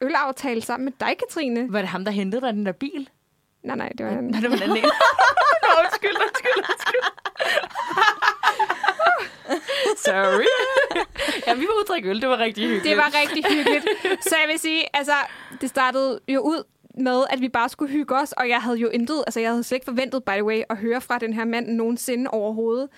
ølaftale 0.00 0.62
sammen 0.62 0.84
med 0.84 0.92
dig, 1.00 1.16
Katrine. 1.18 1.72
Var 1.72 1.78
det 1.78 1.88
ham, 1.88 2.04
der 2.04 2.12
hentede 2.12 2.40
dig 2.40 2.52
den 2.54 2.66
der 2.66 2.72
bil? 2.72 3.08
Nej, 3.62 3.76
nej, 3.76 3.92
det 3.98 4.06
var 4.06 4.12
en... 4.12 4.24
Nej, 4.24 4.40
det 4.40 4.50
var 4.50 4.56
en 4.56 4.62
anden 4.62 4.76
undskyld, 5.80 6.16
undskyld, 6.16 6.64
undskyld. 6.70 7.02
Sorry. 10.06 10.44
ja, 11.46 11.54
vi 11.54 11.60
var 11.60 11.74
ude 11.78 11.84
drikke 11.88 12.08
øl. 12.08 12.20
Det 12.20 12.28
var 12.28 12.38
rigtig 12.38 12.64
hyggeligt. 12.68 12.84
Det 12.84 12.96
var 12.96 13.12
rigtig 13.22 13.44
hyggeligt. 13.56 13.84
Så 14.24 14.34
jeg 14.42 14.48
vil 14.50 14.58
sige, 14.58 14.96
altså, 14.96 15.12
det 15.60 15.68
startede 15.68 16.20
jo 16.28 16.40
ud 16.40 16.62
med, 16.94 17.24
at 17.30 17.40
vi 17.40 17.48
bare 17.48 17.68
skulle 17.68 17.92
hygge 17.92 18.14
os, 18.16 18.32
og 18.32 18.48
jeg 18.48 18.60
havde 18.62 18.76
jo 18.76 18.88
intet, 18.88 19.24
altså 19.26 19.40
jeg 19.40 19.50
havde 19.50 19.62
slet 19.64 19.76
ikke 19.76 19.84
forventet, 19.84 20.24
by 20.24 20.30
the 20.30 20.44
way, 20.44 20.62
at 20.70 20.76
høre 20.76 21.00
fra 21.00 21.18
den 21.18 21.32
her 21.32 21.44
mand 21.44 21.68
nogensinde 21.68 22.30
overhovedet. 22.30 22.88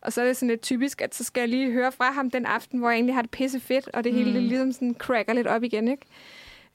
Og 0.00 0.12
så 0.12 0.20
er 0.20 0.24
det 0.26 0.36
sådan 0.36 0.48
lidt 0.48 0.62
typisk, 0.62 1.00
at 1.00 1.14
så 1.14 1.24
skal 1.24 1.40
jeg 1.40 1.48
lige 1.48 1.72
høre 1.72 1.92
fra 1.92 2.10
ham 2.12 2.30
den 2.30 2.46
aften, 2.46 2.78
hvor 2.78 2.88
jeg 2.90 2.96
egentlig 2.96 3.14
har 3.14 3.22
det 3.22 3.30
pisse 3.30 3.60
fedt, 3.60 3.88
og 3.94 4.04
det 4.04 4.12
hele 4.12 4.26
Mm. 4.26 4.32
det 4.32 4.42
ligesom 4.42 4.72
sådan 4.72 4.94
cracker 4.98 5.32
lidt 5.32 5.46
op 5.46 5.62
igen, 5.62 5.88
ikke? 5.88 6.02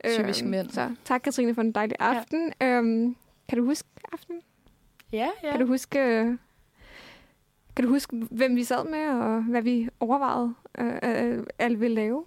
Typisk 0.10 0.44
mænd. 0.44 0.70
Så 0.70 0.90
tak, 1.06 1.22
Katrine, 1.22 1.56
for 1.56 1.62
en 1.62 1.72
dejlig 1.72 1.96
aften. 2.00 2.54
Ja. 2.62 2.68
Øhm, 2.68 3.16
kan 3.50 3.58
du 3.58 3.66
huske 3.66 3.88
aftenen? 4.14 4.42
Ja, 5.12 5.28
ja. 5.44 5.52
Kan 5.52 5.60
du 5.60 5.66
huske... 5.66 6.38
øh, 7.76 7.76
Kan 7.76 7.86
du 7.86 7.90
huske, 7.92 8.16
hvem 8.32 8.56
vi 8.56 8.64
sad 8.64 8.86
med, 8.86 9.08
og 9.10 9.42
hvad 9.44 9.62
vi 9.62 9.90
overvejede, 10.00 10.54
øh, 10.80 11.36
øh, 11.38 11.44
alle 11.60 11.80
ville 11.80 11.96
lave? 11.96 12.26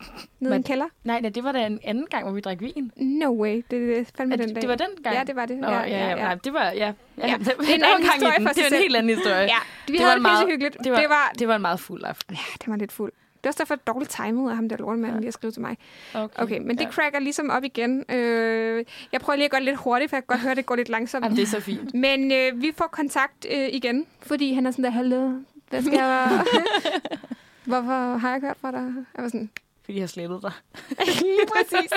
Nede 0.00 0.14
i 0.40 0.44
en 0.44 0.50
Men- 0.50 0.62
kælder? 0.62 0.86
Nej, 1.04 1.20
nej, 1.20 1.30
det 1.30 1.44
var 1.44 1.52
da 1.52 1.66
en 1.66 1.80
anden 1.84 2.06
gang, 2.10 2.24
hvor 2.24 2.32
vi 2.32 2.40
drak 2.40 2.60
vin. 2.60 2.92
No 2.96 3.42
way. 3.42 3.62
Det 3.70 3.98
er 3.98 4.04
fandme 4.16 4.36
den 4.36 4.46
det, 4.48 4.54
dag. 4.54 4.62
det 4.62 4.68
var 4.68 4.76
den 4.76 4.86
gang? 5.04 5.16
Ja, 5.16 5.24
det 5.24 5.36
var 5.36 5.46
det. 5.46 5.58
Nå, 5.58 5.66
ja, 5.68 5.80
ja, 5.80 6.08
ja. 6.08 6.14
Nej, 6.14 6.34
det 6.34 6.52
var, 6.52 6.64
ja. 6.64 6.92
ja, 7.18 7.26
Ja, 7.28 7.34
det, 7.38 7.46
det 7.46 7.70
er 7.70 7.74
en 7.74 7.82
anden 7.84 8.10
historie 8.12 8.32
for 8.32 8.48
Det 8.52 8.62
var 8.62 8.68
sig 8.68 8.76
en 8.76 8.82
helt 8.82 8.96
anden 8.96 9.16
historie. 9.16 9.36
Ja, 9.36 9.56
vi 9.86 9.92
Det 9.92 10.00
havde 10.00 10.08
var 10.08 10.14
det 10.14 10.22
meget- 10.22 10.48
hyggeligt. 10.48 10.76
Det 10.84 10.92
var, 10.92 10.98
det 10.98 11.08
var, 11.08 11.32
det 11.38 11.48
var 11.48 11.56
en 11.56 11.62
meget 11.62 11.80
fuld 11.80 12.04
aften. 12.04 12.34
ja, 12.34 12.40
det 12.60 12.68
var 12.68 12.76
lidt 12.76 12.92
fuld. 12.92 13.12
Det 13.44 13.48
var 13.48 13.50
også 13.50 13.58
derfor 13.58 13.74
dårligt 13.92 14.10
timet 14.10 14.50
af 14.50 14.56
ham 14.56 14.68
der 14.68 14.76
lortemanden 14.76 15.14
Ja. 15.16 15.20
lige 15.20 15.28
at 15.28 15.34
skrive 15.34 15.50
til 15.52 15.62
mig. 15.62 15.76
Okay, 16.14 16.42
Okay, 16.42 16.58
men 16.58 16.78
det 16.78 16.84
ja. 16.84 16.90
cracker 16.90 17.18
ligesom 17.18 17.50
op 17.50 17.64
igen. 17.64 18.04
Øh, 18.10 18.84
jeg 19.12 19.20
prøver 19.20 19.36
lige 19.36 19.44
at 19.44 19.50
gøre 19.50 19.60
det 19.60 19.64
lidt 19.66 19.76
hurtigt, 19.76 20.10
for 20.10 20.16
jeg 20.16 20.22
kan 20.22 20.26
godt 20.26 20.40
høre, 20.40 20.50
at 20.50 20.56
det 20.56 20.66
går 20.66 20.76
lidt 20.76 20.88
langsomt. 20.88 21.24
Jamen, 21.24 21.36
det 21.36 21.42
er 21.42 21.46
så 21.46 21.60
fint. 21.60 21.94
Men 21.94 22.32
øh, 22.32 22.62
vi 22.62 22.72
får 22.76 22.86
kontakt 22.86 23.46
øh, 23.50 23.68
igen, 23.72 24.06
fordi 24.22 24.52
han 24.52 24.66
er 24.66 24.70
sådan 24.70 24.84
der, 24.84 24.90
hallo, 24.90 25.30
hvad 25.70 25.82
skal 25.82 25.94
jeg... 25.98 26.44
Hvorfor 27.64 28.16
har 28.18 28.30
jeg 28.30 28.40
hørt 28.40 28.56
fra 28.60 28.70
dig? 28.72 28.92
Jeg 29.16 29.22
var 29.22 29.28
sådan, 29.28 29.50
Fordi 29.84 29.96
jeg 29.98 30.02
har 30.02 30.06
slettet 30.08 30.42
dig. 30.42 30.52
lige 31.22 31.38
præcis. 31.56 31.90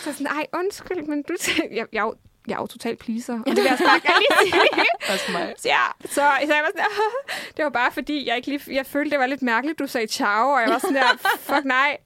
Så 0.00 0.12
sådan, 0.12 0.26
ej, 0.26 0.46
undskyld, 0.54 1.02
men 1.06 1.22
du... 1.22 1.34
jeg, 1.70 1.86
jeg, 1.92 2.00
er 2.00 2.12
jeg 2.48 2.54
er 2.54 2.58
jo 2.60 2.66
totalt 2.66 2.98
pleaser, 2.98 3.38
og 3.38 3.46
det 3.46 3.56
vil 3.56 3.62
jeg 3.64 3.72
også 3.72 3.84
bare 3.84 4.00
gerne 4.00 4.18
lige 4.18 4.52
sige. 4.52 4.84
Også 5.12 5.32
mig. 5.32 5.54
Så, 5.58 5.68
ja, 5.68 5.78
så, 6.04 6.14
så 6.14 6.20
jeg 6.54 6.62
var 6.62 6.70
sådan 6.74 6.76
der, 6.84 7.02
det 7.56 7.64
var 7.64 7.70
bare 7.70 7.92
fordi, 7.92 8.28
jeg 8.28 8.36
ikke 8.36 8.48
lige, 8.48 8.74
jeg 8.74 8.86
følte, 8.86 9.10
det 9.10 9.18
var 9.18 9.26
lidt 9.26 9.42
mærkeligt, 9.42 9.78
du 9.78 9.86
sagde 9.86 10.06
ciao, 10.06 10.48
og 10.50 10.60
jeg 10.60 10.68
var 10.70 10.78
sådan 10.78 10.94
der, 10.96 11.16
fuck 11.54 11.64
nej. 11.64 11.96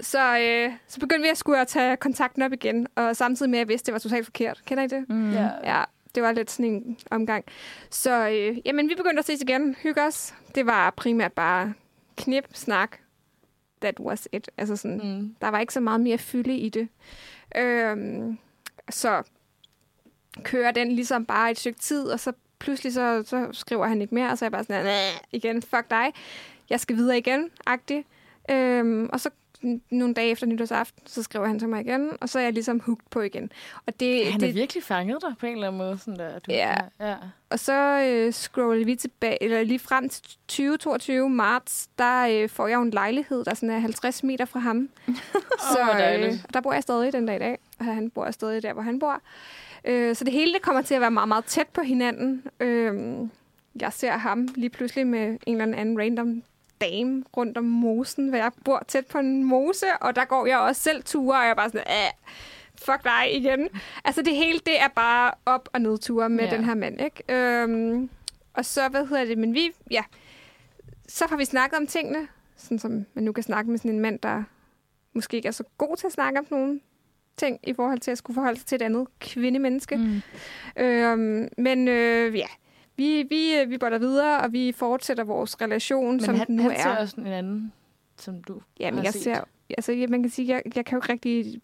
Så, 0.00 0.38
øh, 0.38 0.72
så 0.88 1.00
begyndte 1.00 1.22
vi 1.22 1.28
at 1.28 1.38
skulle 1.38 1.60
at 1.60 1.68
tage 1.68 1.96
kontakten 1.96 2.42
op 2.42 2.52
igen, 2.52 2.86
og 2.96 3.16
samtidig 3.16 3.50
med, 3.50 3.58
at 3.58 3.60
jeg 3.60 3.68
vidste, 3.68 3.86
det 3.86 3.92
var 3.92 3.98
totalt 3.98 4.26
forkert. 4.26 4.60
Kender 4.66 4.84
I 4.84 4.86
det? 4.86 5.04
Mm. 5.08 5.32
Ja. 5.32 5.48
Ja, 5.64 5.84
det 6.14 6.22
var 6.22 6.32
lidt 6.32 6.50
sådan 6.50 6.66
en 6.70 6.98
omgang. 7.10 7.44
Så 7.90 8.28
øh, 8.28 8.58
jamen, 8.64 8.88
vi 8.88 8.94
begyndte 8.94 9.18
at 9.18 9.24
ses 9.26 9.40
igen, 9.40 9.76
hygge 9.82 10.02
os. 10.02 10.34
Det 10.54 10.66
var 10.66 10.90
primært 10.90 11.32
bare 11.32 11.74
knip, 12.16 12.44
snak. 12.52 12.96
That 13.82 14.00
was 14.00 14.28
it. 14.32 14.50
Altså 14.58 14.76
sådan, 14.76 15.00
Mm. 15.04 15.34
der 15.40 15.48
var 15.48 15.60
ikke 15.60 15.72
så 15.72 15.80
meget 15.80 16.00
mere 16.00 16.18
fylde 16.18 16.56
i 16.56 16.68
det. 16.68 16.88
Øhm, 17.56 18.38
så 18.90 19.22
kører 20.42 20.70
den 20.70 20.92
ligesom 20.92 21.24
bare 21.26 21.50
et 21.50 21.58
stykke 21.58 21.78
tid, 21.78 22.04
og 22.06 22.20
så 22.20 22.32
pludselig 22.58 22.92
så, 22.92 23.22
så 23.26 23.48
skriver 23.52 23.86
han 23.86 24.02
ikke 24.02 24.14
mere, 24.14 24.30
og 24.30 24.38
så 24.38 24.44
er 24.44 24.46
jeg 24.46 24.52
bare 24.52 24.64
sådan, 24.64 24.84
"Næh, 24.84 25.12
igen, 25.32 25.62
fuck 25.62 25.90
dig, 25.90 26.12
jeg 26.70 26.80
skal 26.80 26.96
videre 26.96 27.18
igen, 27.18 27.50
agtig. 27.66 28.04
Øhm, 28.50 29.08
og 29.12 29.20
så 29.20 29.30
nogle 29.90 30.14
dage 30.14 30.30
efter 30.30 30.46
nytårsaften, 30.46 31.02
så 31.06 31.22
skriver 31.22 31.46
han 31.46 31.58
til 31.58 31.68
mig 31.68 31.80
igen, 31.80 32.10
og 32.20 32.28
så 32.28 32.38
er 32.38 32.42
jeg 32.42 32.52
ligesom 32.52 32.80
hooked 32.80 33.04
på 33.10 33.20
igen. 33.20 33.52
Og 33.86 34.00
det, 34.00 34.26
Han 34.26 34.40
det, 34.40 34.48
har 34.48 34.54
virkelig 34.54 34.82
fanget 34.82 35.18
dig 35.22 35.34
på 35.40 35.46
en 35.46 35.52
eller 35.52 35.66
anden 35.66 35.78
måde. 35.78 35.98
Sådan 35.98 36.18
der. 36.18 36.38
Du, 36.38 36.52
Ja. 36.52 36.74
ja. 37.00 37.14
Og 37.50 37.58
så 37.58 37.72
øh, 38.08 38.32
scroller 38.32 38.84
vi 38.84 38.94
tilbage, 38.96 39.42
eller 39.42 39.62
lige 39.62 39.78
frem 39.78 40.08
til 40.08 40.22
2022 40.48 41.30
marts, 41.30 41.88
der 41.98 42.26
øh, 42.30 42.48
får 42.48 42.66
jeg 42.68 42.76
jo 42.76 42.82
en 42.82 42.90
lejlighed, 42.90 43.44
der 43.44 43.54
sådan 43.54 43.70
er 43.70 43.78
50 43.78 44.22
meter 44.22 44.44
fra 44.44 44.60
ham. 44.60 44.88
så 45.72 45.80
øh, 46.18 46.34
og 46.48 46.54
der 46.54 46.60
bor 46.60 46.72
jeg 46.72 46.82
stadig 46.82 47.12
den 47.12 47.26
dag 47.26 47.36
i 47.36 47.38
dag, 47.38 47.58
og 47.78 47.84
han 47.84 48.10
bor 48.10 48.30
stadig 48.30 48.62
der, 48.62 48.72
hvor 48.72 48.82
han 48.82 48.98
bor. 48.98 49.20
Øh, 49.84 50.16
så 50.16 50.24
det 50.24 50.32
hele 50.32 50.52
det 50.52 50.62
kommer 50.62 50.82
til 50.82 50.94
at 50.94 51.00
være 51.00 51.10
meget, 51.10 51.28
meget 51.28 51.44
tæt 51.44 51.68
på 51.68 51.80
hinanden. 51.80 52.44
Øh, 52.60 53.18
jeg 53.80 53.92
ser 53.92 54.12
ham 54.12 54.48
lige 54.54 54.70
pludselig 54.70 55.06
med 55.06 55.38
en 55.46 55.60
eller 55.60 55.76
anden 55.78 55.98
random 56.00 56.42
dame 56.80 57.24
rundt 57.36 57.58
om 57.58 57.64
mosen, 57.64 58.28
hvor 58.28 58.38
jeg 58.38 58.50
bor 58.64 58.84
tæt 58.88 59.06
på 59.06 59.18
en 59.18 59.44
mose, 59.44 59.86
og 60.00 60.16
der 60.16 60.24
går 60.24 60.46
jeg 60.46 60.58
også 60.58 60.82
selv 60.82 61.02
ture, 61.02 61.36
og 61.38 61.42
jeg 61.42 61.50
er 61.50 61.54
bare 61.54 61.68
sådan, 61.70 61.86
Æh, 61.90 62.10
fuck 62.74 63.04
dig 63.04 63.36
igen. 63.36 63.68
Altså 64.04 64.22
det 64.22 64.36
hele, 64.36 64.58
det 64.58 64.80
er 64.80 64.88
bare 64.88 65.32
op- 65.46 65.68
og 65.72 65.80
nedture 65.80 66.28
med 66.28 66.44
Ja. 66.44 66.56
den 66.56 66.64
her 66.64 66.74
mand, 66.74 67.00
ikke? 67.00 67.22
Øhm, 67.28 68.10
og 68.54 68.64
så, 68.64 68.88
hvad 68.88 69.06
hedder 69.06 69.24
det, 69.24 69.38
men 69.38 69.54
vi, 69.54 69.70
ja, 69.90 70.04
så 71.08 71.26
har 71.26 71.36
vi 71.36 71.44
snakket 71.44 71.78
om 71.78 71.86
tingene, 71.86 72.28
sådan 72.56 72.78
som 72.78 73.04
man 73.14 73.24
nu 73.24 73.32
kan 73.32 73.42
snakke 73.44 73.70
med 73.70 73.78
sådan 73.78 73.90
en 73.90 74.00
mand, 74.00 74.18
der 74.18 74.42
måske 75.12 75.36
ikke 75.36 75.48
er 75.48 75.52
så 75.52 75.64
god 75.78 75.96
til 75.96 76.06
at 76.06 76.12
snakke 76.12 76.38
om 76.38 76.46
nogle 76.50 76.80
ting 77.40 77.58
i 77.62 77.72
forhold 77.72 77.98
til 77.98 78.10
at 78.10 78.18
skulle 78.18 78.34
forholde 78.34 78.58
sig 78.58 78.66
til 78.66 78.76
et 78.76 78.82
andet 78.82 79.06
kvindemenneske. 79.20 79.96
Mm. 79.96 80.22
Øhm, 80.76 81.48
men 81.58 81.88
øh, 81.88 82.36
ja, 82.36 82.46
vi, 82.96 83.22
vi, 83.30 83.64
vi 83.68 83.78
boller 83.78 83.98
videre, 83.98 84.40
og 84.40 84.52
vi 84.52 84.72
fortsætter 84.72 85.24
vores 85.24 85.60
relation, 85.60 86.10
Men 86.10 86.20
som 86.20 86.34
han, 86.34 86.46
den 86.46 86.56
nu 86.56 86.62
han 86.62 86.72
er. 86.72 86.82
ser 86.82 86.96
også 86.96 87.16
en 87.20 87.26
anden, 87.26 87.72
som 88.18 88.42
du 88.42 88.60
Jamen, 88.80 88.98
har 88.98 89.04
jeg 89.04 89.12
set. 89.12 89.22
ser, 89.22 89.40
altså, 89.70 89.92
ja, 89.92 90.06
man 90.06 90.22
kan 90.22 90.30
sige, 90.30 90.48
jeg, 90.48 90.62
jeg 90.76 90.84
kan 90.84 90.96
jo 90.96 91.02
ikke 91.02 91.12
rigtig, 91.12 91.60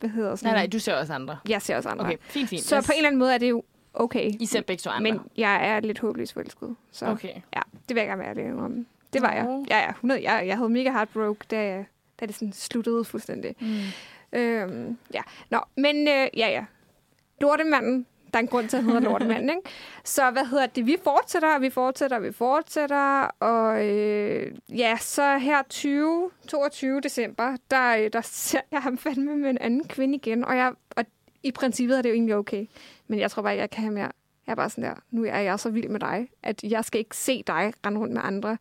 hvad 0.00 0.10
hedder 0.10 0.36
sådan, 0.36 0.52
Nej, 0.54 0.60
nej, 0.62 0.66
du 0.66 0.78
ser 0.78 0.94
også 0.94 1.12
andre. 1.12 1.38
jeg 1.48 1.62
ser 1.62 1.76
også 1.76 1.88
andre. 1.88 2.04
Okay, 2.04 2.16
fint, 2.20 2.48
fint. 2.48 2.62
Så 2.62 2.82
på 2.86 2.92
en 2.92 2.96
eller 2.96 3.08
anden 3.08 3.18
måde 3.18 3.34
er 3.34 3.38
det 3.38 3.50
jo 3.50 3.62
okay. 3.94 4.30
I 4.40 4.46
ser 4.46 4.60
begge 4.60 4.80
to 4.80 4.90
andre. 4.90 5.12
Men 5.12 5.20
jeg 5.36 5.68
er 5.68 5.80
lidt 5.80 5.98
håbløst 5.98 6.32
forelsket. 6.32 6.76
Så 6.92 7.06
Okay. 7.06 7.34
ja, 7.56 7.60
det 7.88 7.94
vil 7.94 7.96
jeg 8.00 8.06
gerne 8.06 8.18
være 8.20 8.28
ærlig 8.30 8.52
om. 8.52 8.86
Det 9.12 9.22
var 9.22 9.32
jeg. 9.32 9.44
Nå. 9.44 9.64
Ja, 9.70 9.78
ja, 9.78 9.90
100, 9.90 10.22
jeg, 10.30 10.46
jeg 10.46 10.56
havde 10.56 10.70
mega 10.70 10.90
heartbroke, 10.90 11.44
da, 11.50 11.64
jeg- 11.64 11.86
da 12.20 12.26
det 12.26 12.34
sådan 12.34 12.52
sluttede 12.52 13.04
fuldstændig. 13.04 13.54
Mm. 13.60 13.66
Øhm, 14.32 14.98
ja, 15.14 15.22
nå, 15.50 15.58
men 15.76 16.08
øh, 16.08 16.28
ja, 16.36 16.48
ja. 16.48 16.64
Lortemanden, 17.40 18.06
der 18.32 18.38
er 18.38 18.42
en 18.42 18.48
grund 18.48 18.68
til, 18.68 18.76
at 18.76 18.82
han 18.82 18.92
hedder 18.92 19.10
Lortemanden, 19.10 19.50
ikke? 19.50 19.62
Så 20.04 20.30
hvad 20.30 20.44
hedder 20.44 20.66
det? 20.66 20.86
Vi 20.86 20.96
fortsætter, 21.04 21.54
og 21.54 21.62
vi 21.62 21.70
fortsætter, 21.70 22.16
og 22.16 22.22
vi 22.22 22.32
fortsætter, 22.32 23.22
og 23.40 23.86
øh, 23.86 24.52
ja, 24.68 24.96
så 25.00 25.38
her 25.38 25.62
20, 25.68 26.30
22 26.48 27.00
december, 27.00 27.56
der, 27.70 27.96
øh, 27.96 28.10
der 28.12 28.20
ser 28.20 28.60
jeg 28.70 28.82
ham 28.82 28.98
fandme 28.98 29.36
med 29.36 29.50
en 29.50 29.58
anden 29.58 29.88
kvinde 29.88 30.14
igen, 30.14 30.44
og, 30.44 30.56
jeg, 30.56 30.72
og 30.96 31.04
i 31.42 31.52
princippet 31.52 31.98
er 31.98 32.02
det 32.02 32.08
jo 32.08 32.14
egentlig 32.14 32.36
okay, 32.36 32.66
men 33.06 33.18
jeg 33.18 33.30
tror 33.30 33.42
bare, 33.42 33.56
jeg 33.56 33.70
kan 33.70 33.82
have 33.82 33.94
mere. 33.94 34.10
Jeg 34.46 34.52
er 34.52 34.56
bare 34.56 34.70
sådan 34.70 34.84
der, 34.84 34.94
nu 35.10 35.24
er 35.24 35.38
jeg 35.38 35.60
så 35.60 35.70
vild 35.70 35.88
med 35.88 36.00
dig, 36.00 36.28
at 36.42 36.62
jeg 36.62 36.84
skal 36.84 36.98
ikke 36.98 37.16
se 37.16 37.42
dig 37.46 37.72
rende 37.86 38.00
rundt 38.00 38.14
med 38.14 38.22
andre. 38.24 38.58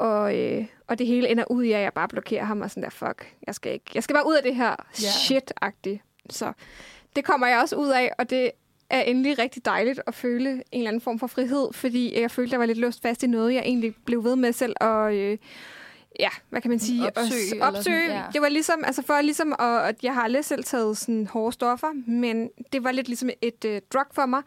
Og, 0.00 0.36
øh, 0.38 0.66
og 0.86 0.98
det 0.98 1.06
hele 1.06 1.28
ender 1.28 1.44
ud 1.50 1.64
i, 1.64 1.72
at 1.72 1.80
jeg 1.80 1.92
bare 1.92 2.08
blokerer 2.08 2.44
ham 2.44 2.60
og 2.60 2.70
sådan 2.70 2.82
der, 2.82 2.90
fuck, 2.90 3.34
jeg 3.46 3.54
skal, 3.54 3.72
ikke, 3.72 3.84
jeg 3.94 4.02
skal 4.02 4.14
bare 4.14 4.26
ud 4.26 4.34
af 4.34 4.42
det 4.42 4.54
her 4.54 4.76
Ja. 5.02 5.08
shit-agtigt. 5.08 5.98
Så 6.30 6.52
det 7.16 7.24
kommer 7.24 7.46
jeg 7.46 7.60
også 7.60 7.76
ud 7.76 7.88
af, 7.88 8.12
og 8.18 8.30
det 8.30 8.50
er 8.90 9.00
endelig 9.00 9.38
rigtig 9.38 9.64
dejligt 9.64 10.00
at 10.06 10.14
føle 10.14 10.50
en 10.50 10.62
eller 10.72 10.88
anden 10.88 11.00
form 11.00 11.18
for 11.18 11.26
frihed, 11.26 11.72
fordi 11.72 12.20
jeg 12.20 12.30
følte, 12.30 12.52
jeg 12.52 12.60
var 12.60 12.66
lidt 12.66 12.78
låst 12.78 13.02
fast 13.02 13.22
i 13.22 13.26
noget, 13.26 13.54
jeg 13.54 13.62
egentlig 13.64 13.94
blev 14.04 14.24
ved 14.24 14.36
med 14.36 14.52
selv 14.52 14.74
og 14.80 15.14
øh, 15.16 15.38
ja, 16.20 16.28
hvad 16.50 16.60
kan 16.60 16.70
man 16.70 16.78
sige? 16.78 17.06
Opsøge, 17.06 17.62
At- 17.62 17.68
opsøge. 17.68 17.82
sådan, 18.06 18.10
ja. 18.10 18.22
Det 18.32 18.40
var 18.42 18.48
ligesom, 18.48 18.84
altså 18.86 19.02
for 19.02 19.20
ligesom, 19.20 19.52
at, 19.58 19.80
at 19.80 19.96
jeg 20.04 20.14
har 20.14 20.22
aldrig 20.22 20.44
selv 20.44 20.64
taget 20.64 20.96
sådan 20.96 21.26
hårde 21.26 21.52
stoffer, 21.52 22.10
men 22.10 22.50
det 22.72 22.84
var 22.84 22.92
lidt 22.92 23.08
ligesom 23.08 23.30
et 23.42 23.64
øh, 23.64 23.80
drug 23.92 24.06
for 24.12 24.26
mig. 24.26 24.42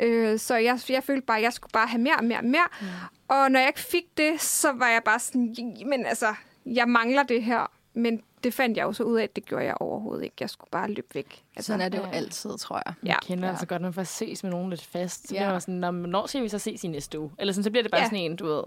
Øh, 0.00 0.38
så 0.38 0.56
jeg, 0.56 0.78
jeg 0.88 1.02
følte 1.04 1.26
bare, 1.26 1.36
at 1.36 1.42
jeg 1.42 1.52
skulle 1.52 1.72
bare 1.72 1.86
have 1.86 2.02
mere 2.02 2.16
og 2.18 2.24
mere 2.24 2.38
og 2.38 2.44
mere. 2.44 2.66
Mm. 2.80 2.86
Og 3.28 3.50
når 3.50 3.60
jeg 3.60 3.68
ikke 3.68 3.80
fik 3.80 4.04
det, 4.16 4.40
så 4.40 4.72
var 4.72 4.88
jeg 4.88 5.02
bare 5.04 5.18
sådan, 5.18 5.56
men 5.86 6.06
altså, 6.06 6.34
jeg 6.66 6.88
mangler 6.88 7.22
det 7.22 7.42
her. 7.44 7.70
Men 7.94 8.22
det 8.44 8.54
fandt 8.54 8.76
jeg 8.76 8.84
jo 8.84 8.92
så 8.92 9.02
ud 9.02 9.18
af, 9.18 9.22
at 9.22 9.36
det 9.36 9.44
gjorde 9.44 9.64
jeg 9.64 9.74
overhovedet 9.80 10.24
ikke. 10.24 10.36
Jeg 10.40 10.50
skulle 10.50 10.70
bare 10.70 10.90
løbe 10.90 11.14
væk. 11.14 11.42
Altså, 11.56 11.66
Sådan 11.66 11.80
er 11.80 11.88
det 11.88 11.98
jo 11.98 12.02
ja. 12.02 12.10
altid, 12.10 12.58
tror 12.58 12.82
jeg. 12.86 12.94
Jeg 13.02 13.08
Ja. 13.22 13.26
kender 13.26 13.44
Ja. 13.44 13.50
altså 13.50 13.66
godt, 13.66 13.82
når 13.82 13.88
man 13.88 13.94
først 13.94 14.16
ses 14.16 14.42
med 14.42 14.50
nogen 14.52 14.70
lidt 14.70 14.84
fast. 14.84 15.28
Så 15.28 15.34
Ja. 15.34 15.38
bliver 15.40 15.50
man 15.52 15.60
sådan, 15.60 15.74
"Nå, 15.74 15.90
men 15.90 16.00
hvornår 16.00 16.26
skal 16.26 16.42
vi 16.42 16.48
så 16.48 16.58
ses 16.58 16.84
i 16.84 16.88
næste 16.88 17.18
uge? 17.20 17.30
Eller 17.38 17.52
sådan, 17.52 17.64
så 17.64 17.70
bliver 17.70 17.82
det 17.82 17.90
bare 17.92 18.00
Ja. 18.00 18.06
sådan 18.06 18.18
en, 18.18 18.36
du 18.36 18.46
ved. 18.46 18.62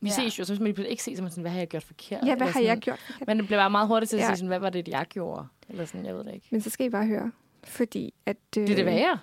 Vi 0.00 0.08
Ja. 0.08 0.14
ses 0.14 0.38
jo, 0.38 0.44
så 0.44 0.52
hvis 0.52 0.60
man 0.60 0.74
pludselig 0.74 0.90
ikke 0.90 1.02
ses, 1.02 1.16
så 1.16 1.20
er 1.20 1.22
man 1.22 1.30
sådan, 1.30 1.42
hvad 1.42 1.50
har 1.52 1.58
jeg 1.58 1.68
gjort 1.68 1.84
forkert? 1.84 2.20
Ja, 2.26 2.34
hvad 2.36 2.46
har 2.46 2.52
sådan, 2.52 2.68
jeg 2.68 2.78
gjort? 2.78 3.14
Men 3.26 3.38
det 3.38 3.46
bliver 3.46 3.60
bare 3.60 3.70
meget 3.70 3.88
hurtigt 3.88 4.10
til 4.10 4.16
at 4.16 4.20
Ja. 4.22 4.26
sige, 4.26 4.36
sådan, 4.36 4.48
hvad 4.48 4.58
var 4.58 4.70
det, 4.70 4.88
jeg 4.88 5.06
gjorde? 5.08 5.46
Eller 5.68 5.84
sådan, 5.84 6.06
jeg 6.06 6.14
ved 6.14 6.24
det 6.24 6.34
ikke. 6.34 6.46
Men 6.50 6.60
så 6.60 6.70
skal 6.70 6.86
I 6.86 6.90
bare 6.90 7.06
høre. 7.06 7.32
Fordi 7.64 8.14
at... 8.26 8.36
Øh, 8.58 8.64
Bliver 8.64 8.76
det 8.76 8.86
værre? 8.86 9.18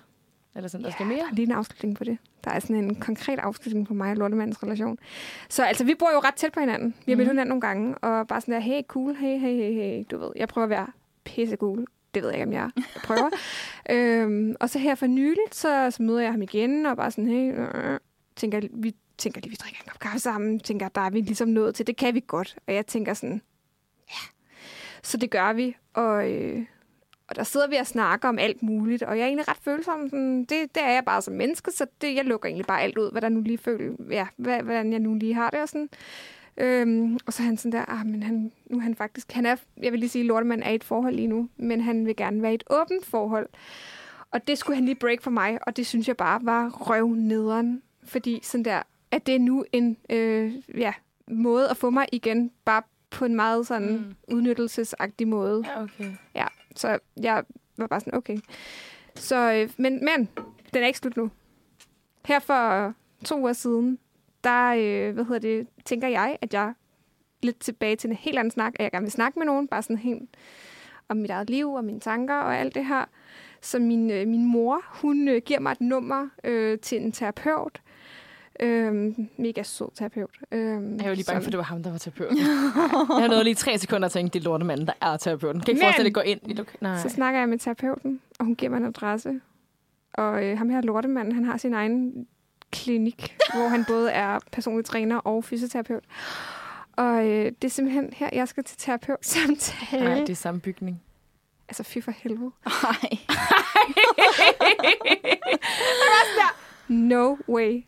Eller 0.56 0.68
sådan, 0.68 0.84
der 0.84 0.90
skal 0.90 1.06
mere? 1.06 1.18
Der 1.18 1.24
er 1.30 1.34
lige 1.34 1.46
en 1.46 1.52
afslutning 1.52 1.96
på 1.96 2.04
det. 2.04 2.18
Der 2.44 2.50
er 2.50 2.58
sådan 2.58 2.76
en 2.76 2.94
konkret 2.94 3.38
afslutning 3.38 3.86
på 3.86 3.94
mig 3.94 4.10
og 4.10 4.16
Lortemandens 4.16 4.62
relation. 4.62 4.98
Så 5.48 5.64
altså, 5.64 5.84
vi 5.84 5.94
bor 5.94 6.10
jo 6.14 6.18
ret 6.18 6.34
tæt 6.34 6.52
på 6.52 6.60
hinanden. 6.60 6.94
Vi 7.06 7.12
har 7.12 7.16
mødt 7.16 7.26
Mhm. 7.26 7.32
hinanden 7.32 7.48
nogle 7.48 7.60
gange, 7.60 7.98
og 7.98 8.28
bare 8.28 8.40
sådan 8.40 8.54
der, 8.54 8.60
hey, 8.60 8.82
cool, 8.88 9.14
hey, 9.14 9.38
hey, 9.38 9.56
hey, 9.56 9.72
hey. 9.72 10.04
Du 10.10 10.18
ved, 10.18 10.30
jeg 10.36 10.48
prøver 10.48 10.64
at 10.64 10.70
være 10.70 10.86
pisse 11.24 11.56
cool. 11.56 11.84
Det 12.14 12.22
ved 12.22 12.30
jeg 12.30 12.38
ikke, 12.38 12.46
om 12.46 12.52
jeg 12.52 12.70
jeg 12.76 12.84
prøver. 13.04 13.30
øhm, 14.24 14.54
og 14.60 14.70
så 14.70 14.78
her 14.78 14.94
for 14.94 15.06
nyligt, 15.06 15.54
så, 15.54 15.90
så 15.90 16.02
møder 16.02 16.20
jeg 16.20 16.30
ham 16.30 16.42
igen, 16.42 16.86
og 16.86 16.96
bare 16.96 17.10
sådan, 17.10 17.26
hey, 17.28 17.52
øh, 17.58 17.98
tænker, 18.36 18.60
vi 18.72 18.94
tænker 19.18 19.40
lige, 19.40 19.50
vi 19.50 19.56
drikker 19.60 19.80
en 19.84 19.88
kop 19.88 19.98
kaffe 20.00 20.18
sammen. 20.18 20.60
Tænker, 20.60 20.88
der 20.88 21.00
er 21.00 21.10
vi 21.10 21.20
ligesom 21.20 21.48
nået 21.48 21.74
til. 21.74 21.86
Det 21.86 21.96
kan 21.96 22.14
vi 22.14 22.24
godt. 22.26 22.56
Og 22.68 22.74
jeg 22.74 22.86
tænker 22.86 23.14
sådan, 23.14 23.42
ja. 24.10 24.28
Så 25.02 25.16
det 25.16 25.30
gør 25.30 25.52
vi. 25.52 25.76
Og, 25.94 26.30
øh, 26.32 26.64
og 27.28 27.36
der 27.36 27.42
sidder 27.42 27.68
vi 27.68 27.76
og 27.76 27.86
snakker 27.86 28.28
om 28.28 28.38
alt 28.38 28.62
muligt, 28.62 29.02
og 29.02 29.16
jeg 29.18 29.22
er 29.22 29.26
egentlig 29.26 29.48
ret 29.48 29.56
følsom. 29.62 30.08
Sådan, 30.08 30.40
det, 30.40 30.74
det 30.74 30.82
er 30.82 30.90
jeg 30.90 31.04
bare 31.04 31.22
som 31.22 31.34
menneske, 31.34 31.70
så 31.70 31.86
det, 32.00 32.14
jeg 32.14 32.24
lukker 32.24 32.48
egentlig 32.48 32.66
bare 32.66 32.82
alt 32.82 32.98
ud, 32.98 33.10
hvad 33.12 33.22
der 33.22 33.28
nu 33.28 33.40
lige 33.40 33.58
føler, 33.58 33.92
ja, 34.10 34.26
hvad, 34.36 34.60
hvordan 34.62 34.92
jeg 34.92 35.00
nu 35.00 35.14
lige 35.14 35.34
har 35.34 35.50
det 35.50 35.60
og 35.62 35.68
sådan. 35.68 35.88
Øhm, 36.56 37.18
og 37.26 37.32
så 37.32 37.42
er 37.42 37.46
han 37.46 37.56
sådan 37.56 37.72
der, 37.72 37.84
ah, 37.88 38.06
men 38.06 38.22
han, 38.22 38.52
nu 38.66 38.76
er 38.78 38.82
han 38.82 38.94
faktisk, 38.94 39.32
han 39.32 39.46
er, 39.46 39.56
jeg 39.82 39.92
vil 39.92 40.00
lige 40.00 40.10
sige, 40.10 40.24
Lortemann 40.24 40.62
er 40.62 40.70
i 40.70 40.74
et 40.74 40.84
forhold 40.84 41.14
lige 41.14 41.28
nu, 41.28 41.48
men 41.56 41.80
han 41.80 42.06
vil 42.06 42.16
gerne 42.16 42.42
være 42.42 42.52
i 42.52 42.54
et 42.54 42.64
åbent 42.70 43.06
forhold. 43.06 43.48
Og 44.30 44.46
det 44.48 44.58
skulle 44.58 44.76
han 44.76 44.84
lige 44.84 44.94
break 44.94 45.22
for 45.22 45.30
mig, 45.30 45.58
og 45.66 45.76
det 45.76 45.86
synes 45.86 46.08
jeg 46.08 46.16
bare 46.16 46.40
var 46.42 46.68
røvnederen. 46.70 47.82
Fordi 48.04 48.40
sådan 48.42 48.64
der, 48.64 48.82
at 49.10 49.26
det 49.26 49.34
er 49.34 49.38
nu 49.38 49.64
en 49.72 49.96
øh, 50.10 50.52
ja, 50.78 50.92
måde 51.28 51.68
at 51.70 51.76
få 51.76 51.90
mig 51.90 52.06
igen, 52.12 52.50
bare 52.64 52.82
på 53.10 53.24
en 53.24 53.34
meget 53.36 53.66
sådan 53.66 53.92
Mm. 53.92 54.34
udnyttelsesagtig 54.34 55.28
måde. 55.28 55.64
Ja, 55.66 55.82
okay. 55.82 56.10
Så 56.76 56.98
jeg 57.22 57.44
var 57.76 57.86
bare 57.86 58.00
sådan, 58.00 58.14
okay. 58.14 58.38
Så, 59.14 59.52
øh, 59.52 59.70
men, 59.76 60.04
men, 60.04 60.28
den 60.74 60.82
er 60.82 60.86
ikke 60.86 60.98
slut 60.98 61.16
nu. 61.16 61.30
Her 62.24 62.38
for 62.38 62.94
to 63.24 63.40
uger 63.40 63.52
siden, 63.52 63.98
der, 64.44 64.74
øh, 64.74 65.14
hvad 65.14 65.24
hedder 65.24 65.38
det, 65.38 65.66
tænker 65.84 66.08
jeg, 66.08 66.38
at 66.40 66.54
jeg 66.54 66.74
lidt 67.42 67.60
tilbage 67.60 67.96
til 67.96 68.10
en 68.10 68.16
helt 68.16 68.38
anden 68.38 68.50
snak, 68.50 68.72
at 68.74 68.82
jeg 68.82 68.90
gerne 68.90 69.04
vil 69.04 69.12
snakke 69.12 69.38
med 69.38 69.46
nogen, 69.46 69.68
bare 69.68 69.82
sådan 69.82 69.98
helt 69.98 70.36
om 71.08 71.16
mit 71.16 71.30
eget 71.30 71.50
liv 71.50 71.72
og 71.72 71.84
mine 71.84 72.00
tanker 72.00 72.34
og 72.34 72.56
alt 72.56 72.74
det 72.74 72.86
her. 72.86 73.04
Så 73.60 73.78
min, 73.78 74.10
øh, 74.10 74.28
min 74.28 74.46
mor, 74.46 74.82
hun 74.86 75.28
øh, 75.28 75.42
giver 75.44 75.60
mig 75.60 75.72
et 75.72 75.80
nummer 75.80 76.28
øh, 76.44 76.78
til 76.78 77.02
en 77.02 77.12
terapeut. 77.12 77.82
Øh, 78.60 78.94
mega 79.38 79.62
sød 79.62 79.88
terapeut. 79.94 80.30
Øh, 80.52 80.60
Jeg 80.60 80.78
var 81.08 81.14
lige 81.14 81.24
bange 81.24 81.42
for, 81.42 81.46
at 81.46 81.52
det 81.52 81.58
var 81.58 81.64
ham, 81.64 81.82
der 81.82 81.90
var 81.90 81.98
terapeuten. 81.98 82.38
jeg 83.20 83.28
nåede 83.28 83.44
lige 83.44 83.54
tre 83.54 83.78
sekunder 83.78 84.08
og 84.08 84.12
tænkte, 84.12 84.38
det 84.38 84.44
er 84.44 84.48
lortemanden, 84.50 84.86
der 84.86 84.92
er 85.02 85.16
terapeuten. 85.16 85.60
Kan 85.60 85.68
ikke 85.72 85.78
Men- 85.78 85.84
forestille 85.86 86.06
at 86.06 86.14
gå 86.14 86.20
ind 86.20 86.40
i. 86.50 86.58
Nej. 86.80 86.98
Så 86.98 87.08
snakker 87.08 87.40
jeg 87.40 87.48
med 87.48 87.58
terapeuten, 87.58 88.20
og 88.38 88.44
hun 88.46 88.54
giver 88.54 88.70
mig 88.70 88.76
en 88.76 88.84
adresse. 88.84 89.40
Og 90.14 90.44
øh, 90.44 90.58
ham 90.58 90.68
her, 90.70 90.80
lortemanden, 90.80 91.34
han 91.34 91.44
har 91.44 91.56
sin 91.56 91.74
egen 91.74 92.26
klinik, 92.72 93.36
hvor 93.54 93.68
han 93.68 93.84
både 93.88 94.10
er 94.10 94.38
personlig 94.52 94.84
træner 94.84 95.16
og 95.16 95.44
fysioterapeut. 95.44 96.04
Og 96.92 97.26
øh, 97.28 97.44
det 97.44 97.64
er 97.64 97.68
simpelthen 97.68 98.12
her, 98.12 98.28
jeg 98.32 98.48
skal 98.48 98.64
til 98.64 98.76
terapeutsamtale. 98.78 100.04
Nej, 100.04 100.18
det 100.18 100.30
er 100.30 100.34
samme 100.34 100.60
bygning. 100.60 101.02
Altså, 101.68 101.82
fy 101.82 101.98
for 102.02 102.10
helvede. 102.10 102.50
Nej. 102.82 103.18
No 106.88 107.36
way. 107.48 107.84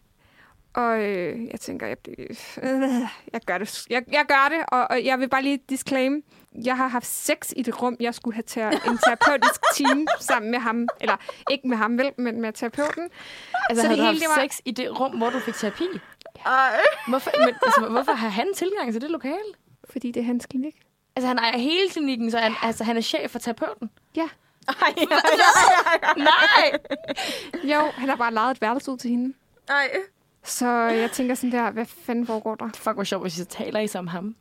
Og 0.76 1.00
øh, 1.02 1.46
jeg 1.52 1.60
tænker, 1.60 1.86
jeg, 1.86 1.96
øh, 2.08 3.00
jeg 3.32 3.40
gør 3.46 3.58
det. 3.58 3.86
Jeg, 3.90 4.02
jeg 4.12 4.24
gør 4.28 4.48
det, 4.50 4.58
og, 4.68 4.86
og 4.90 5.04
jeg 5.04 5.18
vil 5.18 5.28
bare 5.28 5.42
lige 5.42 5.58
disclaim. 5.70 6.22
Jeg 6.64 6.76
har 6.76 6.88
haft 6.88 7.06
sex 7.06 7.52
i 7.56 7.62
det 7.62 7.82
rum, 7.82 7.96
jeg 8.00 8.14
skulle 8.14 8.34
have 8.34 8.42
ter- 8.42 8.90
en 8.90 8.98
terapeutisk 8.98 9.60
team 9.76 10.06
sammen 10.20 10.50
med 10.50 10.58
ham. 10.58 10.88
Eller 11.00 11.16
ikke 11.50 11.68
med 11.68 11.76
ham, 11.76 11.98
vel, 11.98 12.12
men 12.18 12.40
med 12.40 12.52
terapeuten. 12.52 13.08
Altså, 13.70 13.82
Så 13.82 13.88
det 13.88 13.98
du 13.98 14.02
hele, 14.02 14.06
haft 14.06 14.20
det 14.20 14.28
var- 14.36 14.42
sex 14.48 14.60
i 14.64 14.70
det 14.70 15.00
rum, 15.00 15.16
hvor 15.16 15.30
du 15.30 15.40
fik 15.40 15.54
terapi? 15.54 15.84
Ej. 16.46 16.76
Hvorfor, 17.08 17.30
men, 17.46 17.54
altså, 17.66 17.86
hvorfor 17.90 18.12
har 18.12 18.28
han 18.28 18.54
tilgang 18.54 18.92
til 18.92 19.00
det 19.00 19.10
lokale? 19.10 19.52
Fordi 19.90 20.10
det 20.12 20.20
er 20.20 20.24
hans 20.24 20.46
klinik. 20.46 20.74
Altså, 21.16 21.26
han 21.28 21.38
ejer 21.38 21.58
hele 21.58 21.88
klinikken, 21.90 22.30
så 22.30 22.38
han, 22.38 22.52
altså, 22.62 22.84
han 22.84 22.96
er 22.96 23.00
chef 23.00 23.30
for 23.30 23.38
terapeuten. 23.38 23.90
Ja. 24.16 24.28
Ej. 24.68 24.94
Nej! 26.16 26.78
Jo, 27.64 27.80
han 27.94 28.08
har 28.08 28.16
bare 28.16 28.34
lejet 28.34 28.50
et 28.54 28.60
værelse 28.60 28.90
ud 28.90 28.98
til 28.98 29.10
hende. 29.10 29.34
Ej. 29.68 29.90
Så 30.46 30.68
jeg 30.70 31.10
tænker 31.10 31.34
sådan 31.34 31.52
der, 31.52 31.70
hvad 31.70 31.84
fanden 31.86 32.26
foregår 32.26 32.54
der? 32.54 32.68
Fuck, 32.74 32.94
hvor 32.94 33.04
sjovt, 33.04 33.24
hvis 33.24 33.38
I 33.38 33.44
taler 33.44 33.80
I 33.80 33.86
som 33.86 34.06
ham. 34.06 34.36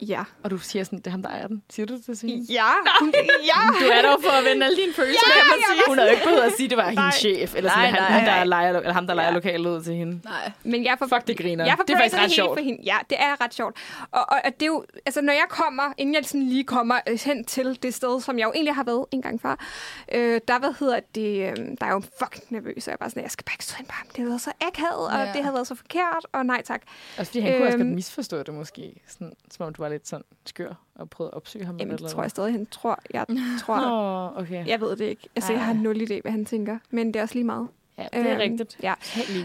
Ja. 0.00 0.24
Og 0.42 0.50
du 0.50 0.58
siger 0.58 0.84
sådan, 0.84 0.98
det 0.98 1.06
er 1.06 1.10
ham, 1.10 1.22
der 1.22 1.30
ejer 1.30 1.46
den. 1.46 1.62
Siger 1.70 1.86
du 1.86 1.94
det 1.96 2.18
til 2.18 2.28
hende? 2.30 2.52
Ja, 2.52 2.70
hun, 3.00 3.12
ja. 3.50 3.60
Du 3.80 3.86
er 3.92 4.02
der 4.02 4.16
for 4.22 4.30
at 4.38 4.44
vende 4.44 4.66
alle 4.66 4.76
dine 4.82 4.92
følelser, 4.92 5.20
Ja, 5.26 5.32
kan 5.34 5.42
man 5.50 5.58
jeg 5.58 5.64
sige. 5.72 5.82
Hun 5.88 5.98
havde 5.98 6.10
jo 6.10 6.14
ikke 6.14 6.24
behøvet 6.24 6.42
at 6.42 6.52
sige, 6.56 6.64
at 6.64 6.70
det 6.70 6.76
var 6.78 6.84
hendes 6.84 6.96
Nej. 6.96 7.10
chef. 7.10 7.54
Eller 7.56 7.70
Nej, 7.70 7.86
sådan, 7.90 7.94
han, 7.94 8.02
nej, 8.02 8.18
han, 8.18 8.26
der 8.28 8.34
nej. 8.34 8.44
leger, 8.44 8.68
eller 8.78 8.92
ham, 8.92 9.06
der 9.06 9.14
leger 9.14 9.28
Ja. 9.28 9.34
lokalet 9.34 9.70
ud 9.70 9.82
til 9.82 9.94
hende. 9.94 10.20
Nej. 10.24 10.52
Men 10.64 10.84
jeg 10.84 10.96
får, 10.98 11.06
Fuck, 11.06 11.26
det 11.26 11.38
griner. 11.38 11.64
Jeg 11.64 11.76
det 11.88 11.94
er 11.94 11.98
faktisk 11.98 12.16
ret 12.22 12.30
sjovt. 12.30 12.58
For 12.58 12.64
hende. 12.64 12.80
Ja, 12.84 12.96
det 13.10 13.18
er 13.20 13.40
ret 13.44 13.54
sjovt. 13.54 13.76
Og, 14.10 14.20
og, 14.20 14.38
og 14.44 14.50
det 14.54 14.62
er 14.62 14.66
jo, 14.66 14.84
altså 15.06 15.20
når 15.20 15.32
jeg 15.32 15.46
kommer, 15.48 15.82
inden 15.98 16.14
jeg 16.14 16.24
sådan 16.24 16.42
lige 16.48 16.64
kommer 16.64 16.98
øh, 17.08 17.18
hen 17.24 17.44
til 17.44 17.78
det 17.82 17.94
sted, 17.94 18.20
som 18.20 18.38
jeg 18.38 18.44
jo 18.46 18.52
egentlig 18.54 18.74
har 18.74 18.84
været 18.84 19.04
en 19.10 19.22
gang 19.22 19.40
før, 19.42 19.64
øh, 20.12 20.40
der, 20.48 20.58
hvad 20.58 20.74
hedder 20.80 21.00
det, 21.14 21.50
øh, 21.50 21.56
der 21.80 21.86
er 21.86 21.92
jo 21.92 22.02
fucking 22.22 22.44
nervøs, 22.50 22.76
og 22.76 22.86
jeg 22.86 22.92
er 22.92 22.96
bare 22.96 23.10
sådan, 23.10 23.22
jeg 23.22 23.30
skal 23.30 23.44
bare 23.44 23.54
ikke 23.54 23.64
stå 23.64 23.74
ind 23.80 23.86
på 23.86 23.92
ham. 23.94 24.06
Det 24.08 24.18
har 24.18 24.28
været 24.28 24.40
så 24.40 24.50
akavet, 24.60 25.06
og 25.06 25.26
Ja. 25.26 25.32
det 25.32 25.44
har 25.44 25.52
været 25.52 25.66
så 25.66 25.74
forkert, 25.74 26.26
og 26.32 26.46
nej 26.46 26.62
tak. 26.62 26.82
Også 27.18 27.30
fordi 27.30 27.40
han 27.40 27.52
kunne 27.56 27.66
også 27.66 27.78
Øhm. 27.78 27.86
godt 27.86 27.94
misforstå 27.94 28.42
det 28.42 28.54
måske. 28.54 29.02
Sådan, 29.08 29.32
som 29.50 29.66
om 29.66 29.74
du 29.74 29.85
var 29.86 29.92
lidt 29.92 30.08
sådan 30.08 30.24
skør 30.46 30.74
og 30.94 31.10
prøvede 31.10 31.30
at 31.30 31.36
opsøge 31.36 31.64
ham. 31.64 31.76
Jamen, 31.76 31.94
eller 31.94 32.06
det 32.06 32.14
tror 32.14 32.22
jeg 32.22 32.30
stadig, 32.30 32.52
han 32.52 32.66
tror. 32.66 32.98
Jeg 33.10 33.26
tror, 33.60 33.80
Nå, 33.80 34.40
okay. 34.40 34.66
jeg 34.66 34.80
ved 34.80 34.96
det 34.96 35.04
ikke. 35.04 35.28
Altså, 35.36 35.52
jeg 35.52 35.64
har 35.64 35.72
Ej. 35.74 35.80
nul 35.80 35.96
idé, 35.96 36.20
hvad 36.22 36.32
han 36.32 36.44
tænker, 36.44 36.78
men 36.90 37.06
det 37.06 37.16
er 37.16 37.22
også 37.22 37.34
lige 37.34 37.44
meget. 37.44 37.68
Ja, 37.98 38.02
det 38.02 38.26
er 38.26 38.30
Øhm, 38.32 38.38
rigtigt. 38.40 38.78
Ja. 38.82 38.94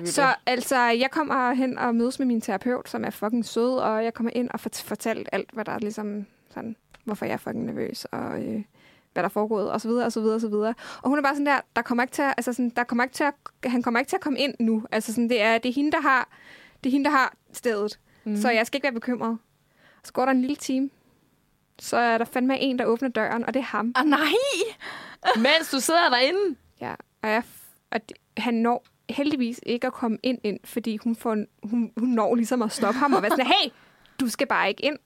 Så 0.05 0.35
altså, 0.45 0.79
jeg 0.79 1.11
kommer 1.11 1.53
hen 1.53 1.77
og 1.77 1.95
mødes 1.95 2.19
med 2.19 2.27
min 2.27 2.41
terapeut, 2.41 2.89
som 2.89 3.03
er 3.05 3.09
fucking 3.09 3.45
sød, 3.45 3.77
og 3.77 4.03
jeg 4.03 4.13
kommer 4.13 4.31
ind 4.35 4.49
og 4.49 4.59
får 4.59 4.69
fortalt 4.73 5.29
alt, 5.31 5.49
hvad 5.53 5.65
der 5.65 5.71
er 5.71 5.79
ligesom 5.79 6.25
sådan, 6.49 6.75
hvorfor 7.03 7.25
jeg 7.25 7.33
er 7.33 7.37
fucking 7.37 7.65
nervøs, 7.65 8.05
og 8.05 8.43
øh, 8.43 8.63
hvad 9.13 9.23
der 9.23 9.23
er 9.23 9.27
foregået, 9.29 9.71
og 9.71 9.81
så 9.81 9.87
videre, 9.87 10.05
og 10.05 10.11
så 10.11 10.19
videre, 10.21 10.35
og 10.35 10.41
så 10.41 10.47
videre. 10.49 10.73
Og 11.01 11.09
hun 11.09 11.17
er 11.17 11.21
bare 11.23 11.35
sådan 11.35 11.45
der, 11.45 11.59
der 11.75 11.81
kommer 11.81 12.03
ikke 12.03 12.13
til 12.13 12.21
at, 12.21 12.33
altså 12.37 12.53
sådan, 12.53 12.69
der 12.75 12.83
kommer 12.83 13.03
ikke 13.03 13.13
til 13.13 13.23
at, 13.23 13.33
han 13.71 13.81
kommer 13.83 13.99
ikke 13.99 14.09
til 14.09 14.15
at 14.15 14.21
komme 14.21 14.39
ind 14.39 14.53
nu. 14.59 14.83
Altså 14.91 15.13
sådan, 15.13 15.29
det 15.29 15.41
er, 15.41 15.57
det 15.57 15.69
er 15.69 15.73
hende, 15.73 15.91
der 15.91 16.01
har, 16.01 16.29
det 16.83 16.89
er 16.89 16.91
hende, 16.91 17.05
der 17.05 17.11
har 17.11 17.33
stedet. 17.53 17.99
Mm. 18.23 18.35
Så 18.37 18.49
jeg 18.51 18.67
skal 18.67 18.77
ikke 18.77 18.85
være 18.85 18.93
bekymret. 18.93 19.37
Så 20.03 20.13
går 20.13 20.25
der 20.25 20.31
en 20.31 20.41
lille 20.41 20.55
time, 20.55 20.89
så 21.79 21.97
er 21.97 22.17
der 22.17 22.25
fandme 22.25 22.59
en, 22.59 22.79
der 22.79 22.85
åbner 22.85 23.09
døren, 23.09 23.45
og 23.45 23.53
det 23.53 23.59
er 23.59 23.63
ham. 23.63 23.93
Ah, 23.95 24.05
nej. 24.05 24.19
Mens 25.37 25.71
du 25.71 25.79
sidder 25.79 26.09
derinde. 26.09 26.55
Ja, 26.81 26.93
og, 27.23 27.29
jeg, 27.29 27.43
og 27.91 28.09
det, 28.09 28.17
han 28.37 28.53
når 28.53 28.85
heldigvis 29.09 29.59
ikke 29.65 29.87
at 29.87 29.93
komme 29.93 30.17
ind, 30.23 30.37
ind 30.43 30.59
fordi 30.65 30.97
hun, 30.97 31.15
får, 31.15 31.37
hun, 31.63 31.91
hun 31.97 32.09
når 32.09 32.35
ligesom 32.35 32.61
at 32.61 32.71
stoppe 32.71 32.99
ham 32.99 33.13
og 33.13 33.21
være 33.21 33.31
sådan, 33.31 33.45
hey, 33.45 33.71
du 34.19 34.29
skal 34.29 34.47
bare 34.47 34.69
ikke 34.69 34.85
ind. 34.85 34.97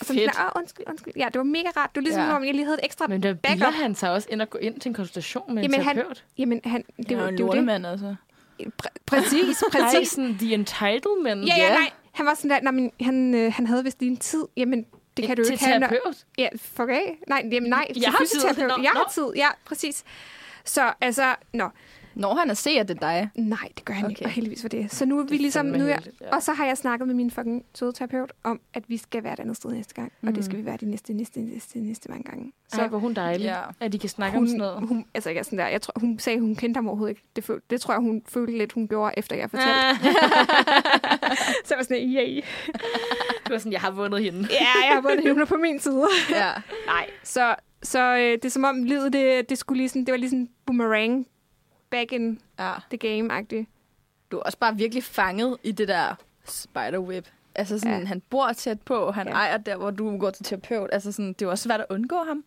Og 0.00 0.06
så 0.06 0.12
Fedt. 0.14 0.34
sådan, 0.34 0.46
"Åh, 0.46 0.60
undskyld, 0.60 0.84
undskyld. 0.88 1.12
Ja, 1.16 1.24
det 1.32 1.38
var 1.38 1.42
mega 1.44 1.68
rart. 1.76 1.90
Det 1.94 2.00
var 2.00 2.02
ligesom, 2.02 2.22
Ja. 2.22 2.28
ja. 2.28 2.36
om 2.36 2.44
jeg 2.44 2.54
lige 2.54 2.64
havde 2.64 2.78
et 2.78 2.84
ekstra... 2.84 3.06
Men 3.06 3.22
der 3.22 3.34
backup. 3.34 3.56
bilder 3.56 3.70
han 3.70 3.94
sig 3.94 4.10
også 4.10 4.28
ind 4.30 4.42
at 4.42 4.50
gå 4.50 4.58
ind 4.58 4.80
til 4.80 4.88
en 4.88 4.94
konsultation 4.94 5.54
med 5.54 5.62
Jamen, 5.62 5.80
en 5.80 5.84
han- 5.86 5.96
terapeut. 5.96 6.24
Jamen, 6.38 6.60
han, 6.64 6.84
det, 6.96 7.08
Det 7.08 7.16
var, 7.18 7.30
det, 7.30 7.44
var 7.46 7.52
det. 7.78 7.86
altså. 7.86 8.14
Præ- 8.62 8.96
præcis, 9.06 9.62
Nej, 9.74 9.82
præcis. 9.82 10.08
sådan 10.10 10.38
the 10.38 10.54
entitlement. 10.54 11.48
Ja, 11.48 11.54
ja, 11.56 11.68
nej. 11.74 11.90
Han 12.18 12.26
var 12.26 12.34
sådan 12.34 12.50
der, 12.50 12.60
nej, 12.60 12.72
men 12.72 12.90
han, 13.00 13.34
øh, 13.34 13.52
han 13.52 13.66
havde 13.66 13.84
vist 13.84 14.00
lige 14.00 14.10
en 14.10 14.16
tid. 14.16 14.44
Jamen, 14.56 14.86
det 15.16 15.26
kan 15.26 15.36
du 15.36 15.42
jo 15.42 15.46
til 15.46 15.52
ikke 15.52 15.64
have. 15.64 15.78
når- 15.78 15.88
terapeut. 15.88 16.16
Ja, 16.38 16.48
fuck 16.56 16.88
af. 16.88 17.18
Nej, 17.28 17.42
jamen, 17.52 17.70
nej. 17.70 17.92
til 17.92 18.02
Jeg 18.02 18.10
har 18.10 18.18
tid. 18.18 18.26
fysioterapeut. 18.26 18.82
Jeg 18.84 18.90
har 18.90 19.10
tid, 19.14 19.26
ja, 19.36 19.48
præcis. 19.64 20.04
Så 20.64 20.92
altså, 21.00 21.34
nå, 21.54 21.68
Når 22.18 22.34
han 22.34 22.50
at 22.50 22.56
se, 22.56 22.70
at 22.70 22.88
det 22.88 22.94
er 22.96 23.00
dig. 23.00 23.30
nej, 23.34 23.68
det 23.76 23.84
gør 23.84 23.94
han 23.94 24.04
okay. 24.04 24.10
ikke, 24.10 24.24
og 24.24 24.30
heldigvis 24.30 24.60
for 24.60 24.68
det. 24.68 24.92
Så 24.92 25.06
nu 25.06 25.18
er 25.18 25.24
vi 25.24 25.34
er 25.34 25.38
ligesom, 25.38 25.66
nu 25.66 25.84
er, 25.84 25.94
heldigt, 25.94 26.20
ja. 26.20 26.36
og 26.36 26.42
så 26.42 26.52
har 26.52 26.66
jeg 26.66 26.78
snakket 26.78 27.06
med 27.06 27.14
min 27.14 27.30
fucking 27.30 27.64
søde 27.74 27.92
terapeut 27.92 28.32
om, 28.44 28.60
at 28.74 28.84
vi 28.88 28.96
skal 28.96 29.24
være 29.24 29.32
et 29.32 29.40
andet 29.40 29.56
sted 29.56 29.70
næste 29.70 29.94
gang. 29.94 30.12
Mm. 30.20 30.28
Og 30.28 30.34
det 30.34 30.44
skal 30.44 30.58
vi 30.58 30.64
være 30.64 30.76
de 30.76 30.86
næste, 30.90 31.12
næste, 31.12 31.40
næste, 31.40 31.78
næste 31.78 32.10
mange 32.10 32.24
gange. 32.30 32.52
Så 32.68 32.80
Ej, 32.80 32.88
hvor 32.88 32.98
hun 32.98 33.14
dejlig. 33.14 33.44
Ja. 33.44 33.60
At 33.80 33.92
de 33.92 33.98
kan 33.98 34.08
snakke 34.08 34.38
om 34.38 34.46
sådan 34.46 34.58
noget. 34.58 34.78
hun, 34.78 34.88
hun, 34.88 35.04
altså 35.14 35.30
ikke 35.30 35.44
sådan 35.44 35.58
der, 35.58 35.66
jeg 35.66 35.82
tror, 35.82 35.92
hun 36.00 36.18
sagde, 36.18 36.40
hun 36.40 36.56
kendte 36.56 36.78
ham 36.78 36.88
overhovedet 36.88 37.10
ikke. 37.10 37.22
Det, 37.36 37.44
føl, 37.44 37.60
det 37.70 37.80
tror 37.80 37.94
jeg, 37.94 38.00
hun 38.00 38.22
følte 38.28 38.58
lidt, 38.58 38.72
hun 38.72 38.88
gjorde, 38.88 39.14
efter 39.16 39.36
jeg 39.36 39.50
fortalte. 39.50 39.80
Ah. 39.80 39.96
Så 41.64 41.74
jeg 41.74 41.76
var 41.76 41.82
sådan, 41.82 42.08
yay. 42.08 42.44
Du 43.46 43.52
var 43.52 43.58
sådan, 43.58 43.72
jeg 43.72 43.80
har 43.80 43.90
vundet 43.90 44.22
hende. 44.22 44.48
Ja, 44.50 44.86
jeg 44.86 44.94
har 44.94 45.00
vundet 45.00 45.22
hende 45.22 45.46
på 45.46 45.56
min 45.56 45.80
side. 45.80 46.06
Ja. 46.30 46.52
Nej, 46.92 47.10
så, 47.24 47.54
så 47.82 48.16
øh, 48.16 48.32
det 48.32 48.44
er 48.44 48.48
som 48.48 48.64
om 48.64 48.84
livet, 48.84 49.12
det, 49.12 49.50
det, 49.50 49.58
skulle 49.58 49.78
lige 49.78 49.88
sådan, 49.88 50.04
det 50.04 50.12
var 50.12 50.18
lige 50.18 50.30
sådan 50.30 50.48
boomerang 50.66 51.26
back 51.90 52.12
in 52.12 52.40
ja. 52.58 52.74
the 52.90 52.98
game-agtigt. 52.98 53.64
Du 54.30 54.38
er 54.38 54.42
også 54.42 54.58
bare 54.58 54.76
virkelig 54.76 55.04
fanget 55.04 55.56
i 55.62 55.72
det 55.72 55.88
der 55.88 56.14
spiderweb. 56.44 57.26
Altså 57.54 57.78
sådan, 57.78 57.92
Ja. 57.92 57.98
ja. 57.98 58.04
han 58.04 58.20
bor 58.20 58.52
tæt 58.52 58.82
på, 58.82 59.10
han 59.10 59.26
Ja. 59.26 59.32
ja. 59.32 59.38
ejer 59.38 59.56
der, 59.56 59.76
hvor 59.76 59.90
du 59.90 60.18
går 60.18 60.30
til 60.30 60.44
terapeut. 60.44 60.90
Altså 60.92 61.12
sådan, 61.12 61.28
det 61.28 61.42
er 61.42 61.46
jo 61.46 61.50
også 61.50 61.64
svært 61.64 61.80
at 61.80 61.86
undgå 61.90 62.16
ham. 62.26 62.44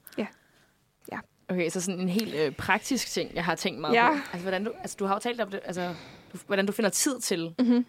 Okay, 1.49 1.69
så 1.69 1.81
sådan 1.81 1.99
en 1.99 2.09
helt 2.09 2.35
øh, 2.35 2.51
praktisk 2.51 3.07
ting, 3.11 3.35
jeg 3.35 3.45
har 3.45 3.55
tænkt 3.55 3.79
meget 3.81 3.93
Ja. 3.93 4.09
på. 4.09 4.17
Altså, 4.33 4.41
hvordan 4.41 4.63
du, 4.63 4.71
altså, 4.81 4.95
du 4.99 5.05
har 5.05 5.13
jo 5.15 5.19
talt 5.19 5.41
om 5.41 5.49
det, 5.51 5.59
altså, 5.65 5.95
du, 6.33 6.37
hvordan 6.47 6.65
du 6.65 6.71
finder 6.71 6.89
tid 6.89 7.19
til. 7.19 7.55
Mm-hmm. 7.59 7.85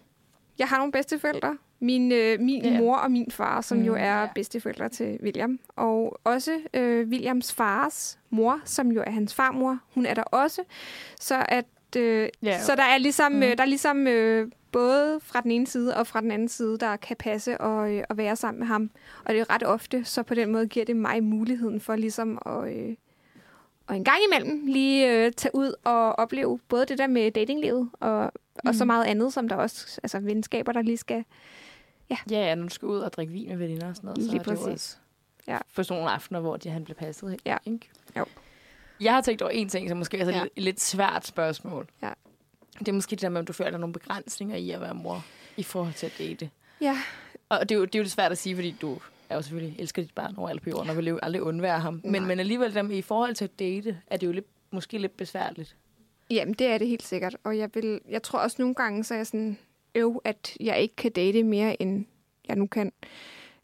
Jeg 0.59 0.67
har 0.67 0.77
nogle 0.77 0.91
bedsteforældre. 0.91 1.57
Min, 1.83 2.11
øh, 2.11 2.39
min 2.39 2.65
Ja. 2.65 2.77
mor 2.79 2.95
og 2.95 3.11
min 3.11 3.31
far, 3.31 3.61
som 3.61 3.77
mm, 3.77 3.83
jo 3.83 3.91
Mm, 3.91 3.97
er 3.99 4.21
ja. 4.21 4.27
bedsteforældre 4.35 4.89
til 4.89 5.19
William. 5.23 5.59
Og 5.75 6.19
også 6.23 6.59
øh, 6.73 7.07
Williams 7.07 7.53
fars 7.53 8.19
mor, 8.29 8.59
som 8.65 8.91
jo 8.91 9.03
er 9.07 9.11
hans 9.11 9.33
farmor. 9.33 9.79
Hun 9.93 10.05
er 10.05 10.13
der 10.13 10.23
også. 10.23 10.61
Så, 11.19 11.45
at, 11.49 11.65
øh, 11.97 12.29
Ja. 12.43 12.59
så 12.59 12.75
der 12.75 12.83
er 12.83 12.97
ligesom, 12.97 13.31
Mm. 13.31 13.43
øh, 13.43 13.57
der 13.57 13.61
er 13.63 13.65
ligesom 13.67 14.07
øh, 14.07 14.51
både 14.71 15.19
fra 15.23 15.41
den 15.41 15.51
ene 15.51 15.67
side 15.67 15.97
og 15.97 16.07
fra 16.07 16.21
den 16.21 16.31
anden 16.31 16.47
side, 16.47 16.77
der 16.77 16.95
kan 16.95 17.15
passe 17.19 17.61
og, 17.61 17.93
øh, 17.95 18.03
at 18.09 18.17
være 18.17 18.35
sammen 18.35 18.59
med 18.59 18.67
ham. 18.67 18.89
Og 19.25 19.33
det 19.33 19.39
er 19.41 19.53
ret 19.53 19.63
ofte, 19.63 20.05
så 20.05 20.23
på 20.23 20.33
den 20.35 20.51
måde 20.51 20.67
giver 20.67 20.85
det 20.85 20.95
mig 20.95 21.23
muligheden 21.23 21.79
for 21.81 21.95
ligesom 21.95 22.37
at... 22.45 22.75
Øh, 22.75 22.95
og 23.87 23.95
en 23.95 24.03
gang 24.03 24.17
imellem 24.31 24.65
lige 24.67 25.11
øh, 25.25 25.31
tage 25.31 25.55
ud 25.55 25.73
og 25.83 26.19
opleve 26.19 26.59
både 26.69 26.85
det 26.85 26.97
der 26.97 27.07
med 27.07 27.31
datinglivet 27.31 27.89
og, 27.99 28.31
mm. 28.63 28.67
og 28.69 28.75
så 28.75 28.83
Mhm. 28.83 28.87
meget 28.87 29.05
andet, 29.05 29.33
som 29.33 29.47
der 29.49 29.55
også, 29.55 29.99
altså 30.03 30.19
venskaber, 30.19 30.71
der 30.71 30.81
lige 30.81 30.97
skal... 30.97 31.23
Ja, 32.29 32.37
ja, 32.47 32.55
når 32.55 32.63
du 32.63 32.69
skal 32.69 32.85
ud 32.85 32.99
og 32.99 33.13
drikke 33.13 33.33
vin 33.33 33.47
med 33.49 33.57
veninder 33.57 33.89
og 33.89 33.95
sådan 33.95 34.07
noget, 34.07 34.23
så 34.23 34.29
Lige 34.31 34.39
er 34.39 34.43
det 34.43 34.47
præcis. 34.59 34.67
også 34.67 34.97
Ja. 35.47 35.57
for 35.67 35.83
sådan 35.83 35.99
nogle 36.01 36.11
aftener, 36.15 36.39
hvor 36.39 36.57
de, 36.57 36.69
han 36.69 36.83
bliver 36.83 36.97
passet. 36.97 37.39
Ja. 37.45 37.57
Ikke? 37.65 37.89
Jo. 38.17 38.25
Jeg 38.99 39.13
har 39.13 39.21
tænkt 39.21 39.41
over 39.41 39.51
en 39.51 39.69
ting, 39.69 39.89
som 39.89 39.97
måske 39.97 40.17
er 40.17 40.29
Ja. 40.29 40.43
et 40.55 40.63
lidt 40.63 40.81
svært 40.81 41.27
spørgsmål. 41.27 41.87
Ja. 42.03 42.11
Det 42.79 42.87
er 42.87 42.91
måske 42.93 43.11
det 43.11 43.21
der 43.21 43.29
med, 43.29 43.39
om 43.39 43.45
du 43.45 43.53
føler, 43.53 43.69
der 43.71 43.77
er 43.77 43.79
nogle 43.79 43.93
begrænsninger 43.93 44.55
i 44.55 44.71
at 44.71 44.81
være 44.81 44.93
mor 44.95 45.25
i 45.57 45.63
forhold 45.63 45.93
til 45.93 46.05
at 46.05 46.13
date. 46.19 46.49
Ja, 46.81 46.97
Og 47.49 47.69
det 47.69 47.75
er, 47.75 47.79
jo, 47.79 47.85
det 47.85 47.95
er 47.95 47.99
jo 47.99 48.03
lidt 48.03 48.11
svært 48.13 48.31
at 48.31 48.37
sige, 48.37 48.55
fordi 48.55 48.75
du 48.81 48.99
er 49.29 49.35
jo 49.35 49.41
selvfølgelig 49.41 49.79
elsker 49.79 50.01
dit 50.01 50.13
barn 50.15 50.35
over 50.37 50.49
alle 50.49 50.59
på 50.59 50.69
jorden, 50.69 50.89
og 50.89 50.97
vil 50.97 51.07
jo 51.07 51.19
aldrig 51.23 51.41
undvære 51.43 51.79
ham. 51.79 52.01
Men, 52.03 52.11
Nej. 52.11 52.19
men 52.27 52.39
alligevel, 52.39 52.73
der, 52.73 52.81
med- 52.81 52.95
i 52.97 53.01
forhold 53.01 53.35
til 53.35 53.45
at 53.45 53.59
date, 53.59 53.99
er 54.07 54.17
det 54.17 54.27
jo 54.27 54.31
lidt, 54.31 54.45
måske 54.71 54.97
lidt 54.97 55.17
besværligt. 55.17 55.75
Jamen, 56.29 56.53
det 56.53 56.67
er 56.67 56.77
det 56.77 56.87
helt 56.87 57.03
sikkert. 57.03 57.37
Og 57.43 57.57
jeg, 57.57 57.69
vil, 57.73 57.99
jeg 58.09 58.23
tror 58.23 58.39
også 58.39 58.55
nogle 58.59 58.75
gange, 58.75 59.03
så 59.03 59.13
er 59.13 59.17
jeg 59.17 59.27
sådan... 59.27 59.57
øv, 59.95 60.21
at 60.23 60.57
jeg 60.59 60.81
ikke 60.81 60.95
kan 60.95 61.11
date 61.11 61.43
mere, 61.43 61.81
end 61.81 62.05
jeg 62.47 62.55
nu 62.55 62.67
kan. 62.67 62.91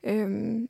Øhm, 0.04 0.70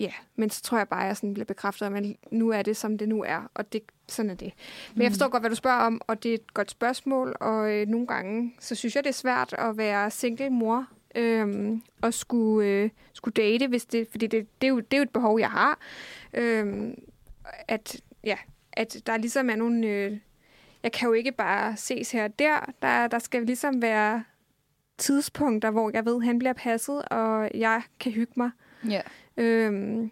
ja, 0.00 0.12
men 0.36 0.50
så 0.50 0.62
tror 0.62 0.78
jeg 0.78 0.88
bare, 0.88 1.02
at 1.02 1.06
jeg 1.06 1.16
sådan 1.16 1.34
bliver 1.34 1.44
bekræftet 1.44 1.86
at 1.86 2.04
nu 2.30 2.50
er 2.50 2.62
det, 2.62 2.76
som 2.76 2.98
det 2.98 3.08
nu 3.08 3.22
er, 3.22 3.50
og 3.54 3.72
det, 3.72 3.82
sådan 4.08 4.30
er 4.30 4.34
det. 4.34 4.52
Men 4.94 5.02
jeg 5.02 5.10
forstår 5.10 5.28
godt, 5.28 5.42
hvad 5.42 5.50
du 5.50 5.56
spørger 5.56 5.80
om, 5.80 6.00
og 6.06 6.22
det 6.22 6.30
er 6.30 6.34
et 6.34 6.54
godt 6.54 6.70
spørgsmål, 6.70 7.36
og 7.40 7.72
øh, 7.72 7.88
nogle 7.88 8.06
gange, 8.06 8.54
så 8.60 8.74
synes 8.74 8.96
jeg, 8.96 9.04
det 9.04 9.10
er 9.10 9.14
svært 9.14 9.54
at 9.58 9.76
være 9.76 10.10
single 10.10 10.50
mor, 10.50 10.86
øhm, 11.14 11.82
og 12.02 12.14
skulle, 12.14 12.68
øh, 12.68 12.90
skulle 13.12 13.32
date, 13.32 13.66
hvis 13.66 13.84
det, 13.86 14.08
fordi 14.10 14.26
det, 14.26 14.46
det, 14.60 14.66
er 14.66 14.70
jo, 14.70 14.80
det 14.80 14.94
er 14.94 14.98
jo 14.98 15.02
et 15.02 15.10
behov, 15.10 15.40
jeg 15.40 15.50
har. 15.50 15.78
Øhm, 16.34 16.94
at, 17.68 18.00
ja, 18.24 18.36
at 18.72 19.02
der 19.06 19.16
ligesom 19.16 19.50
er 19.50 19.56
nogle... 19.56 19.86
Øh, 19.86 20.18
jeg 20.82 20.92
kan 20.92 21.08
jo 21.08 21.12
ikke 21.12 21.32
bare 21.32 21.76
ses 21.76 22.12
her 22.12 22.24
og 22.24 22.38
der. 22.38 22.72
der. 22.82 23.06
Der 23.06 23.18
skal 23.18 23.42
ligesom 23.42 23.82
være 23.82 24.24
tidspunkter, 24.98 25.70
hvor 25.70 25.90
jeg 25.94 26.04
ved, 26.04 26.16
at 26.16 26.24
han 26.24 26.38
bliver 26.38 26.52
passet, 26.52 27.02
og 27.02 27.50
jeg 27.54 27.82
kan 28.00 28.12
hygge 28.12 28.32
mig. 28.36 28.50
Ja. 28.90 29.00
Øhm, 29.36 30.10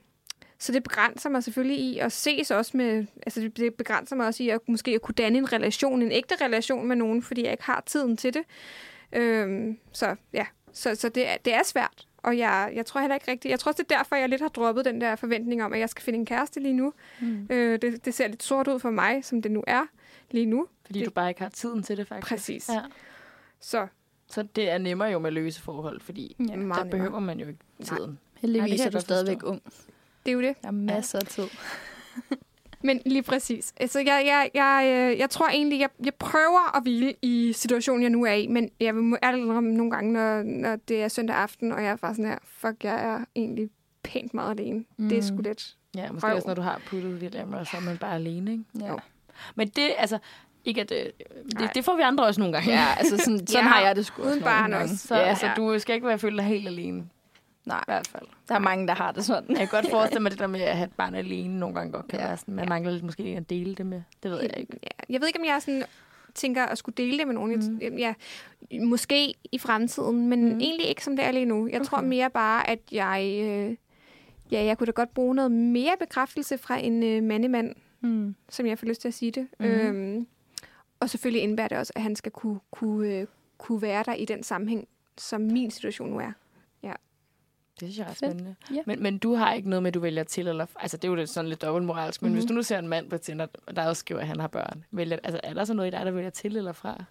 så 0.58 0.72
det 0.72 0.82
begrænser 0.82 1.30
mig 1.30 1.44
selvfølgelig 1.44 1.78
i 1.78 1.98
at 1.98 2.12
ses 2.12 2.50
også 2.50 2.76
med... 2.76 3.06
Altså 3.26 3.50
det 3.56 3.74
begrænser 3.74 4.16
mig 4.16 4.26
også 4.26 4.42
i 4.42 4.48
at 4.48 4.60
måske 4.68 4.90
at 4.90 5.02
kunne 5.02 5.14
danne 5.14 5.38
en 5.38 5.52
relation, 5.52 6.02
en 6.02 6.12
ægte 6.12 6.34
relation 6.44 6.86
med 6.86 6.96
nogen, 6.96 7.22
fordi 7.22 7.42
jeg 7.44 7.50
ikke 7.52 7.64
har 7.64 7.82
tiden 7.86 8.16
til 8.16 8.34
det. 8.34 8.42
Øhm, 9.12 9.78
så 9.92 10.16
ja, 10.32 10.46
så, 10.72 10.94
så 10.94 11.08
det, 11.08 11.28
er, 11.28 11.36
det 11.44 11.54
er 11.54 11.62
svært. 11.64 12.06
Og 12.16 12.38
jeg, 12.38 12.72
jeg 12.74 12.86
tror 12.86 13.00
heller 13.00 13.14
ikke 13.14 13.30
rigtigt... 13.30 13.50
Jeg 13.50 13.58
tror 13.60 13.70
også, 13.72 13.82
det 13.82 13.92
er 13.92 13.96
derfor, 13.98 14.16
jeg 14.16 14.28
lidt 14.28 14.40
har 14.40 14.48
droppet 14.48 14.84
den 14.84 15.00
der 15.00 15.16
forventning 15.16 15.64
om, 15.64 15.72
at 15.72 15.80
jeg 15.80 15.88
skal 15.88 16.02
finde 16.02 16.18
en 16.18 16.26
kæreste 16.26 16.60
lige 16.60 16.72
nu. 16.74 16.92
Mm. 17.20 17.46
Øh, 17.50 17.78
det, 17.82 18.04
det 18.04 18.14
ser 18.14 18.28
lidt 18.28 18.42
sort 18.42 18.68
ud 18.68 18.78
for 18.78 18.90
mig, 18.90 19.24
som 19.24 19.42
det 19.42 19.50
nu 19.50 19.64
er 19.66 19.82
lige 20.30 20.46
nu. 20.46 20.66
Fordi 20.86 20.98
Det- 20.98 21.06
du 21.06 21.10
bare 21.12 21.28
ikke 21.28 21.40
har 21.42 21.48
tiden 21.48 21.82
til 21.82 21.96
det, 21.96 22.08
faktisk. 22.08 22.28
Præcis. 22.28 22.68
Ja. 22.68 22.80
Så 23.60 23.86
Så 24.32 24.42
det 24.42 24.70
er 24.70 24.78
nemmere 24.78 25.08
jo 25.08 25.18
med 25.18 25.30
løse 25.30 25.60
forhold, 25.60 26.00
fordi 26.00 26.36
Ja, 26.38 26.44
der 26.44 26.50
nemmere. 26.56 26.86
behøver 26.86 27.20
man 27.20 27.40
jo 27.40 27.46
ikke 27.46 27.60
tiden. 27.84 28.10
Nej, 28.10 28.16
Heldigvis 28.40 28.70
det 28.70 28.78
kan 28.78 28.86
er 28.86 28.90
du 28.90 29.00
stadigvæk 29.00 29.34
forstå. 29.40 29.48
ung. 29.50 29.62
Det 30.24 30.30
er 30.30 30.34
jo 30.34 30.40
det. 30.42 30.54
Der 30.62 30.68
er 30.68 30.72
masser 30.72 31.18
af 31.18 31.26
tid. 31.26 31.44
Men 32.84 33.02
lige 33.06 33.22
præcis. 33.22 33.74
Altså, 33.80 33.98
jeg, 33.98 34.22
jeg, 34.26 34.50
jeg, 34.54 35.10
øh, 35.12 35.18
jeg 35.18 35.30
tror 35.30 35.48
egentlig, 35.48 35.80
jeg, 35.80 35.88
jeg 36.04 36.14
prøver 36.14 36.76
at 36.76 36.82
hvile 36.82 37.14
i 37.22 37.52
situationen, 37.52 38.02
jeg 38.02 38.10
nu 38.10 38.24
er 38.24 38.32
i, 38.32 38.46
men 38.46 38.70
jeg 38.80 38.94
vil 38.96 39.02
indrømme 39.22 39.74
nogle 39.74 39.90
gange, 39.90 40.12
når, 40.12 40.42
når 40.42 40.76
det 40.76 41.02
er 41.02 41.08
søndag 41.08 41.36
aften, 41.36 41.72
og 41.72 41.82
jeg 41.82 41.90
er 41.90 41.96
bare 41.96 42.14
sådan 42.14 42.24
her, 42.30 42.38
fuck, 42.44 42.84
jeg 42.84 43.04
er 43.04 43.24
egentlig 43.36 43.70
pænt 44.02 44.34
meget 44.34 44.60
alene. 44.60 44.84
Mm. 44.96 45.08
Det 45.08 45.18
er 45.18 45.22
sgu 45.22 45.36
lidt. 45.36 45.76
Ja, 45.94 46.12
måske 46.12 46.28
Røv. 46.28 46.34
også, 46.34 46.48
når 46.48 46.54
du 46.54 46.62
har 46.62 46.80
puttet 46.86 47.34
og 47.54 47.66
så 47.66 47.76
er 47.76 47.80
man 47.80 47.98
bare 47.98 48.14
alene, 48.14 48.52
ikke? 48.52 48.64
Ja. 48.80 48.88
Jo. 48.88 48.98
Men 49.54 49.68
det, 49.68 49.90
altså, 49.98 50.18
ikke 50.64 50.80
at 50.80 50.88
det, 50.88 51.12
Nej. 51.54 51.62
det, 51.66 51.74
det 51.74 51.84
får 51.84 51.96
vi 51.96 52.02
andre 52.02 52.24
også 52.24 52.40
nogle 52.40 52.54
gange. 52.54 52.70
ja, 52.72 52.86
altså 52.98 53.16
sådan, 53.16 53.38
sådan 53.46 53.64
Ja, 53.64 53.68
har 53.70 53.80
jeg 53.80 53.96
det 53.96 54.06
sgu 54.06 54.22
uden 54.22 54.32
også 54.32 54.44
nogle 54.44 54.60
gange. 54.60 54.76
også. 54.76 54.96
Så, 54.96 55.14
Ja. 55.14 55.28
ja. 55.28 55.34
så 55.34 55.50
du 55.56 55.78
skal 55.78 55.94
ikke 55.94 56.06
være 56.06 56.18
følt 56.18 56.38
dig 56.38 56.44
helt 56.46 56.66
alene, 56.68 57.04
Nej, 57.64 57.78
i 57.80 57.84
hvert 57.86 58.06
fald. 58.08 58.22
der 58.48 58.54
er 58.54 58.58
mange, 58.58 58.86
der 58.88 58.94
har 58.94 59.12
det 59.12 59.24
sådan. 59.24 59.48
Jeg 59.50 59.58
kan 59.58 59.68
godt 59.68 59.90
forestille 59.90 60.22
mig, 60.22 60.30
det 60.30 60.38
der 60.40 60.46
med 60.46 60.60
at 60.60 60.76
have 60.76 60.86
et 60.86 60.92
barn 60.96 61.14
alene 61.14 61.58
nogle 61.60 61.74
gange 61.74 61.92
godt 61.92 62.08
kan 62.08 62.20
Ja. 62.20 62.26
være 62.26 62.36
sådan. 62.36 62.54
Man 62.54 62.68
mangler 62.68 62.92
lidt 62.92 63.04
måske 63.04 63.22
at 63.22 63.50
dele 63.50 63.74
det 63.74 63.86
med. 63.86 64.02
Det 64.22 64.30
ved 64.30 64.40
jeg 64.40 64.54
ikke. 64.56 64.72
Ja, 64.82 64.88
jeg 65.12 65.20
ved 65.20 65.28
ikke, 65.28 65.38
om 65.40 65.44
jeg 65.46 65.62
sådan 65.62 65.84
tænker 66.34 66.66
at 66.66 66.78
skulle 66.78 66.94
dele 66.96 67.18
det 67.18 67.26
med 67.26 67.34
nogen. 67.34 67.78
Mm. 67.82 67.96
Ja, 67.98 68.14
måske 68.82 69.34
i 69.52 69.58
fremtiden, 69.58 70.28
men 70.28 70.44
mm. 70.44 70.60
egentlig 70.60 70.86
ikke 70.88 71.04
som 71.04 71.16
det 71.16 71.24
er 71.24 71.30
lige 71.32 71.44
nu. 71.44 71.66
Jeg 71.66 71.80
okay. 71.80 71.84
tror 71.84 72.00
mere 72.00 72.30
bare, 72.30 72.70
at 72.70 72.78
jeg... 72.92 73.38
Øh, 73.42 73.76
ja, 74.50 74.64
jeg 74.64 74.78
kunne 74.78 74.86
da 74.86 74.92
godt 74.92 75.14
bruge 75.14 75.34
noget 75.34 75.50
mere 75.52 75.92
bekræftelse 76.00 76.58
fra 76.58 76.76
en 76.78 77.02
øh, 77.02 77.22
mandemand, 77.22 77.74
Mm. 78.04 78.34
som 78.48 78.66
jeg 78.66 78.78
får 78.78 78.86
lyst 78.86 79.00
til 79.00 79.08
at 79.08 79.14
sige 79.14 79.30
det. 79.30 79.46
Mm. 79.60 79.64
Øhm, 79.66 80.26
og 81.02 81.10
selvfølgelig 81.10 81.42
indebærer 81.42 81.68
det 81.68 81.78
også, 81.78 81.92
at 81.96 82.02
han 82.02 82.16
skal 82.16 82.32
kunne, 82.32 82.60
kunne, 82.70 83.08
øh, 83.08 83.26
kunne 83.58 83.82
være 83.82 84.02
der 84.06 84.14
i 84.14 84.24
den 84.24 84.42
sammenhæng, 84.42 84.88
som 85.18 85.40
min 85.40 85.70
situation 85.70 86.10
nu 86.10 86.18
er. 86.18 86.32
Det 87.80 87.92
synes 87.92 87.98
jeg 87.98 88.10
er 88.10 88.14
spændende. 88.14 88.54
Ja. 88.74 88.80
Men, 88.86 89.02
men 89.02 89.18
du 89.18 89.34
har 89.34 89.52
ikke 89.52 89.68
noget 89.70 89.82
med, 89.82 89.88
at 89.90 89.94
du 89.94 90.00
vælger 90.00 90.24
til, 90.24 90.48
eller... 90.48 90.66
Altså, 90.80 90.96
det 90.96 91.04
er 91.04 91.08
jo 91.08 91.14
lidt 91.14 91.30
sådan 91.30 91.48
lidt 91.48 91.62
dobbeltmoralsk. 91.62 92.22
Men 92.22 92.26
Mhm. 92.26 92.30
mm-hmm. 92.32 92.38
hvis 92.40 92.48
du 92.48 92.54
nu 92.54 92.62
ser 92.62 92.78
en 92.78 92.88
mand 92.88 93.10
på 93.10 93.18
Tinder, 93.18 93.46
der 93.76 93.86
også 93.88 94.00
skriver, 94.00 94.20
at 94.20 94.26
han 94.26 94.40
har 94.40 94.46
børn, 94.48 94.84
vælger, 94.90 95.18
altså, 95.24 95.40
er 95.44 95.54
der 95.54 95.64
så 95.64 95.74
noget 95.74 95.88
i 95.88 95.90
dig, 95.96 96.06
der 96.06 96.10
vælger 96.12 96.30
til 96.30 96.56
eller 96.56 96.72
fra? 96.72 97.04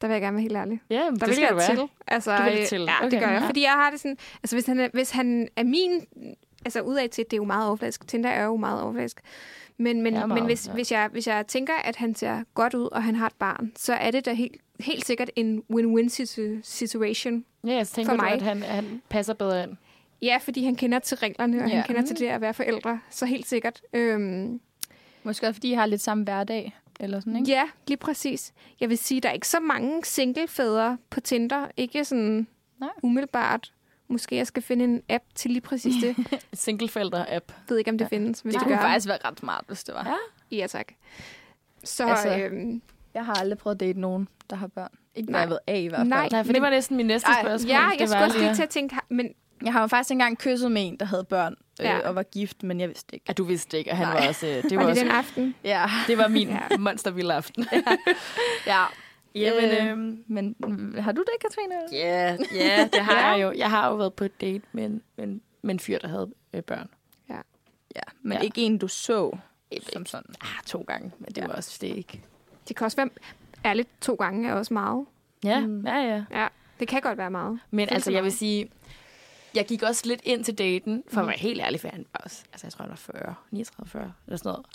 Der 0.00 0.06
vil 0.06 0.12
jeg 0.14 0.20
gerne 0.22 0.34
være 0.34 0.42
helt 0.42 0.56
ærlig. 0.56 0.80
Ja, 0.90 0.96
Der 0.96 1.10
det 1.10 1.26
vil 1.26 1.34
skal 1.34 1.42
jeg 1.42 1.50
du 1.50 1.56
være. 1.56 1.76
til. 1.76 1.88
Altså, 2.06 2.36
Du 2.36 2.42
vil 2.42 2.66
til. 2.66 2.80
Ja, 2.80 2.86
det 2.86 3.06
Okay, 3.06 3.20
gør 3.20 3.28
jeg. 3.32 3.40
ja. 3.42 3.48
Fordi 3.48 3.62
jeg 3.62 3.72
har 3.72 3.90
det 3.90 4.00
sådan... 4.00 4.16
Altså, 4.42 4.56
hvis 4.56 4.66
han 4.66 4.80
er, 4.80 4.88
hvis 4.92 5.10
han 5.10 5.48
er 5.56 5.64
min... 5.64 6.06
Altså, 6.64 6.80
udad 6.80 7.08
til, 7.08 7.24
det 7.24 7.32
er 7.32 7.36
jo 7.36 7.44
meget 7.44 7.68
overfladisk. 7.68 8.08
Tinder 8.08 8.30
er 8.30 8.44
jo 8.44 8.56
meget 8.56 8.82
overfladisk. 8.82 9.20
Men, 9.78 10.02
men, 10.02 10.14
men 10.28 10.44
hvis, 10.44 10.66
ja. 10.68 10.72
hvis, 10.72 10.92
jeg, 10.92 11.08
hvis 11.12 11.26
jeg 11.26 11.46
tænker, 11.46 11.72
at 11.84 11.96
han 11.96 12.14
ser 12.14 12.42
godt 12.54 12.74
ud, 12.74 12.88
og 12.92 13.02
han 13.02 13.14
har 13.14 13.26
et 13.26 13.34
barn, 13.38 13.72
så 13.76 13.92
er 13.94 14.10
det 14.10 14.24
da 14.24 14.32
helt, 14.32 14.56
helt 14.80 15.06
sikkert 15.06 15.30
en 15.36 15.62
win-win 15.74 16.08
situ- 16.08 16.60
situation. 16.62 17.44
Ja, 17.66 17.72
jeg 17.74 17.88
tænker 17.88 18.10
For 18.12 18.16
du, 18.16 18.22
mig. 18.22 18.32
at 18.32 18.42
han, 18.42 18.62
han 18.62 19.02
passer 19.08 19.34
bedre 19.34 19.62
ind. 19.62 19.76
Ja, 20.22 20.38
fordi 20.42 20.64
han 20.64 20.74
kender 20.76 20.98
til 20.98 21.16
reglerne, 21.16 21.62
og 21.64 21.68
Ja. 21.68 21.74
han 21.74 21.84
kender 21.84 22.02
til 22.02 22.18
det 22.18 22.26
at 22.26 22.40
være 22.40 22.54
forældre. 22.54 23.00
Så 23.10 23.26
helt 23.26 23.46
sikkert. 23.46 23.82
Øhm, 23.92 24.60
Måske 25.22 25.46
også, 25.46 25.54
fordi 25.58 25.70
I 25.70 25.74
har 25.74 25.86
lidt 25.86 26.00
samme 26.00 26.24
hverdag. 26.24 26.76
Eller 27.00 27.20
sådan, 27.20 27.36
ikke? 27.36 27.50
ja, 27.50 27.62
lige 27.88 27.96
præcis. 27.98 28.52
Jeg 28.80 28.88
vil 28.88 28.98
sige, 28.98 29.20
der 29.20 29.28
er 29.28 29.32
ikke 29.32 29.48
så 29.48 29.60
mange 29.60 30.04
singlefædre 30.04 30.98
på 31.10 31.20
Tinder. 31.20 31.66
Ikke 31.76 32.04
sådan 32.04 32.46
Nej. 32.80 32.88
umiddelbart. 33.02 33.72
Måske 34.12 34.36
jeg 34.36 34.46
skal 34.46 34.62
finde 34.62 34.84
en 34.84 35.02
app 35.08 35.24
til 35.34 35.50
lige 35.50 35.60
præcis 35.60 35.94
det. 36.02 36.16
Singleforældre-app. 36.52 37.52
ved 37.68 37.78
ikke, 37.78 37.90
om 37.90 37.98
det 37.98 38.08
findes. 38.08 38.40
Hvis 38.40 38.52
Det 38.54 38.60
det, 38.60 38.66
kunne 38.66 38.76
gør, 38.76 38.82
faktisk 38.82 39.08
være 39.08 39.18
ret 39.24 39.38
smart, 39.40 39.64
hvis 39.66 39.84
det 39.84 39.94
var. 39.94 40.18
Ja. 40.50 40.56
ja 40.56 40.66
tak. 40.66 40.86
Så 41.84 42.06
Altså, 42.08 42.36
øhm, 42.36 42.82
Jeg 43.14 43.24
har 43.24 43.34
aldrig 43.34 43.58
prøvet 43.58 43.74
at 43.76 43.80
date 43.80 44.00
nogen, 44.00 44.28
der 44.50 44.56
har 44.56 44.66
børn. 44.66 44.92
Ikke 45.14 45.32
Nej. 45.32 45.40
jeg 45.40 45.48
ved 45.50 45.58
af 45.66 45.78
i 45.80 45.86
hvert 45.86 45.98
fald. 45.98 46.08
Nej. 46.08 46.28
Nej, 46.32 46.40
for 46.40 46.44
det 46.44 46.52
Men- 46.52 46.62
var 46.62 46.70
næsten 46.70 46.96
min 46.96 47.06
næste 47.06 47.28
Ej, 47.28 47.42
spørgsmål. 47.42 47.70
ja, 47.70 47.88
Det 47.92 48.00
jeg 48.00 48.08
skulle 48.08 48.24
også 48.24 48.38
lige 48.38 48.54
til 48.54 48.62
at 48.62 48.68
tænke, 48.68 48.96
men 49.08 49.28
Jeg 49.64 49.72
har 49.72 49.80
jo 49.80 49.86
faktisk 49.86 50.10
engang 50.12 50.38
kysset 50.38 50.72
med 50.72 50.86
en, 50.88 50.96
der 50.96 51.06
havde 51.06 51.24
børn 51.24 51.54
øh, 51.80 51.84
Ja. 51.86 52.08
og 52.08 52.14
var 52.14 52.22
gift, 52.22 52.62
men 52.62 52.80
jeg 52.80 52.88
vidste 52.88 53.14
ikke. 53.14 53.24
At 53.28 53.38
du 53.38 53.44
vidste 53.44 53.78
ikke, 53.78 53.90
og 53.90 53.96
han 53.96 54.06
Nej. 54.06 54.20
var 54.20 54.28
også... 54.28 54.46
øh, 54.46 54.62
Det 54.62 54.70
var 54.70 54.76
var, 54.76 54.82
det 54.82 54.90
også, 54.90 55.02
den 55.02 55.10
aften? 55.10 55.54
Ja. 55.64 55.86
det 56.06 56.18
var 56.18 56.28
min 56.28 56.48
Ja. 56.48 56.76
monstervilde 56.78 57.34
aften. 57.34 57.66
ja. 58.66 58.84
Jamen, 59.34 59.64
Øh, 59.70 59.90
øhm, 59.92 60.24
Men 60.26 60.56
mm, 60.66 60.94
har 60.98 61.12
du 61.12 61.20
det, 61.20 61.40
Katrine? 61.40 61.74
Ja, 61.92 62.36
ja, 62.54 62.88
det 62.92 63.00
har 63.00 63.12
Ja. 63.20 63.26
jeg 63.28 63.42
jo. 63.42 63.52
Jeg 63.58 63.70
har 63.70 63.88
jo 63.88 63.94
været 63.96 64.14
på 64.14 64.24
et 64.24 64.40
date 64.40 64.62
med 64.72 64.84
en, 64.84 65.02
med 65.16 65.40
med 65.64 65.74
en 65.74 65.80
fyr, 65.80 65.98
der 65.98 66.08
havde 66.08 66.30
øh, 66.52 66.62
børn. 66.62 66.88
Ja, 67.28 67.36
men 68.22 68.32
Ja. 68.32 68.38
ja. 68.38 68.44
ikke 68.44 68.60
en, 68.60 68.78
du 68.78 68.88
så 68.88 69.36
som 69.92 70.06
sådan. 70.06 70.34
Ah, 70.40 70.48
to 70.66 70.84
gange, 70.88 71.12
men 71.18 71.26
det 71.28 71.38
Ja. 71.38 71.46
var 71.46 71.54
også 71.54 71.78
det 71.80 71.96
ikke. 71.96 72.22
Det 72.68 72.76
kan 72.76 72.84
også 72.84 72.96
være, 72.96 73.08
ærligt, 73.64 73.88
to 74.00 74.14
gange 74.14 74.48
er 74.48 74.54
også 74.54 74.74
meget. 74.74 75.06
Ja, 75.44 75.60
Mm. 75.60 75.66
mm. 75.72 75.86
ja, 75.86 75.96
ja. 75.96 76.24
Ja, 76.30 76.48
det 76.80 76.88
kan 76.88 77.00
godt 77.00 77.18
være 77.18 77.30
meget. 77.30 77.58
Men 77.70 77.88
altså, 77.88 78.04
så 78.04 78.12
jeg 78.12 78.24
vil 78.24 78.32
sige, 78.32 78.70
jeg 79.54 79.66
gik 79.66 79.82
også 79.82 80.02
lidt 80.06 80.20
ind 80.24 80.44
til 80.44 80.58
daten, 80.58 81.02
for 81.08 81.20
at 81.20 81.26
være 81.26 81.38
helt 81.38 81.60
ærlig, 81.60 81.80
for 81.80 81.88
han 81.88 82.06
var 82.12 82.20
også, 82.24 82.44
altså 82.52 82.66
jeg 82.66 82.72
tror, 82.72 82.82
han 82.82 82.90
var 82.90 82.96
40, 82.96 83.34
39, 83.50 83.88
40, 83.90 84.12
eller 84.26 84.36
sådan 84.36 84.48
noget. 84.52 84.66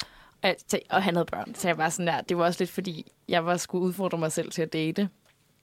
Tænkte, 0.43 0.79
og 0.89 1.03
han 1.03 1.15
havde 1.15 1.25
børn, 1.25 1.55
så 1.55 1.67
jeg 1.67 1.77
var 1.77 1.89
sådan 1.89 2.07
der, 2.07 2.21
det 2.21 2.37
var 2.37 2.45
også 2.45 2.61
lidt 2.61 2.69
fordi, 2.71 3.11
jeg 3.27 3.45
var 3.45 3.57
skulle 3.57 3.83
udfordre 3.83 4.17
mig 4.17 4.31
selv 4.31 4.51
til 4.51 4.61
at 4.61 4.73
date, 4.73 5.09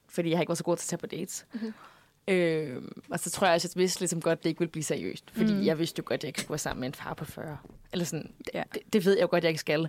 fordi 0.09 0.29
jeg 0.31 0.39
ikke 0.39 0.49
været 0.49 0.57
så 0.57 0.63
god 0.63 0.77
til 0.77 0.83
at 0.85 0.87
tage 0.87 0.97
på 0.97 1.07
dates. 1.07 1.45
Mhm. 1.53 1.73
Øh, 2.27 2.81
og 3.09 3.19
så 3.19 3.29
tror 3.31 3.47
jeg 3.47 3.53
også, 3.55 3.67
at 3.67 3.75
jeg 3.75 3.79
vidste 3.79 3.99
ligesom 4.01 4.21
godt, 4.21 4.39
at 4.39 4.43
det 4.43 4.49
ikke 4.49 4.59
ville 4.59 4.71
blive 4.71 4.83
seriøst. 4.83 5.31
Fordi 5.31 5.53
mm. 5.53 5.65
jeg 5.65 5.79
vidste 5.79 5.99
jo 5.99 6.03
godt, 6.05 6.19
at 6.19 6.23
jeg 6.23 6.29
ikke 6.29 6.39
skulle 6.41 6.51
være 6.51 6.57
sammen 6.57 6.79
med 6.79 6.87
en 6.87 6.93
far 6.93 7.13
på 7.13 7.25
40. 7.25 7.57
Eller 7.91 8.05
sådan, 8.05 8.31
Ja. 8.53 8.63
det, 8.73 8.81
det 8.93 9.05
ved 9.05 9.13
jeg 9.13 9.21
jo 9.21 9.27
godt, 9.27 9.37
at 9.37 9.43
jeg 9.43 9.49
ikke 9.49 9.59
skal. 9.59 9.87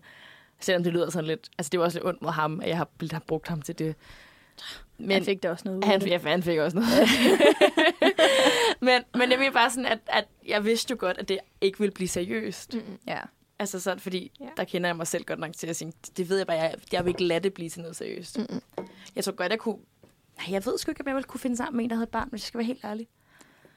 Selvom 0.61 0.83
det 0.85 0.93
lyder 0.93 1.11
sådan 1.11 1.27
lidt... 1.27 1.49
Altså, 1.59 1.71
det 1.71 1.81
var 1.81 1.87
også 1.87 1.99
lidt 1.99 2.07
ondt 2.07 2.23
mod 2.23 2.31
ham, 2.31 2.61
at 2.61 2.69
jeg 2.69 2.77
har, 2.77 2.89
har 3.13 3.23
brugt 3.27 3.49
ham 3.49 3.63
til 3.63 3.79
det. 3.79 3.95
Men 4.99 5.11
han 5.11 5.25
fik 5.25 5.43
da 5.43 5.51
også 5.51 5.65
noget 5.69 5.85
Han, 5.85 6.01
det. 6.01 6.07
ja, 6.07 6.19
han 6.19 6.43
fik 6.43 6.59
også 6.59 6.77
noget. 6.77 6.93
men, 8.81 9.03
men 9.15 9.31
jeg 9.31 9.39
vil 9.39 9.53
bare 9.53 9.71
sådan, 9.71 9.87
at, 9.87 9.99
at 10.07 10.25
jeg 10.47 10.65
vidste 10.65 10.93
jo 10.93 10.97
godt, 11.01 11.19
at 11.19 11.29
det 11.29 11.39
ikke 11.61 11.79
ville 11.79 11.93
blive 11.93 12.09
seriøst. 12.09 12.75
Mm. 12.75 12.99
Ja. 13.07 13.21
Altså 13.59 13.81
sådan, 13.81 14.01
fordi 14.01 14.33
Ja. 14.41 14.47
der 14.57 14.65
kender 14.65 14.89
jeg 14.89 14.97
mig 14.97 15.07
selv 15.07 15.25
godt 15.25 15.39
nok 15.39 15.53
til 15.53 15.67
at 15.67 15.77
sige, 15.77 15.93
det, 16.17 16.29
ved 16.29 16.37
jeg 16.37 16.47
bare, 16.47 16.57
jeg, 16.57 16.75
jeg 16.93 17.05
vil 17.05 17.11
ikke 17.11 17.25
lade 17.25 17.41
det 17.41 17.55
blive 17.55 17.69
til 17.71 17.81
noget 17.81 17.97
seriøst. 17.97 18.39
Mm-mm. 18.39 18.61
Jeg 19.17 19.25
tror 19.25 19.33
godt, 19.33 19.51
jeg 19.51 19.59
kunne... 19.59 19.77
Nej, 20.39 20.47
jeg 20.53 20.67
ved 20.67 20.79
sgu 20.79 20.91
ikke, 20.91 21.01
om 21.01 21.07
jeg 21.07 21.15
ville 21.15 21.25
kunne 21.29 21.41
finde 21.41 21.57
sammen 21.57 21.77
med 21.77 21.85
en, 21.85 21.91
der 21.91 21.97
havde 21.97 22.03
et 22.05 22.09
barn, 22.09 22.29
hvis 22.31 22.43
jeg 22.43 22.47
skal 22.47 22.59
være 22.59 22.65
helt 22.67 22.85
ærlig. 22.85 23.09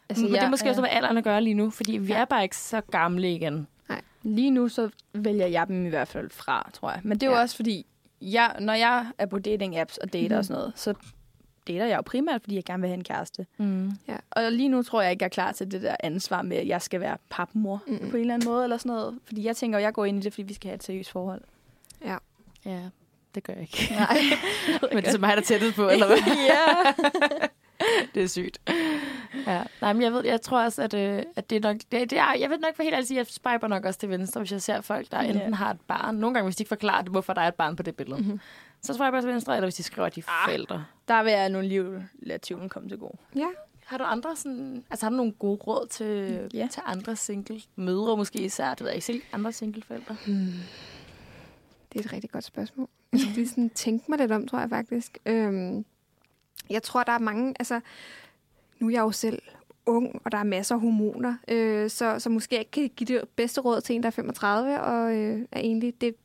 Altså, 0.10 0.24
men 0.24 0.32
det 0.32 0.38
er 0.40 0.44
jeg- 0.44 0.50
måske 0.50 0.70
også, 0.70 0.82
hvad 0.82 0.90
alderen 0.94 1.18
at 1.18 1.24
gøre 1.24 1.42
lige 1.42 1.54
nu, 1.54 1.70
fordi 1.70 1.92
vi 1.98 2.12
Ja. 2.14 2.20
er 2.20 2.26
bare 2.26 2.44
ikke 2.44 2.58
så 2.58 2.82
gamle 2.82 3.34
igen. 3.36 3.68
Lige 4.24 4.52
nu, 4.52 4.68
så 4.68 4.90
vælger 5.14 5.48
jeg 5.48 5.68
dem 5.68 5.86
i 5.86 5.90
hvert 5.90 6.08
fald 6.08 6.30
fra, 6.30 6.70
tror 6.74 6.92
jeg. 6.92 7.02
Men 7.04 7.12
det 7.20 7.24
er 7.24 7.28
jo 7.32 7.36
Ja. 7.36 7.42
også 7.42 7.56
fordi, 7.56 7.86
jeg, 8.22 8.56
når 8.60 8.74
jeg 8.74 9.12
er 9.18 9.26
på 9.26 9.38
dating-apps 9.48 9.98
og 10.02 10.14
dater 10.14 10.28
Mhm. 10.30 10.38
og 10.38 10.46
sådan 10.46 10.60
noget, 10.60 10.74
så 10.76 10.94
dater 11.70 11.86
jeg 11.86 11.98
jo 11.98 12.02
primært, 12.02 12.42
fordi 12.42 12.56
jeg 12.56 12.64
gerne 12.64 12.82
vil 12.82 12.88
have 12.88 12.98
en 12.98 13.04
kæreste. 13.04 13.46
Mm. 13.58 13.92
Og 14.32 14.52
lige 14.52 14.70
nu 14.70 14.84
tror 14.84 15.02
jeg 15.02 15.12
ikke, 15.12 15.24
jeg 15.24 15.28
er 15.28 15.30
klar 15.30 15.52
til 15.52 15.72
det 15.72 15.82
der 15.82 15.96
ansvar 16.00 16.42
med, 16.42 16.58
at 16.58 16.68
jeg 16.68 16.82
skal 16.82 17.00
være 17.00 17.18
papmor 17.30 17.84
mm. 17.88 17.98
på 18.10 18.18
en 18.18 18.22
eller 18.22 18.34
anden 18.34 18.50
måde, 18.50 18.64
eller 18.64 18.78
sådan 18.78 18.90
noget. 18.90 19.20
Fordi 19.26 19.46
jeg 19.46 19.56
tænker, 19.56 19.78
at 19.78 19.84
jeg 19.84 19.94
går 19.94 20.06
ind 20.06 20.18
i 20.18 20.22
det, 20.22 20.34
fordi 20.34 20.44
vi 20.44 20.54
skal 20.54 20.68
have 20.70 20.76
et 20.76 20.84
seriøst 20.84 21.12
forhold. 21.12 21.42
Ja, 22.66 22.80
det 23.36 23.44
gør 23.44 23.54
jeg 23.54 23.62
ikke. 23.62 23.94
Nej. 24.00 24.18
men 24.94 24.98
det 24.98 25.08
er 25.08 25.12
så 25.12 25.18
mig, 25.18 25.30
der 25.30 25.38
er 25.38 25.42
tættet 25.42 25.74
på, 25.76 25.90
eller 25.90 26.08
hvad? 26.08 26.18
ja. 26.54 26.92
det 28.16 28.24
er 28.24 28.28
sygt. 28.28 28.62
Ja. 29.48 29.64
Nej, 29.82 29.94
men 29.94 30.02
jeg 30.02 30.14
ved, 30.14 30.26
jeg 30.26 30.42
tror 30.42 30.64
også, 30.64 30.82
at, 30.82 30.94
øh, 30.94 31.24
at 31.36 31.50
det 31.50 31.56
er 31.56 31.60
nok... 31.60 31.76
Det, 31.92 32.10
det 32.10 32.18
er, 32.18 32.34
jeg 32.40 32.50
ved 32.50 32.58
nok 32.58 32.76
for 32.76 32.84
helt 32.84 32.94
ærligt 32.94 33.08
sige, 33.08 33.20
at 33.20 33.28
jeg 33.28 33.34
spiber 33.34 33.68
nok 33.68 33.86
også 33.86 34.00
til 34.00 34.10
venstre, 34.10 34.42
hvis 34.42 34.52
jeg 34.52 34.62
ser 34.62 34.82
folk, 34.82 35.12
der 35.12 35.24
Ja. 35.24 35.30
enten 35.30 35.54
har 35.54 35.72
et 35.72 35.82
barn. 35.88 36.16
Nogle 36.16 36.34
gange, 36.34 36.46
hvis 36.48 36.56
de 36.56 36.62
ikke 36.62 36.70
forklarer 36.70 37.02
det, 37.02 37.12
hvorfor 37.12 37.34
der 37.34 37.42
er 37.42 37.48
et 37.48 37.56
barn 37.56 37.76
på 37.76 37.84
det 37.84 37.96
billede. 37.96 38.18
Mhm. 38.18 38.26
Mm-hmm. 38.28 38.40
Så 38.82 38.94
swiper 38.94 39.14
jeg 39.14 39.24
til 39.24 39.32
venstre, 39.32 39.56
eller 39.56 39.66
hvis 39.66 39.76
de 39.76 39.84
skriver, 39.84 40.06
at 40.06 40.16
de 40.16 40.20
er 40.20 40.24
Ah. 40.28 40.46
forældre. 40.50 40.86
Der 41.08 41.24
vil 41.24 41.32
jeg 41.32 41.50
nogle 41.50 41.68
liv 41.68 42.02
lade 42.20 42.40
tvivlen 42.42 42.70
komme 42.70 42.90
til 42.90 42.98
gode. 42.98 43.18
Ja. 43.36 43.48
Har 43.86 43.98
du 43.98 44.04
andre 44.04 44.36
sådan, 44.36 44.84
altså 44.90 45.06
har 45.06 45.10
du 45.10 45.16
nogle 45.16 45.32
gode 45.32 45.56
råd 45.56 45.88
til, 45.88 46.50
Ja. 46.54 46.68
til 46.72 46.82
andre 46.86 47.16
single 47.16 47.62
mødre 47.76 48.18
måske 48.18 48.40
især, 48.40 48.70
det 48.70 48.80
ved 48.80 48.88
jeg 48.88 48.96
ikke, 48.96 49.06
selv 49.06 49.22
andre 49.34 49.52
single 49.52 49.84
forældre? 49.84 50.16
Hmm. 50.26 50.46
Det 51.94 52.00
er 52.00 52.04
et 52.06 52.14
rigtig 52.14 52.30
godt 52.32 52.44
spørgsmål. 52.44 52.88
Jeg 53.12 53.20
skal 53.20 53.34
lige 53.34 53.48
sådan 53.50 53.70
tænke 53.70 54.06
mig 54.10 54.20
lidt 54.20 54.32
om, 54.32 54.48
tror 54.48 54.60
jeg 54.60 54.70
faktisk. 54.70 55.18
Øhm, 55.26 55.86
jeg 56.70 56.84
tror, 56.84 57.04
der 57.04 57.12
er 57.12 57.20
mange... 57.20 57.56
Altså, 57.60 57.80
nu 58.80 58.88
er 58.88 58.92
jeg 58.92 59.02
jo 59.02 59.12
selv 59.12 59.42
ung, 59.86 60.22
og 60.26 60.32
der 60.32 60.38
er 60.38 60.44
masser 60.44 60.76
af 60.76 60.82
hormoner, 60.82 61.36
øh, 61.48 61.90
så, 61.90 62.20
så 62.20 62.30
måske 62.30 62.56
jeg 62.56 62.60
ikke 62.60 62.72
kan 62.72 62.90
give 63.06 63.20
det 63.20 63.30
bedste 63.30 63.62
råd 63.62 63.82
til 63.82 63.96
en, 63.96 64.04
der 64.04 64.08
er 64.08 64.12
35, 64.12 64.82
og 64.82 65.16
øh, 65.16 65.46
er 65.52 65.60
egentlig... 65.60 66.02
Det, 66.02 66.16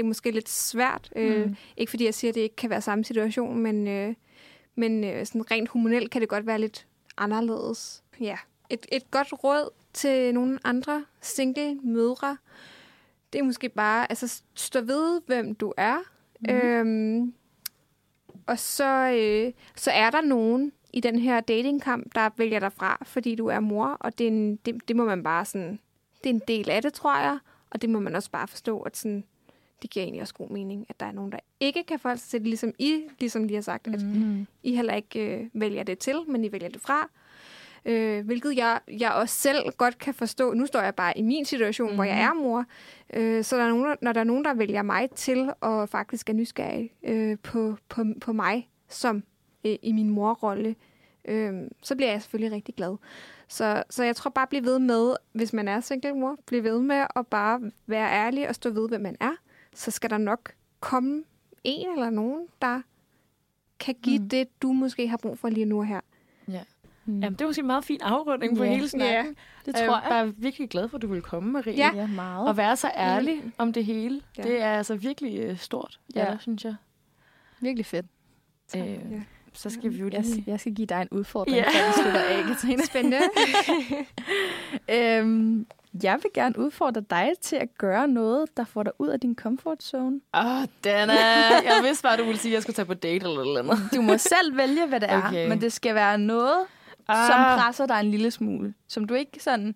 det 0.00 0.04
er 0.04 0.08
måske 0.08 0.30
lidt 0.30 0.48
svært. 0.48 1.12
Øh, 1.16 1.46
Mm. 1.46 1.56
Ikke 1.76 1.90
fordi 1.90 2.04
jeg 2.04 2.14
siger, 2.14 2.30
at 2.30 2.34
det 2.34 2.40
ikke 2.40 2.56
kan 2.56 2.70
være 2.70 2.80
samme 2.80 3.04
situation, 3.04 3.58
men, 3.58 3.88
øh, 3.88 4.14
men 4.74 5.04
øh, 5.04 5.26
sådan 5.26 5.50
rent 5.50 5.68
hormonelt 5.68 6.10
kan 6.10 6.20
det 6.20 6.28
godt 6.28 6.46
være 6.46 6.58
lidt 6.58 6.86
anderledes. 7.16 8.02
Ja. 8.20 8.36
Et, 8.70 8.86
et 8.92 9.10
godt 9.10 9.28
råd 9.44 9.70
til 9.92 10.34
nogle 10.34 10.58
andre 10.64 11.04
single 11.20 11.74
mødre, 11.74 12.36
det 13.32 13.38
er 13.38 13.42
måske 13.42 13.68
bare, 13.68 14.10
altså 14.10 14.42
stå 14.54 14.80
ved, 14.80 15.20
hvem 15.26 15.54
du 15.54 15.72
er. 15.76 15.96
Mm. 16.40 16.54
Øhm, 16.54 17.34
og 18.46 18.58
så, 18.58 19.12
øh, 19.12 19.52
så 19.76 19.90
er 19.90 20.10
der 20.10 20.20
nogen 20.20 20.72
i 20.92 21.00
den 21.00 21.18
her 21.18 21.40
datingkamp, 21.40 22.14
der 22.14 22.30
vælger 22.36 22.60
dig 22.60 22.72
fra, 22.72 23.02
fordi 23.06 23.34
du 23.34 23.46
er 23.46 23.60
mor, 23.60 23.86
og 23.86 24.18
det, 24.18 24.24
er 24.24 24.30
en, 24.30 24.56
det, 24.56 24.88
det 24.88 24.96
må 24.96 25.04
man 25.04 25.22
bare 25.22 25.44
sådan, 25.44 25.80
det 26.24 26.30
er 26.30 26.34
en 26.34 26.42
del 26.48 26.70
af 26.70 26.82
det, 26.82 26.92
tror 26.94 27.18
jeg, 27.20 27.38
og 27.70 27.82
det 27.82 27.90
må 27.90 28.00
man 28.00 28.14
også 28.14 28.30
bare 28.30 28.48
forstå, 28.48 28.80
at 28.80 28.96
sådan, 28.96 29.24
det 29.82 29.90
giver 29.90 30.04
egentlig 30.04 30.22
også 30.22 30.34
god 30.34 30.48
mening, 30.48 30.86
at 30.88 31.00
der 31.00 31.06
er 31.06 31.12
nogen, 31.12 31.32
der 31.32 31.38
ikke 31.60 31.84
kan 31.84 31.98
forholde 31.98 32.20
sig 32.20 32.30
til 32.30 32.40
det, 32.40 32.46
ligesom 32.48 32.72
I 32.78 33.02
ligesom 33.20 33.44
lige 33.44 33.54
har 33.54 33.62
sagt, 33.62 33.86
at 33.86 34.02
Mm. 34.02 34.46
I 34.62 34.74
heller 34.74 34.94
ikke 34.94 35.36
øh, 35.36 35.46
vælger 35.52 35.82
det 35.82 35.98
til, 35.98 36.16
men 36.28 36.44
I 36.44 36.52
vælger 36.52 36.68
det 36.68 36.80
fra. 36.80 37.10
Øh, 37.84 38.24
hvilket 38.26 38.56
jeg, 38.56 38.80
jeg 38.88 39.12
også 39.12 39.34
selv 39.34 39.72
godt 39.76 39.98
kan 39.98 40.14
forstå. 40.14 40.54
Nu 40.54 40.66
står 40.66 40.80
jeg 40.80 40.94
bare 40.94 41.18
i 41.18 41.22
min 41.22 41.44
situation, 41.44 41.86
mm-hmm. 41.86 41.96
hvor 41.96 42.04
jeg 42.04 42.20
er 42.20 42.34
mor. 42.34 42.64
Øh, 43.14 43.44
så 43.44 43.56
der 43.56 43.62
er 43.62 43.68
nogen, 43.68 43.96
når 44.02 44.12
der 44.12 44.20
er 44.20 44.24
nogen, 44.24 44.44
der 44.44 44.54
vælger 44.54 44.82
mig 44.82 45.10
til, 45.10 45.52
og 45.60 45.88
faktisk 45.88 46.30
er 46.30 46.34
nysgerrig 46.34 46.90
øh, 47.02 47.38
på, 47.42 47.76
på, 47.88 48.04
på 48.20 48.32
mig 48.32 48.68
som 48.88 49.22
øh, 49.64 49.76
i 49.82 49.92
min 49.92 50.10
morrolle, 50.10 50.74
øh, 51.24 51.52
så 51.82 51.96
bliver 51.96 52.10
jeg 52.10 52.22
selvfølgelig 52.22 52.56
rigtig 52.56 52.74
glad. 52.74 52.96
Så, 53.48 53.82
så 53.90 54.04
jeg 54.04 54.16
tror 54.16 54.30
bare, 54.30 54.46
bliv 54.46 54.64
ved 54.64 54.78
med, 54.78 55.14
hvis 55.32 55.52
man 55.52 55.68
er 55.68 55.80
single 55.80 56.14
mor, 56.14 56.36
bliv 56.46 56.64
ved 56.64 56.80
med 56.80 57.06
at 57.16 57.26
bare 57.26 57.60
være 57.86 58.12
ærlig 58.12 58.48
og 58.48 58.54
stå 58.54 58.70
ved, 58.70 58.88
hvem 58.88 59.00
man 59.00 59.16
er. 59.20 59.32
Så 59.74 59.90
skal 59.90 60.10
der 60.10 60.18
nok 60.18 60.52
komme 60.80 61.24
en 61.64 61.88
eller 61.92 62.10
nogen, 62.10 62.46
der 62.62 62.82
kan 63.80 63.94
give 64.02 64.18
Mm. 64.18 64.22
mm. 64.24 64.28
det, 64.28 64.62
du 64.62 64.72
måske 64.72 65.08
har 65.08 65.16
brug 65.16 65.38
for 65.38 65.48
lige 65.48 65.66
nu 65.66 65.78
og 65.78 65.86
her. 65.86 66.00
Mm. 67.04 67.20
Jamen, 67.20 67.32
det 67.32 67.40
er 67.40 67.46
måske 67.46 67.60
en 67.60 67.66
meget 67.66 67.84
fin 67.84 68.00
afrunding 68.02 68.56
på 68.56 68.64
Ja. 68.64 68.70
hele 68.74 68.88
snakken. 68.88 69.36
det 69.66 69.72
jeg 69.78 69.86
tror 69.86 69.96
er 69.96 70.00
jeg. 70.00 70.08
bare 70.10 70.34
virkelig 70.36 70.68
glad 70.68 70.88
for, 70.88 70.96
at 70.96 71.02
du 71.02 71.06
vil 71.06 71.22
komme, 71.22 71.52
Marie. 71.52 71.74
Ja. 71.74 71.90
Ja, 71.94 72.06
meget. 72.06 72.48
Og 72.48 72.56
være 72.56 72.76
så 72.76 72.90
ærlig 72.96 73.42
om 73.58 73.72
det 73.72 73.84
hele. 73.84 74.22
Ja. 74.38 74.42
Det 74.42 74.60
er 74.62 74.72
altså 74.72 74.94
virkelig 74.96 75.38
øh, 75.40 75.56
stort, 75.58 76.00
ja. 76.14 76.30
Ja. 76.30 76.36
synes 76.38 76.64
jeg. 76.64 76.74
Virkelig 77.60 77.86
fedt. 77.86 78.06
Øh, 78.76 78.82
Ja. 78.86 78.96
så 79.52 79.70
skal 79.70 79.90
vi 79.92 79.96
jo 79.98 80.08
Jeg, 80.12 80.22
lige... 80.22 80.44
jeg 80.46 80.60
skal 80.60 80.74
give 80.74 80.86
dig 80.86 81.02
en 81.02 81.08
udfordring, 81.10 81.56
Ja. 81.56 81.62
ja. 81.62 81.80
før 81.80 81.86
vi 81.86 81.92
slutter 82.02 82.20
af, 82.20 82.44
Katrine. 82.44 82.86
Spændende. 82.92 83.18
øhm, 84.96 85.66
jeg 86.02 86.18
vil 86.22 86.30
gerne 86.34 86.58
udfordre 86.58 87.00
dig 87.10 87.30
til 87.40 87.56
at 87.56 87.68
gøre 87.78 88.08
noget, 88.08 88.56
der 88.56 88.64
får 88.64 88.82
dig 88.82 88.92
ud 88.98 89.08
af 89.08 89.20
din 89.20 89.34
comfort 89.34 89.82
zone. 89.82 90.20
Åh, 90.34 90.60
oh, 90.60 90.64
Dana! 90.84 91.12
Jeg 91.64 91.80
vidste 91.82 92.02
bare, 92.02 92.16
du 92.16 92.24
ville 92.24 92.38
sige, 92.38 92.52
at 92.52 92.54
jeg 92.54 92.62
skulle 92.62 92.74
tage 92.74 92.86
på 92.86 92.94
date 92.94 93.26
eller 93.26 93.44
noget 93.44 93.58
andet. 93.58 93.78
Du 93.94 94.02
må 94.02 94.18
selv 94.18 94.56
vælge, 94.56 94.86
hvad 94.86 95.00
det 95.00 95.10
er, 95.10 95.28
Okay. 95.28 95.48
men 95.48 95.60
det 95.60 95.72
skal 95.72 95.94
være 95.94 96.18
noget, 96.18 96.66
ah. 97.08 97.26
som 97.26 97.58
presser 97.58 97.86
dig 97.86 98.00
en 98.00 98.10
lille 98.10 98.30
smule. 98.30 98.74
Som 98.88 99.04
du 99.04 99.14
ikke 99.14 99.42
sådan... 99.42 99.74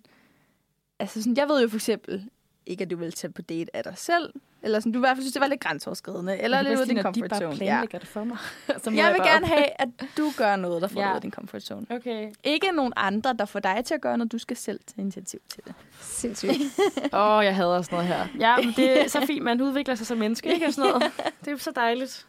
Altså 0.99 1.23
sådan, 1.23 1.37
jeg 1.37 1.47
ved 1.47 1.61
jo 1.61 1.69
for 1.69 1.77
eksempel 1.77 2.29
ikke, 2.65 2.81
at 2.83 2.89
du 2.91 2.95
vil 2.97 3.11
tage 3.13 3.31
på 3.33 3.41
date 3.41 3.75
af 3.75 3.83
dig 3.83 3.93
selv. 3.97 4.33
Eller 4.61 4.79
sådan, 4.79 4.91
du 4.91 4.99
i 4.99 5.01
hvert 5.01 5.17
fald 5.17 5.21
synes, 5.23 5.33
det 5.33 5.41
var 5.41 5.47
lidt 5.47 5.59
grænseoverskridende. 5.61 6.37
Eller 6.37 6.61
lidt 6.61 6.75
ud 6.75 6.81
af 6.81 6.87
din 6.87 7.01
comfort 7.01 7.29
de 7.31 7.35
zone. 7.37 7.57
bare 7.59 7.63
Ja. 7.65 7.81
det 7.91 8.07
for 8.07 8.23
mig. 8.23 8.37
Så 8.83 8.89
må 8.89 8.95
Jeg 8.97 9.13
vil 9.13 9.21
gerne 9.21 9.43
op. 9.45 9.49
have, 9.49 9.65
at 9.81 9.89
du 10.17 10.31
gør 10.37 10.55
noget, 10.55 10.81
der 10.81 10.87
får 10.87 10.99
Ja. 10.99 11.05
dig 11.05 11.11
ud 11.11 11.15
af 11.15 11.21
din 11.21 11.31
comfort 11.31 11.61
zone. 11.63 11.85
Okay. 11.89 12.33
Ikke 12.43 12.71
nogen 12.71 12.93
andre, 12.95 13.33
der 13.39 13.45
får 13.45 13.59
dig 13.59 13.81
til 13.85 13.93
at 13.93 14.01
gøre 14.01 14.17
noget. 14.17 14.31
Du 14.31 14.37
skal 14.37 14.57
selv 14.57 14.79
tage 14.87 15.01
initiativ 15.01 15.39
til 15.49 15.63
det. 15.65 15.73
Sindssygt. 16.01 16.51
Åh, 17.13 17.37
oh, 17.37 17.45
jeg 17.45 17.55
hader 17.55 17.81
sådan 17.81 17.95
noget 17.95 18.07
her. 18.07 18.27
Ja, 18.39 18.57
men 18.57 18.73
det 18.75 19.01
er 19.03 19.07
så 19.07 19.25
fint, 19.27 19.43
man 19.43 19.61
udvikler 19.61 19.95
sig 19.95 20.07
som 20.07 20.17
menneske, 20.17 20.53
ikke? 20.53 20.65
Og 20.67 20.73
sådan 20.73 20.89
noget. 20.91 21.11
Det 21.45 21.53
er 21.53 21.57
så 21.57 21.71
dejligt. 21.71 22.25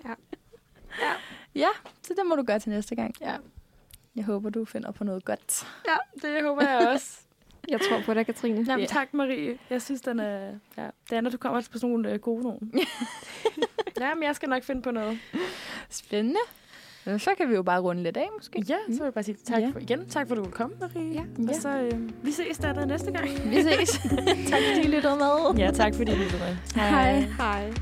Ja, 1.55 1.68
så 2.03 2.14
det 2.16 2.26
må 2.26 2.34
du 2.37 2.43
gøre 2.43 2.59
til 2.59 2.70
næste 2.70 2.95
gang. 2.95 3.14
Ja. 3.20 3.37
Jeg 4.16 4.24
håber, 4.24 4.51
du 4.51 4.64
finder 4.64 4.91
på 4.91 5.05
noget 5.05 5.24
godt. 5.24 5.66
Ja, 5.89 6.28
det 6.28 6.43
håber 6.43 6.68
jeg 6.68 6.89
også. 6.89 7.18
Jeg 7.69 7.81
tror 7.81 8.01
på 8.07 8.14
dig, 8.14 8.27
Katrine. 8.27 8.64
Jamen, 8.69 8.81
Ja. 8.81 8.87
tak, 8.87 9.14
Marie. 9.14 9.59
Jeg 9.71 9.83
synes, 9.83 10.01
den 10.01 10.21
er... 10.21 10.39
Ja, 10.77 10.87
det 11.11 11.17
er, 11.17 11.21
når 11.21 11.31
du 11.31 11.37
kommer 11.37 11.61
på 11.73 11.79
sådan 11.79 11.91
nogle 11.91 12.12
øh, 12.12 12.19
gode 12.19 12.43
nogen. 12.43 12.73
ja, 14.01 14.14
men 14.14 14.23
jeg 14.23 14.37
skal 14.37 14.49
nok 14.49 14.62
finde 14.62 14.83
på 14.83 14.91
noget. 14.91 15.19
Spændende. 15.91 16.39
Så 17.19 17.31
kan 17.37 17.49
vi 17.51 17.55
jo 17.55 17.62
bare 17.62 17.81
runde 17.81 18.03
lidt 18.03 18.17
af, 18.17 18.29
måske. 18.39 18.64
Ja, 18.69 18.77
så 18.87 18.93
vil 18.93 19.01
jeg 19.05 19.14
bare 19.14 19.25
sige 19.25 19.37
tak 19.45 19.61
Ja. 19.62 19.69
for, 19.73 19.79
igen. 19.79 20.09
Tak 20.09 20.27
for, 20.29 20.35
at 20.35 20.37
du 20.37 20.43
ville 20.43 20.53
komme, 20.57 20.77
Marie. 20.81 21.12
Ja. 21.12 21.23
Og 21.49 21.55
så 21.61 21.69
øh, 21.69 22.25
vi 22.25 22.33
ses 22.33 22.59
der 22.59 22.85
næste 22.87 23.12
gang. 23.12 23.29
Vi 23.51 23.62
ses. 23.62 23.91
tak 24.51 24.61
fordi 24.69 24.81
I 24.85 24.91
lyttede 24.91 25.17
med. 25.17 25.55
Ja, 25.64 25.71
tak 25.71 25.95
fordi 25.95 26.11
du 26.12 26.17
lyttede 26.19 26.39
med. 26.39 26.57
Hej. 26.83 27.21
Hej. 27.21 27.73